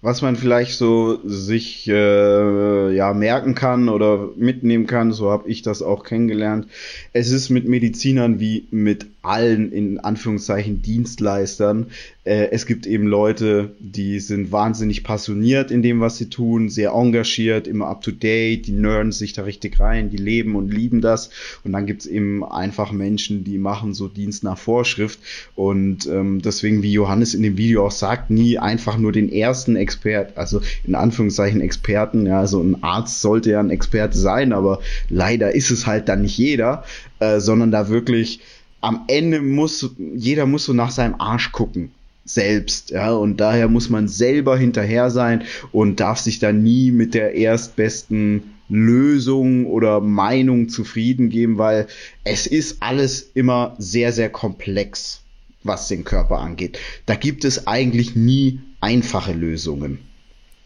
Was 0.00 0.22
man 0.22 0.36
vielleicht 0.36 0.78
so 0.78 1.18
sich 1.24 1.88
äh, 1.88 2.94
ja 2.94 3.12
merken 3.14 3.56
kann 3.56 3.88
oder 3.88 4.28
mitnehmen 4.36 4.86
kann, 4.86 5.12
so 5.12 5.30
habe 5.30 5.48
ich 5.48 5.62
das 5.62 5.82
auch 5.82 6.04
kennengelernt. 6.04 6.68
Es 7.12 7.32
ist 7.32 7.50
mit 7.50 7.66
Medizinern 7.66 8.38
wie 8.38 8.68
mit 8.70 9.06
allen 9.22 9.72
in 9.72 9.98
Anführungszeichen 9.98 10.82
Dienstleistern. 10.82 11.88
Äh, 12.28 12.50
es 12.50 12.66
gibt 12.66 12.86
eben 12.86 13.06
Leute, 13.06 13.74
die 13.78 14.20
sind 14.20 14.52
wahnsinnig 14.52 15.02
passioniert 15.02 15.70
in 15.70 15.80
dem, 15.80 16.00
was 16.00 16.18
sie 16.18 16.28
tun, 16.28 16.68
sehr 16.68 16.90
engagiert, 16.90 17.66
immer 17.66 17.86
up 17.86 18.02
to 18.02 18.10
date, 18.10 18.66
die 18.66 18.72
nerden 18.72 19.12
sich 19.12 19.32
da 19.32 19.44
richtig 19.44 19.80
rein, 19.80 20.10
die 20.10 20.18
leben 20.18 20.54
und 20.54 20.70
lieben 20.70 21.00
das. 21.00 21.30
Und 21.64 21.72
dann 21.72 21.86
gibt's 21.86 22.04
eben 22.04 22.44
einfach 22.44 22.92
Menschen, 22.92 23.44
die 23.44 23.56
machen 23.56 23.94
so 23.94 24.08
Dienst 24.08 24.44
nach 24.44 24.58
Vorschrift. 24.58 25.18
Und 25.54 26.06
ähm, 26.06 26.42
deswegen, 26.42 26.82
wie 26.82 26.92
Johannes 26.92 27.32
in 27.32 27.42
dem 27.42 27.56
Video 27.56 27.86
auch 27.86 27.92
sagt, 27.92 28.28
nie 28.28 28.58
einfach 28.58 28.98
nur 28.98 29.12
den 29.12 29.32
ersten 29.32 29.74
Expert, 29.76 30.36
also 30.36 30.60
in 30.84 30.94
Anführungszeichen 30.94 31.62
Experten, 31.62 32.26
ja, 32.26 32.40
also 32.40 32.60
ein 32.60 32.82
Arzt 32.82 33.22
sollte 33.22 33.52
ja 33.52 33.60
ein 33.60 33.70
Experte 33.70 34.18
sein, 34.18 34.52
aber 34.52 34.80
leider 35.08 35.54
ist 35.54 35.70
es 35.70 35.86
halt 35.86 36.10
dann 36.10 36.20
nicht 36.20 36.36
jeder, 36.36 36.84
äh, 37.20 37.40
sondern 37.40 37.70
da 37.70 37.88
wirklich 37.88 38.40
am 38.82 39.04
Ende 39.08 39.40
muss, 39.40 39.94
jeder 40.14 40.44
muss 40.44 40.66
so 40.66 40.74
nach 40.74 40.90
seinem 40.90 41.14
Arsch 41.18 41.52
gucken 41.52 41.90
selbst, 42.28 42.90
ja, 42.90 43.12
und 43.12 43.38
daher 43.38 43.68
muss 43.68 43.90
man 43.90 44.08
selber 44.08 44.56
hinterher 44.56 45.10
sein 45.10 45.44
und 45.72 46.00
darf 46.00 46.18
sich 46.18 46.38
da 46.38 46.52
nie 46.52 46.90
mit 46.90 47.14
der 47.14 47.34
erstbesten 47.34 48.54
Lösung 48.68 49.66
oder 49.66 50.00
Meinung 50.00 50.68
zufrieden 50.68 51.30
geben, 51.30 51.58
weil 51.58 51.86
es 52.24 52.46
ist 52.46 52.82
alles 52.82 53.30
immer 53.34 53.74
sehr, 53.78 54.12
sehr 54.12 54.28
komplex, 54.28 55.22
was 55.62 55.88
den 55.88 56.04
Körper 56.04 56.38
angeht. 56.38 56.78
Da 57.06 57.14
gibt 57.14 57.44
es 57.44 57.66
eigentlich 57.66 58.14
nie 58.14 58.60
einfache 58.80 59.32
Lösungen. 59.32 60.00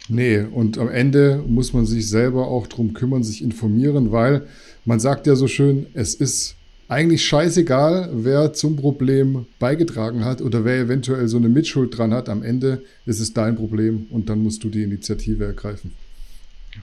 Nee, 0.08 0.40
und 0.40 0.78
am 0.78 0.88
Ende 0.88 1.44
muss 1.46 1.72
man 1.72 1.86
sich 1.86 2.08
selber 2.08 2.48
auch 2.48 2.66
drum 2.66 2.92
kümmern, 2.92 3.22
sich 3.22 3.40
informieren, 3.42 4.10
weil 4.10 4.46
man 4.84 4.98
sagt 4.98 5.28
ja 5.28 5.36
so 5.36 5.46
schön, 5.46 5.86
es 5.94 6.14
ist 6.14 6.56
eigentlich 6.93 7.24
scheißegal, 7.24 8.11
wer 8.12 8.53
zum 8.53 8.76
Problem 8.76 9.47
beigetragen 9.59 10.26
hat 10.26 10.43
oder 10.43 10.66
wer 10.66 10.78
eventuell 10.78 11.26
so 11.26 11.38
eine 11.38 11.49
Mitschuld 11.49 11.97
dran 11.97 12.12
hat. 12.12 12.28
Am 12.28 12.43
Ende 12.43 12.82
ist 13.07 13.18
es 13.18 13.32
dein 13.32 13.57
Problem 13.57 14.07
und 14.11 14.28
dann 14.28 14.43
musst 14.43 14.62
du 14.62 14.68
die 14.68 14.82
Initiative 14.82 15.43
ergreifen. 15.43 15.93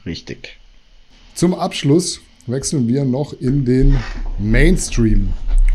Richtig. 0.07 0.57
Zum 1.35 1.53
Abschluss 1.53 2.21
wechseln 2.47 2.87
wir 2.87 3.05
noch 3.05 3.39
in 3.39 3.65
den 3.65 3.97
Mainstream 4.39 5.29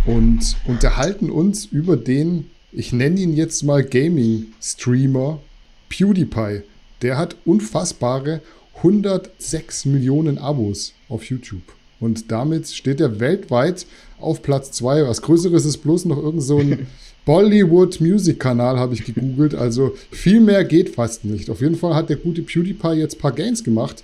und 0.04 0.56
unterhalten 0.66 1.30
uns 1.30 1.66
über 1.66 1.96
den, 1.96 2.50
ich 2.72 2.92
nenne 2.92 3.20
ihn 3.20 3.36
jetzt 3.36 3.62
mal 3.62 3.84
Gaming-Streamer 3.84 5.40
PewDiePie. 5.88 6.62
Der 7.02 7.18
hat 7.18 7.36
unfassbare 7.44 8.40
106 8.78 9.84
Millionen 9.84 10.38
Abos 10.38 10.92
auf 11.08 11.24
YouTube. 11.24 11.62
Und 12.00 12.30
damit 12.30 12.68
steht 12.68 13.00
er 13.00 13.20
weltweit 13.20 13.86
auf 14.24 14.42
Platz 14.42 14.72
2. 14.72 15.06
Was 15.06 15.22
Größeres 15.22 15.64
ist 15.64 15.78
bloß 15.78 16.06
noch 16.06 16.22
irgend 16.22 16.42
so 16.42 16.58
ein 16.58 16.86
Bollywood 17.24 18.00
Music 18.00 18.38
Kanal, 18.38 18.78
habe 18.78 18.94
ich 18.94 19.04
gegoogelt. 19.04 19.54
Also 19.54 19.94
viel 20.10 20.40
mehr 20.40 20.64
geht 20.64 20.90
fast 20.90 21.24
nicht. 21.24 21.50
Auf 21.50 21.60
jeden 21.60 21.76
Fall 21.76 21.94
hat 21.94 22.10
der 22.10 22.16
gute 22.16 22.42
PewDiePie 22.42 22.98
jetzt 22.98 23.16
ein 23.16 23.20
paar 23.20 23.32
Gains 23.32 23.64
gemacht, 23.64 24.02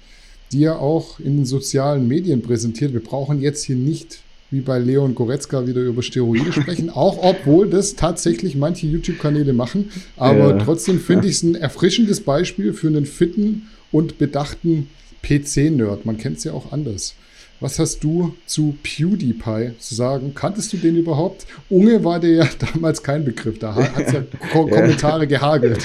die 0.52 0.64
er 0.64 0.80
auch 0.80 1.20
in 1.20 1.38
den 1.38 1.46
sozialen 1.46 2.08
Medien 2.08 2.42
präsentiert. 2.42 2.92
Wir 2.92 3.02
brauchen 3.02 3.40
jetzt 3.40 3.64
hier 3.64 3.76
nicht 3.76 4.20
wie 4.50 4.60
bei 4.60 4.78
Leon 4.78 5.14
Goretzka 5.14 5.66
wieder 5.66 5.80
über 5.80 6.02
Steroide 6.02 6.52
sprechen, 6.52 6.90
auch 6.94 7.18
obwohl 7.22 7.68
das 7.68 7.94
tatsächlich 7.94 8.56
manche 8.56 8.86
YouTube-Kanäle 8.86 9.52
machen. 9.52 9.90
Aber 10.16 10.56
ja. 10.56 10.64
trotzdem 10.64 10.98
finde 10.98 11.28
ich 11.28 11.36
es 11.36 11.42
ein 11.42 11.54
erfrischendes 11.54 12.20
Beispiel 12.20 12.72
für 12.72 12.88
einen 12.88 13.06
fitten 13.06 13.68
und 13.92 14.18
bedachten 14.18 14.88
PC-Nerd. 15.22 16.04
Man 16.04 16.18
kennt 16.18 16.38
es 16.38 16.44
ja 16.44 16.52
auch 16.52 16.72
anders. 16.72 17.14
Was 17.60 17.78
hast 17.78 18.02
du 18.02 18.34
zu 18.46 18.74
PewDiePie 18.82 19.72
zu 19.78 19.94
sagen? 19.94 20.34
Kanntest 20.34 20.72
du 20.72 20.78
den 20.78 20.96
überhaupt? 20.96 21.46
Unge 21.68 22.02
war 22.02 22.18
dir 22.18 22.34
ja 22.36 22.48
damals 22.74 23.02
kein 23.02 23.22
Begriff. 23.24 23.58
Da 23.58 23.74
hat 23.74 23.92
es 23.98 24.12
ja, 24.14 24.22
Ko 24.52 24.66
Kommentare 24.66 25.26
gehagelt. 25.26 25.82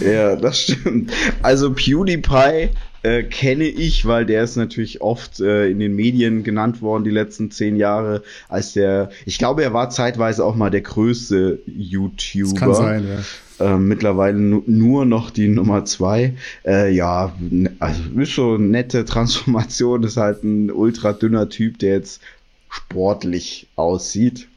Ja, 0.00 0.36
das 0.36 0.60
stimmt. 0.60 1.10
Also 1.42 1.72
PewDiePie 1.72 2.70
äh, 3.06 3.22
kenne 3.22 3.64
ich, 3.64 4.04
weil 4.06 4.26
der 4.26 4.42
ist 4.42 4.56
natürlich 4.56 5.00
oft 5.00 5.38
äh, 5.38 5.70
in 5.70 5.78
den 5.78 5.94
Medien 5.94 6.42
genannt 6.42 6.82
worden 6.82 7.04
die 7.04 7.10
letzten 7.10 7.52
zehn 7.52 7.76
Jahre 7.76 8.22
als 8.48 8.72
der, 8.72 9.10
ich 9.24 9.38
glaube, 9.38 9.62
er 9.62 9.72
war 9.72 9.90
zeitweise 9.90 10.44
auch 10.44 10.56
mal 10.56 10.70
der 10.70 10.80
größte 10.80 11.60
YouTuber. 11.66 12.50
Das 12.50 12.58
kann 12.58 12.74
sein, 12.74 13.06
ja. 13.06 13.74
Äh, 13.74 13.78
mittlerweile 13.78 14.36
nur 14.36 15.04
noch 15.06 15.30
die 15.30 15.46
Nummer 15.46 15.84
zwei. 15.84 16.34
Äh, 16.66 16.92
ja, 16.92 17.32
also 17.78 18.02
ist 18.18 18.34
so 18.34 18.54
eine 18.54 18.64
nette 18.64 19.04
Transformation, 19.04 20.02
ist 20.02 20.16
halt 20.16 20.42
ein 20.42 20.72
ultra 20.72 21.12
dünner 21.12 21.48
Typ, 21.48 21.78
der 21.78 21.92
jetzt 21.92 22.20
sportlich 22.68 23.68
aussieht. 23.76 24.48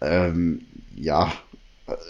Ähm, 0.00 0.62
ja, 0.96 1.30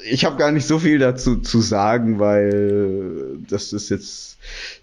ich 0.09 0.25
habe 0.25 0.37
gar 0.37 0.53
nicht 0.53 0.67
so 0.67 0.79
viel 0.79 0.99
dazu 0.99 1.37
zu 1.37 1.61
sagen, 1.61 2.19
weil 2.21 3.39
das 3.49 3.73
ist 3.73 3.89
jetzt, 3.89 4.39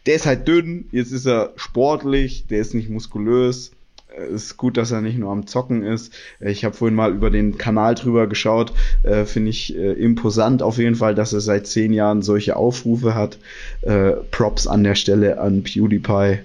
der 0.05 0.15
ist 0.15 0.25
halt 0.25 0.47
dünn, 0.47 0.85
jetzt 0.91 1.11
ist 1.11 1.25
er 1.25 1.53
sportlich, 1.55 2.45
der 2.49 2.59
ist 2.59 2.73
nicht 2.73 2.89
muskulös 2.89 3.71
ist 4.11 4.57
gut, 4.57 4.77
dass 4.77 4.91
er 4.91 5.01
nicht 5.01 5.17
nur 5.17 5.31
am 5.31 5.47
Zocken 5.47 5.83
ist. 5.83 6.13
Ich 6.39 6.65
habe 6.65 6.75
vorhin 6.75 6.95
mal 6.95 7.11
über 7.11 7.29
den 7.29 7.57
Kanal 7.57 7.95
drüber 7.95 8.27
geschaut. 8.27 8.73
Äh, 9.03 9.25
Finde 9.25 9.49
ich 9.49 9.75
äh, 9.75 9.93
imposant 9.93 10.61
auf 10.61 10.77
jeden 10.77 10.95
Fall, 10.95 11.15
dass 11.15 11.33
er 11.33 11.41
seit 11.41 11.67
zehn 11.67 11.93
Jahren 11.93 12.21
solche 12.21 12.55
Aufrufe 12.55 13.15
hat. 13.15 13.37
Äh, 13.81 14.11
Props 14.31 14.67
an 14.67 14.83
der 14.83 14.95
Stelle 14.95 15.39
an 15.39 15.63
PewDiePie. 15.63 16.39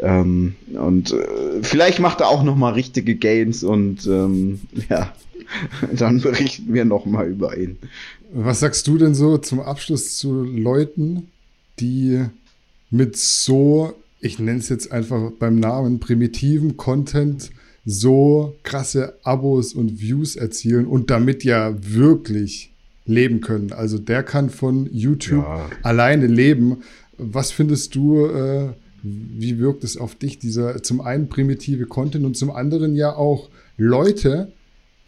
Ähm, 0.00 0.56
und 0.72 1.12
äh, 1.12 1.62
vielleicht 1.62 2.00
macht 2.00 2.20
er 2.20 2.28
auch 2.28 2.42
noch 2.42 2.56
mal 2.56 2.72
richtige 2.72 3.14
Gains 3.14 3.62
und 3.62 4.06
ähm, 4.06 4.60
ja, 4.88 5.12
dann 5.92 6.20
berichten 6.20 6.74
wir 6.74 6.84
noch 6.84 7.06
mal 7.06 7.28
über 7.28 7.56
ihn. 7.56 7.78
Was 8.32 8.60
sagst 8.60 8.86
du 8.88 8.98
denn 8.98 9.14
so 9.14 9.38
zum 9.38 9.60
Abschluss 9.60 10.16
zu 10.18 10.42
Leuten, 10.42 11.30
die 11.78 12.24
mit 12.90 13.16
so 13.16 13.94
ich 14.24 14.38
nenne 14.38 14.58
es 14.58 14.70
jetzt 14.70 14.90
einfach 14.90 15.32
beim 15.38 15.56
Namen, 15.56 16.00
primitiven 16.00 16.76
Content 16.76 17.50
so 17.84 18.56
krasse 18.62 19.18
Abos 19.22 19.74
und 19.74 20.00
Views 20.00 20.36
erzielen 20.36 20.86
und 20.86 21.10
damit 21.10 21.44
ja 21.44 21.76
wirklich 21.78 22.72
leben 23.04 23.42
können. 23.42 23.72
Also 23.72 23.98
der 23.98 24.22
kann 24.22 24.48
von 24.48 24.88
YouTube 24.90 25.44
ja. 25.44 25.68
alleine 25.82 26.26
leben. 26.26 26.78
Was 27.18 27.50
findest 27.50 27.94
du, 27.94 28.24
äh, 28.24 28.70
wie 29.02 29.58
wirkt 29.58 29.84
es 29.84 29.98
auf 29.98 30.14
dich, 30.14 30.38
dieser 30.38 30.82
zum 30.82 31.02
einen 31.02 31.28
primitive 31.28 31.84
Content 31.84 32.24
und 32.24 32.38
zum 32.38 32.50
anderen 32.50 32.96
ja 32.96 33.14
auch 33.14 33.50
Leute, 33.76 34.52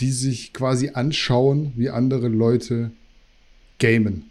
die 0.00 0.12
sich 0.12 0.52
quasi 0.52 0.90
anschauen, 0.90 1.72
wie 1.76 1.88
andere 1.88 2.28
Leute 2.28 2.90
gamen? 3.78 4.24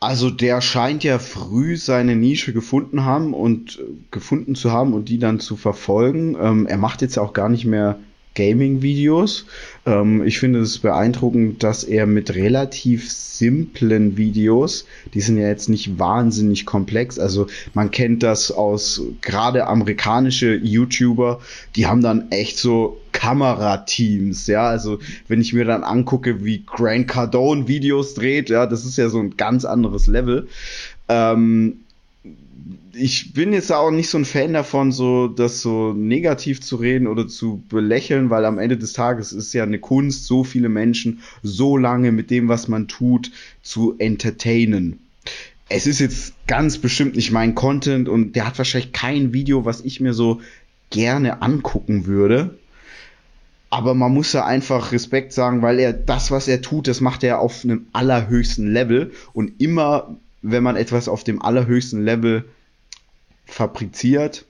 Also 0.00 0.30
der 0.30 0.62
scheint 0.62 1.04
ja 1.04 1.18
früh 1.18 1.76
seine 1.76 2.16
Nische 2.16 2.54
gefunden 2.54 3.04
haben 3.04 3.34
und 3.34 3.78
äh, 3.78 3.82
gefunden 4.10 4.54
zu 4.54 4.72
haben 4.72 4.94
und 4.94 5.10
die 5.10 5.18
dann 5.18 5.40
zu 5.40 5.56
verfolgen. 5.56 6.36
Ähm, 6.40 6.66
er 6.66 6.78
macht 6.78 7.02
jetzt 7.02 7.18
auch 7.18 7.34
gar 7.34 7.50
nicht 7.50 7.66
mehr 7.66 7.98
Gaming-Videos. 8.34 9.46
Ähm, 9.86 10.24
ich 10.24 10.38
finde 10.38 10.60
es 10.60 10.78
beeindruckend, 10.78 11.62
dass 11.62 11.84
er 11.84 12.06
mit 12.06 12.34
relativ 12.34 13.10
simplen 13.10 14.16
Videos, 14.16 14.86
die 15.14 15.20
sind 15.20 15.38
ja 15.38 15.48
jetzt 15.48 15.68
nicht 15.68 15.98
wahnsinnig 15.98 16.66
komplex, 16.66 17.18
also 17.18 17.46
man 17.74 17.90
kennt 17.90 18.22
das 18.22 18.50
aus 18.50 19.02
gerade 19.22 19.66
amerikanische 19.66 20.54
YouTuber, 20.54 21.40
die 21.76 21.86
haben 21.86 22.02
dann 22.02 22.30
echt 22.30 22.58
so 22.58 23.00
Kamerateams, 23.12 24.46
ja, 24.46 24.68
also 24.68 24.98
wenn 25.28 25.40
ich 25.40 25.52
mir 25.52 25.64
dann 25.64 25.82
angucke, 25.82 26.44
wie 26.44 26.64
Grant 26.64 27.08
Cardone 27.08 27.66
Videos 27.66 28.14
dreht, 28.14 28.50
ja, 28.50 28.66
das 28.66 28.84
ist 28.84 28.98
ja 28.98 29.08
so 29.08 29.18
ein 29.18 29.36
ganz 29.36 29.64
anderes 29.64 30.06
Level. 30.06 30.46
Ähm, 31.08 31.80
ich 32.92 33.32
bin 33.32 33.52
jetzt 33.52 33.72
auch 33.72 33.90
nicht 33.90 34.08
so 34.08 34.18
ein 34.18 34.24
Fan 34.24 34.52
davon, 34.52 34.92
so 34.92 35.28
das 35.28 35.62
so 35.62 35.92
negativ 35.92 36.60
zu 36.60 36.76
reden 36.76 37.06
oder 37.06 37.28
zu 37.28 37.62
belächeln, 37.68 38.30
weil 38.30 38.44
am 38.44 38.58
Ende 38.58 38.76
des 38.76 38.92
Tages 38.92 39.32
ist 39.32 39.52
ja 39.52 39.62
eine 39.62 39.78
Kunst, 39.78 40.26
so 40.26 40.44
viele 40.44 40.68
Menschen 40.68 41.20
so 41.42 41.76
lange 41.76 42.12
mit 42.12 42.30
dem, 42.30 42.48
was 42.48 42.68
man 42.68 42.88
tut, 42.88 43.30
zu 43.62 43.94
entertainen. 43.98 45.00
Es 45.68 45.86
ist 45.86 46.00
jetzt 46.00 46.34
ganz 46.46 46.78
bestimmt 46.78 47.16
nicht 47.16 47.30
mein 47.30 47.54
Content 47.54 48.08
und 48.08 48.34
der 48.34 48.46
hat 48.46 48.58
wahrscheinlich 48.58 48.92
kein 48.92 49.32
Video, 49.32 49.64
was 49.64 49.82
ich 49.82 50.00
mir 50.00 50.14
so 50.14 50.40
gerne 50.90 51.42
angucken 51.42 52.06
würde. 52.06 52.58
Aber 53.72 53.94
man 53.94 54.12
muss 54.12 54.32
ja 54.32 54.44
einfach 54.44 54.90
Respekt 54.90 55.32
sagen, 55.32 55.62
weil 55.62 55.78
er 55.78 55.92
das, 55.92 56.32
was 56.32 56.48
er 56.48 56.60
tut, 56.60 56.88
das 56.88 57.00
macht 57.00 57.22
er 57.22 57.38
auf 57.38 57.62
einem 57.62 57.86
allerhöchsten 57.92 58.72
Level. 58.72 59.12
Und 59.32 59.60
immer, 59.60 60.16
wenn 60.42 60.62
man 60.62 60.76
etwas 60.76 61.08
auf 61.08 61.24
dem 61.24 61.42
allerhöchsten 61.42 62.04
Level 62.04 62.44
fabriziert, 63.44 64.44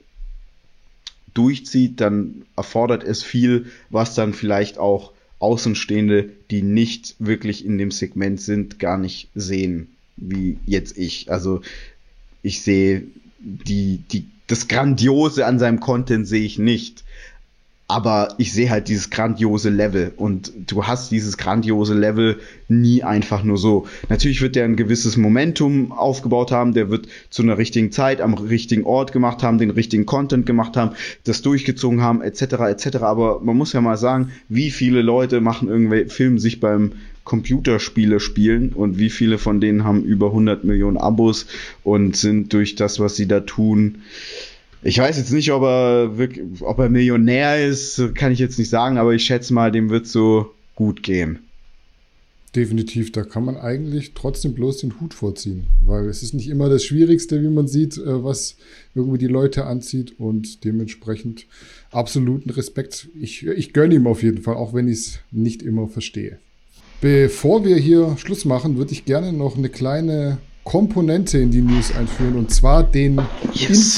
durchzieht, 1.33 2.01
dann 2.01 2.45
erfordert 2.55 3.03
es 3.03 3.23
viel, 3.23 3.67
was 3.89 4.15
dann 4.15 4.33
vielleicht 4.33 4.77
auch 4.77 5.11
Außenstehende, 5.39 6.29
die 6.51 6.61
nicht 6.61 7.15
wirklich 7.19 7.65
in 7.65 7.77
dem 7.77 7.91
Segment 7.91 8.39
sind, 8.39 8.79
gar 8.79 8.97
nicht 8.97 9.29
sehen, 9.33 9.95
wie 10.17 10.59
jetzt 10.65 10.97
ich. 10.97 11.31
Also 11.31 11.61
ich 12.43 12.61
sehe 12.61 13.03
die, 13.39 14.03
die, 14.11 14.27
das 14.47 14.67
Grandiose 14.67 15.45
an 15.45 15.57
seinem 15.57 15.79
Content 15.79 16.27
sehe 16.27 16.43
ich 16.43 16.59
nicht 16.59 17.03
aber 17.91 18.35
ich 18.37 18.53
sehe 18.53 18.69
halt 18.69 18.87
dieses 18.87 19.09
grandiose 19.09 19.69
Level 19.69 20.13
und 20.15 20.53
du 20.55 20.87
hast 20.87 21.11
dieses 21.11 21.37
grandiose 21.37 21.93
Level 21.93 22.39
nie 22.69 23.03
einfach 23.03 23.43
nur 23.43 23.57
so. 23.57 23.85
Natürlich 24.07 24.41
wird 24.41 24.55
der 24.55 24.63
ein 24.63 24.77
gewisses 24.77 25.17
Momentum 25.17 25.91
aufgebaut 25.91 26.53
haben, 26.53 26.73
der 26.73 26.89
wird 26.89 27.09
zu 27.29 27.41
einer 27.41 27.57
richtigen 27.57 27.91
Zeit 27.91 28.21
am 28.21 28.33
richtigen 28.33 28.85
Ort 28.85 29.11
gemacht 29.11 29.43
haben, 29.43 29.57
den 29.57 29.71
richtigen 29.71 30.05
Content 30.05 30.45
gemacht 30.45 30.77
haben, 30.77 30.91
das 31.25 31.41
durchgezogen 31.41 31.99
haben, 31.99 32.21
etc. 32.21 32.41
etc. 32.69 32.97
Aber 33.01 33.41
man 33.41 33.57
muss 33.57 33.73
ja 33.73 33.81
mal 33.81 33.97
sagen, 33.97 34.31
wie 34.47 34.71
viele 34.71 35.01
Leute 35.01 35.41
machen 35.41 35.67
irgendwelche 35.67 36.11
Filme 36.11 36.39
sich 36.39 36.61
beim 36.61 36.93
Computerspiele 37.25 38.21
spielen 38.21 38.69
und 38.69 38.99
wie 38.99 39.09
viele 39.09 39.37
von 39.37 39.59
denen 39.59 39.83
haben 39.83 40.05
über 40.05 40.27
100 40.27 40.63
Millionen 40.63 40.95
Abos 40.95 41.45
und 41.83 42.15
sind 42.15 42.53
durch 42.53 42.75
das, 42.75 43.01
was 43.01 43.17
sie 43.17 43.27
da 43.27 43.41
tun, 43.41 43.97
ich 44.83 44.97
weiß 44.97 45.17
jetzt 45.17 45.31
nicht, 45.31 45.51
ob 45.51 45.63
er 45.63 46.17
wirklich, 46.17 46.61
ob 46.61 46.79
er 46.79 46.89
Millionär 46.89 47.65
ist, 47.65 48.01
kann 48.15 48.31
ich 48.31 48.39
jetzt 48.39 48.57
nicht 48.57 48.69
sagen, 48.69 48.97
aber 48.97 49.13
ich 49.13 49.23
schätze 49.23 49.53
mal, 49.53 49.71
dem 49.71 49.89
wird 49.89 50.07
so 50.07 50.51
gut 50.75 51.03
gehen. 51.03 51.39
Definitiv, 52.55 53.13
da 53.13 53.23
kann 53.23 53.45
man 53.45 53.55
eigentlich 53.55 54.11
trotzdem 54.13 54.53
bloß 54.53 54.79
den 54.79 54.99
Hut 54.99 55.13
vorziehen, 55.13 55.67
weil 55.85 56.09
es 56.09 56.21
ist 56.21 56.33
nicht 56.33 56.49
immer 56.49 56.67
das 56.67 56.83
Schwierigste, 56.83 57.41
wie 57.41 57.47
man 57.47 57.67
sieht, 57.67 57.97
äh, 57.97 58.23
was 58.23 58.57
irgendwie 58.93 59.19
die 59.19 59.27
Leute 59.27 59.65
anzieht 59.65 60.19
und 60.19 60.65
dementsprechend 60.65 61.45
absoluten 61.91 62.49
Respekt. 62.49 63.07
Ich, 63.17 63.47
ich 63.47 63.71
gönne 63.71 63.95
ihm 63.95 64.05
auf 64.05 64.21
jeden 64.21 64.41
Fall, 64.41 64.55
auch 64.55 64.73
wenn 64.73 64.89
ich 64.89 64.97
es 64.97 65.19
nicht 65.31 65.61
immer 65.61 65.87
verstehe. 65.87 66.39
Bevor 66.99 67.63
wir 67.63 67.77
hier 67.77 68.17
Schluss 68.17 68.43
machen, 68.43 68.77
würde 68.77 68.91
ich 68.91 69.05
gerne 69.05 69.31
noch 69.31 69.57
eine 69.57 69.69
kleine 69.69 70.39
Komponente 70.65 71.37
in 71.37 71.51
die 71.51 71.61
News 71.61 71.95
einführen 71.95 72.35
und 72.35 72.51
zwar 72.51 72.83
den 72.83 73.21
yes. 73.53 73.95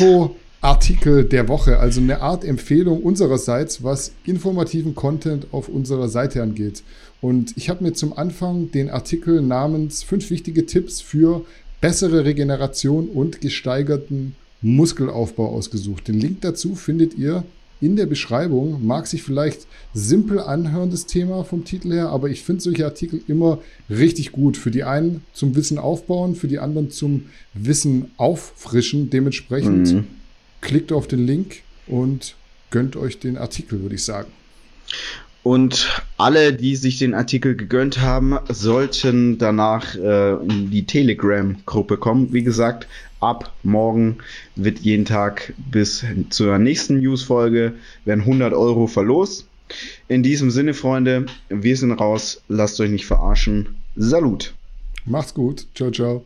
Info-Artikel 0.64 1.26
der 1.26 1.49
Woche, 1.49 1.80
also 1.80 1.99
eine 1.99 2.22
Art 2.22 2.45
Empfehlung 2.45 3.03
unsererseits, 3.03 3.84
was 3.84 4.14
informativen 4.24 4.95
Content 4.95 5.47
auf 5.51 5.68
unserer 5.68 6.07
Seite 6.07 6.41
angeht. 6.41 6.84
Und 7.20 7.51
ich 7.57 7.70
habe 7.70 7.84
mir 7.84 7.91
zum 7.91 8.18
Anfang 8.18 8.72
den 8.72 8.89
Artikel 8.89 9.41
namens 9.41 10.03
fünf 10.03 10.30
wichtige 10.30 10.66
Tipps 10.66 11.01
für 11.01 11.43
bessere 11.82 12.24
Regeneration 12.24 13.09
und 13.09 13.41
gesteigerten 13.41 14.36
Muskelaufbau 14.61 15.47
ausgesucht. 15.47 16.07
Den 16.07 16.22
Link 16.22 16.39
dazu 16.39 16.76
findet 16.76 17.18
ihr 17.18 17.43
in 17.82 17.97
der 17.97 18.05
Beschreibung. 18.05 18.88
Mag 18.88 19.07
sich 19.07 19.22
vielleicht 19.22 19.68
simpel 19.93 20.39
anhören, 20.39 20.91
das 20.91 21.07
Thema 21.07 21.43
vom 21.43 21.66
Titel 21.66 21.91
her, 21.91 22.07
aber 22.07 22.30
ich 22.30 22.41
finde 22.41 22.61
solche 22.61 22.86
Artikel 22.86 23.20
immer 23.28 23.59
richtig 23.89 24.32
gut. 24.32 24.55
Für 24.55 24.72
die 24.72 24.86
einen 24.86 25.24
zum 25.34 25.57
Wissen 25.57 25.78
aufbauen, 25.78 26.36
für 26.36 26.47
die 26.47 26.59
anderen 26.59 26.89
zum 26.89 27.26
Wissen 27.53 28.11
auffrischen. 28.16 29.09
Dementsprechend 29.09 29.91
mhm. 29.91 30.07
Klickt 30.64 30.91
auf 30.91 31.07
den 31.07 31.28
Link 31.28 31.61
und 31.86 32.36
gönnt 32.72 32.95
euch 32.95 33.20
den 33.20 33.38
Artikel, 33.38 33.82
würde 33.82 33.95
ich 33.95 34.03
sagen. 34.03 34.32
Und 35.43 36.01
alle, 36.18 36.53
die 36.53 36.78
sich 36.78 36.97
den 36.97 37.14
Artikel 37.14 37.55
gegönnt 37.55 37.99
haben, 37.99 38.39
sollten 38.49 39.38
danach 39.38 39.95
äh, 39.95 40.36
in 40.36 40.72
die 40.72 40.86
Telegram-Gruppe 40.86 41.97
kommen. 41.97 42.32
Wie 42.32 42.43
gesagt, 42.43 42.88
ab 43.20 43.51
morgen 43.61 44.20
wird 44.55 44.80
jeden 44.80 45.03
Tag 45.03 45.53
bis 45.70 46.05
zur 46.30 46.57
nächsten 46.57 46.99
News-Folge 46.99 47.74
werden 48.05 48.22
100 48.22 48.53
Euro 48.53 48.88
verlost. 48.88 49.47
In 50.07 50.24
diesem 50.24 50.49
Sinne, 50.49 50.74
Freunde, 50.74 51.26
wir 51.49 51.76
sind 51.76 51.91
raus. 51.91 52.41
Lasst 52.47 52.80
euch 52.80 52.89
nicht 52.89 53.05
verarschen. 53.05 53.76
Salut. 53.97 54.53
Macht's 55.05 55.34
gut. 55.34 55.68
Ciao, 55.76 55.91
ciao. 55.91 56.26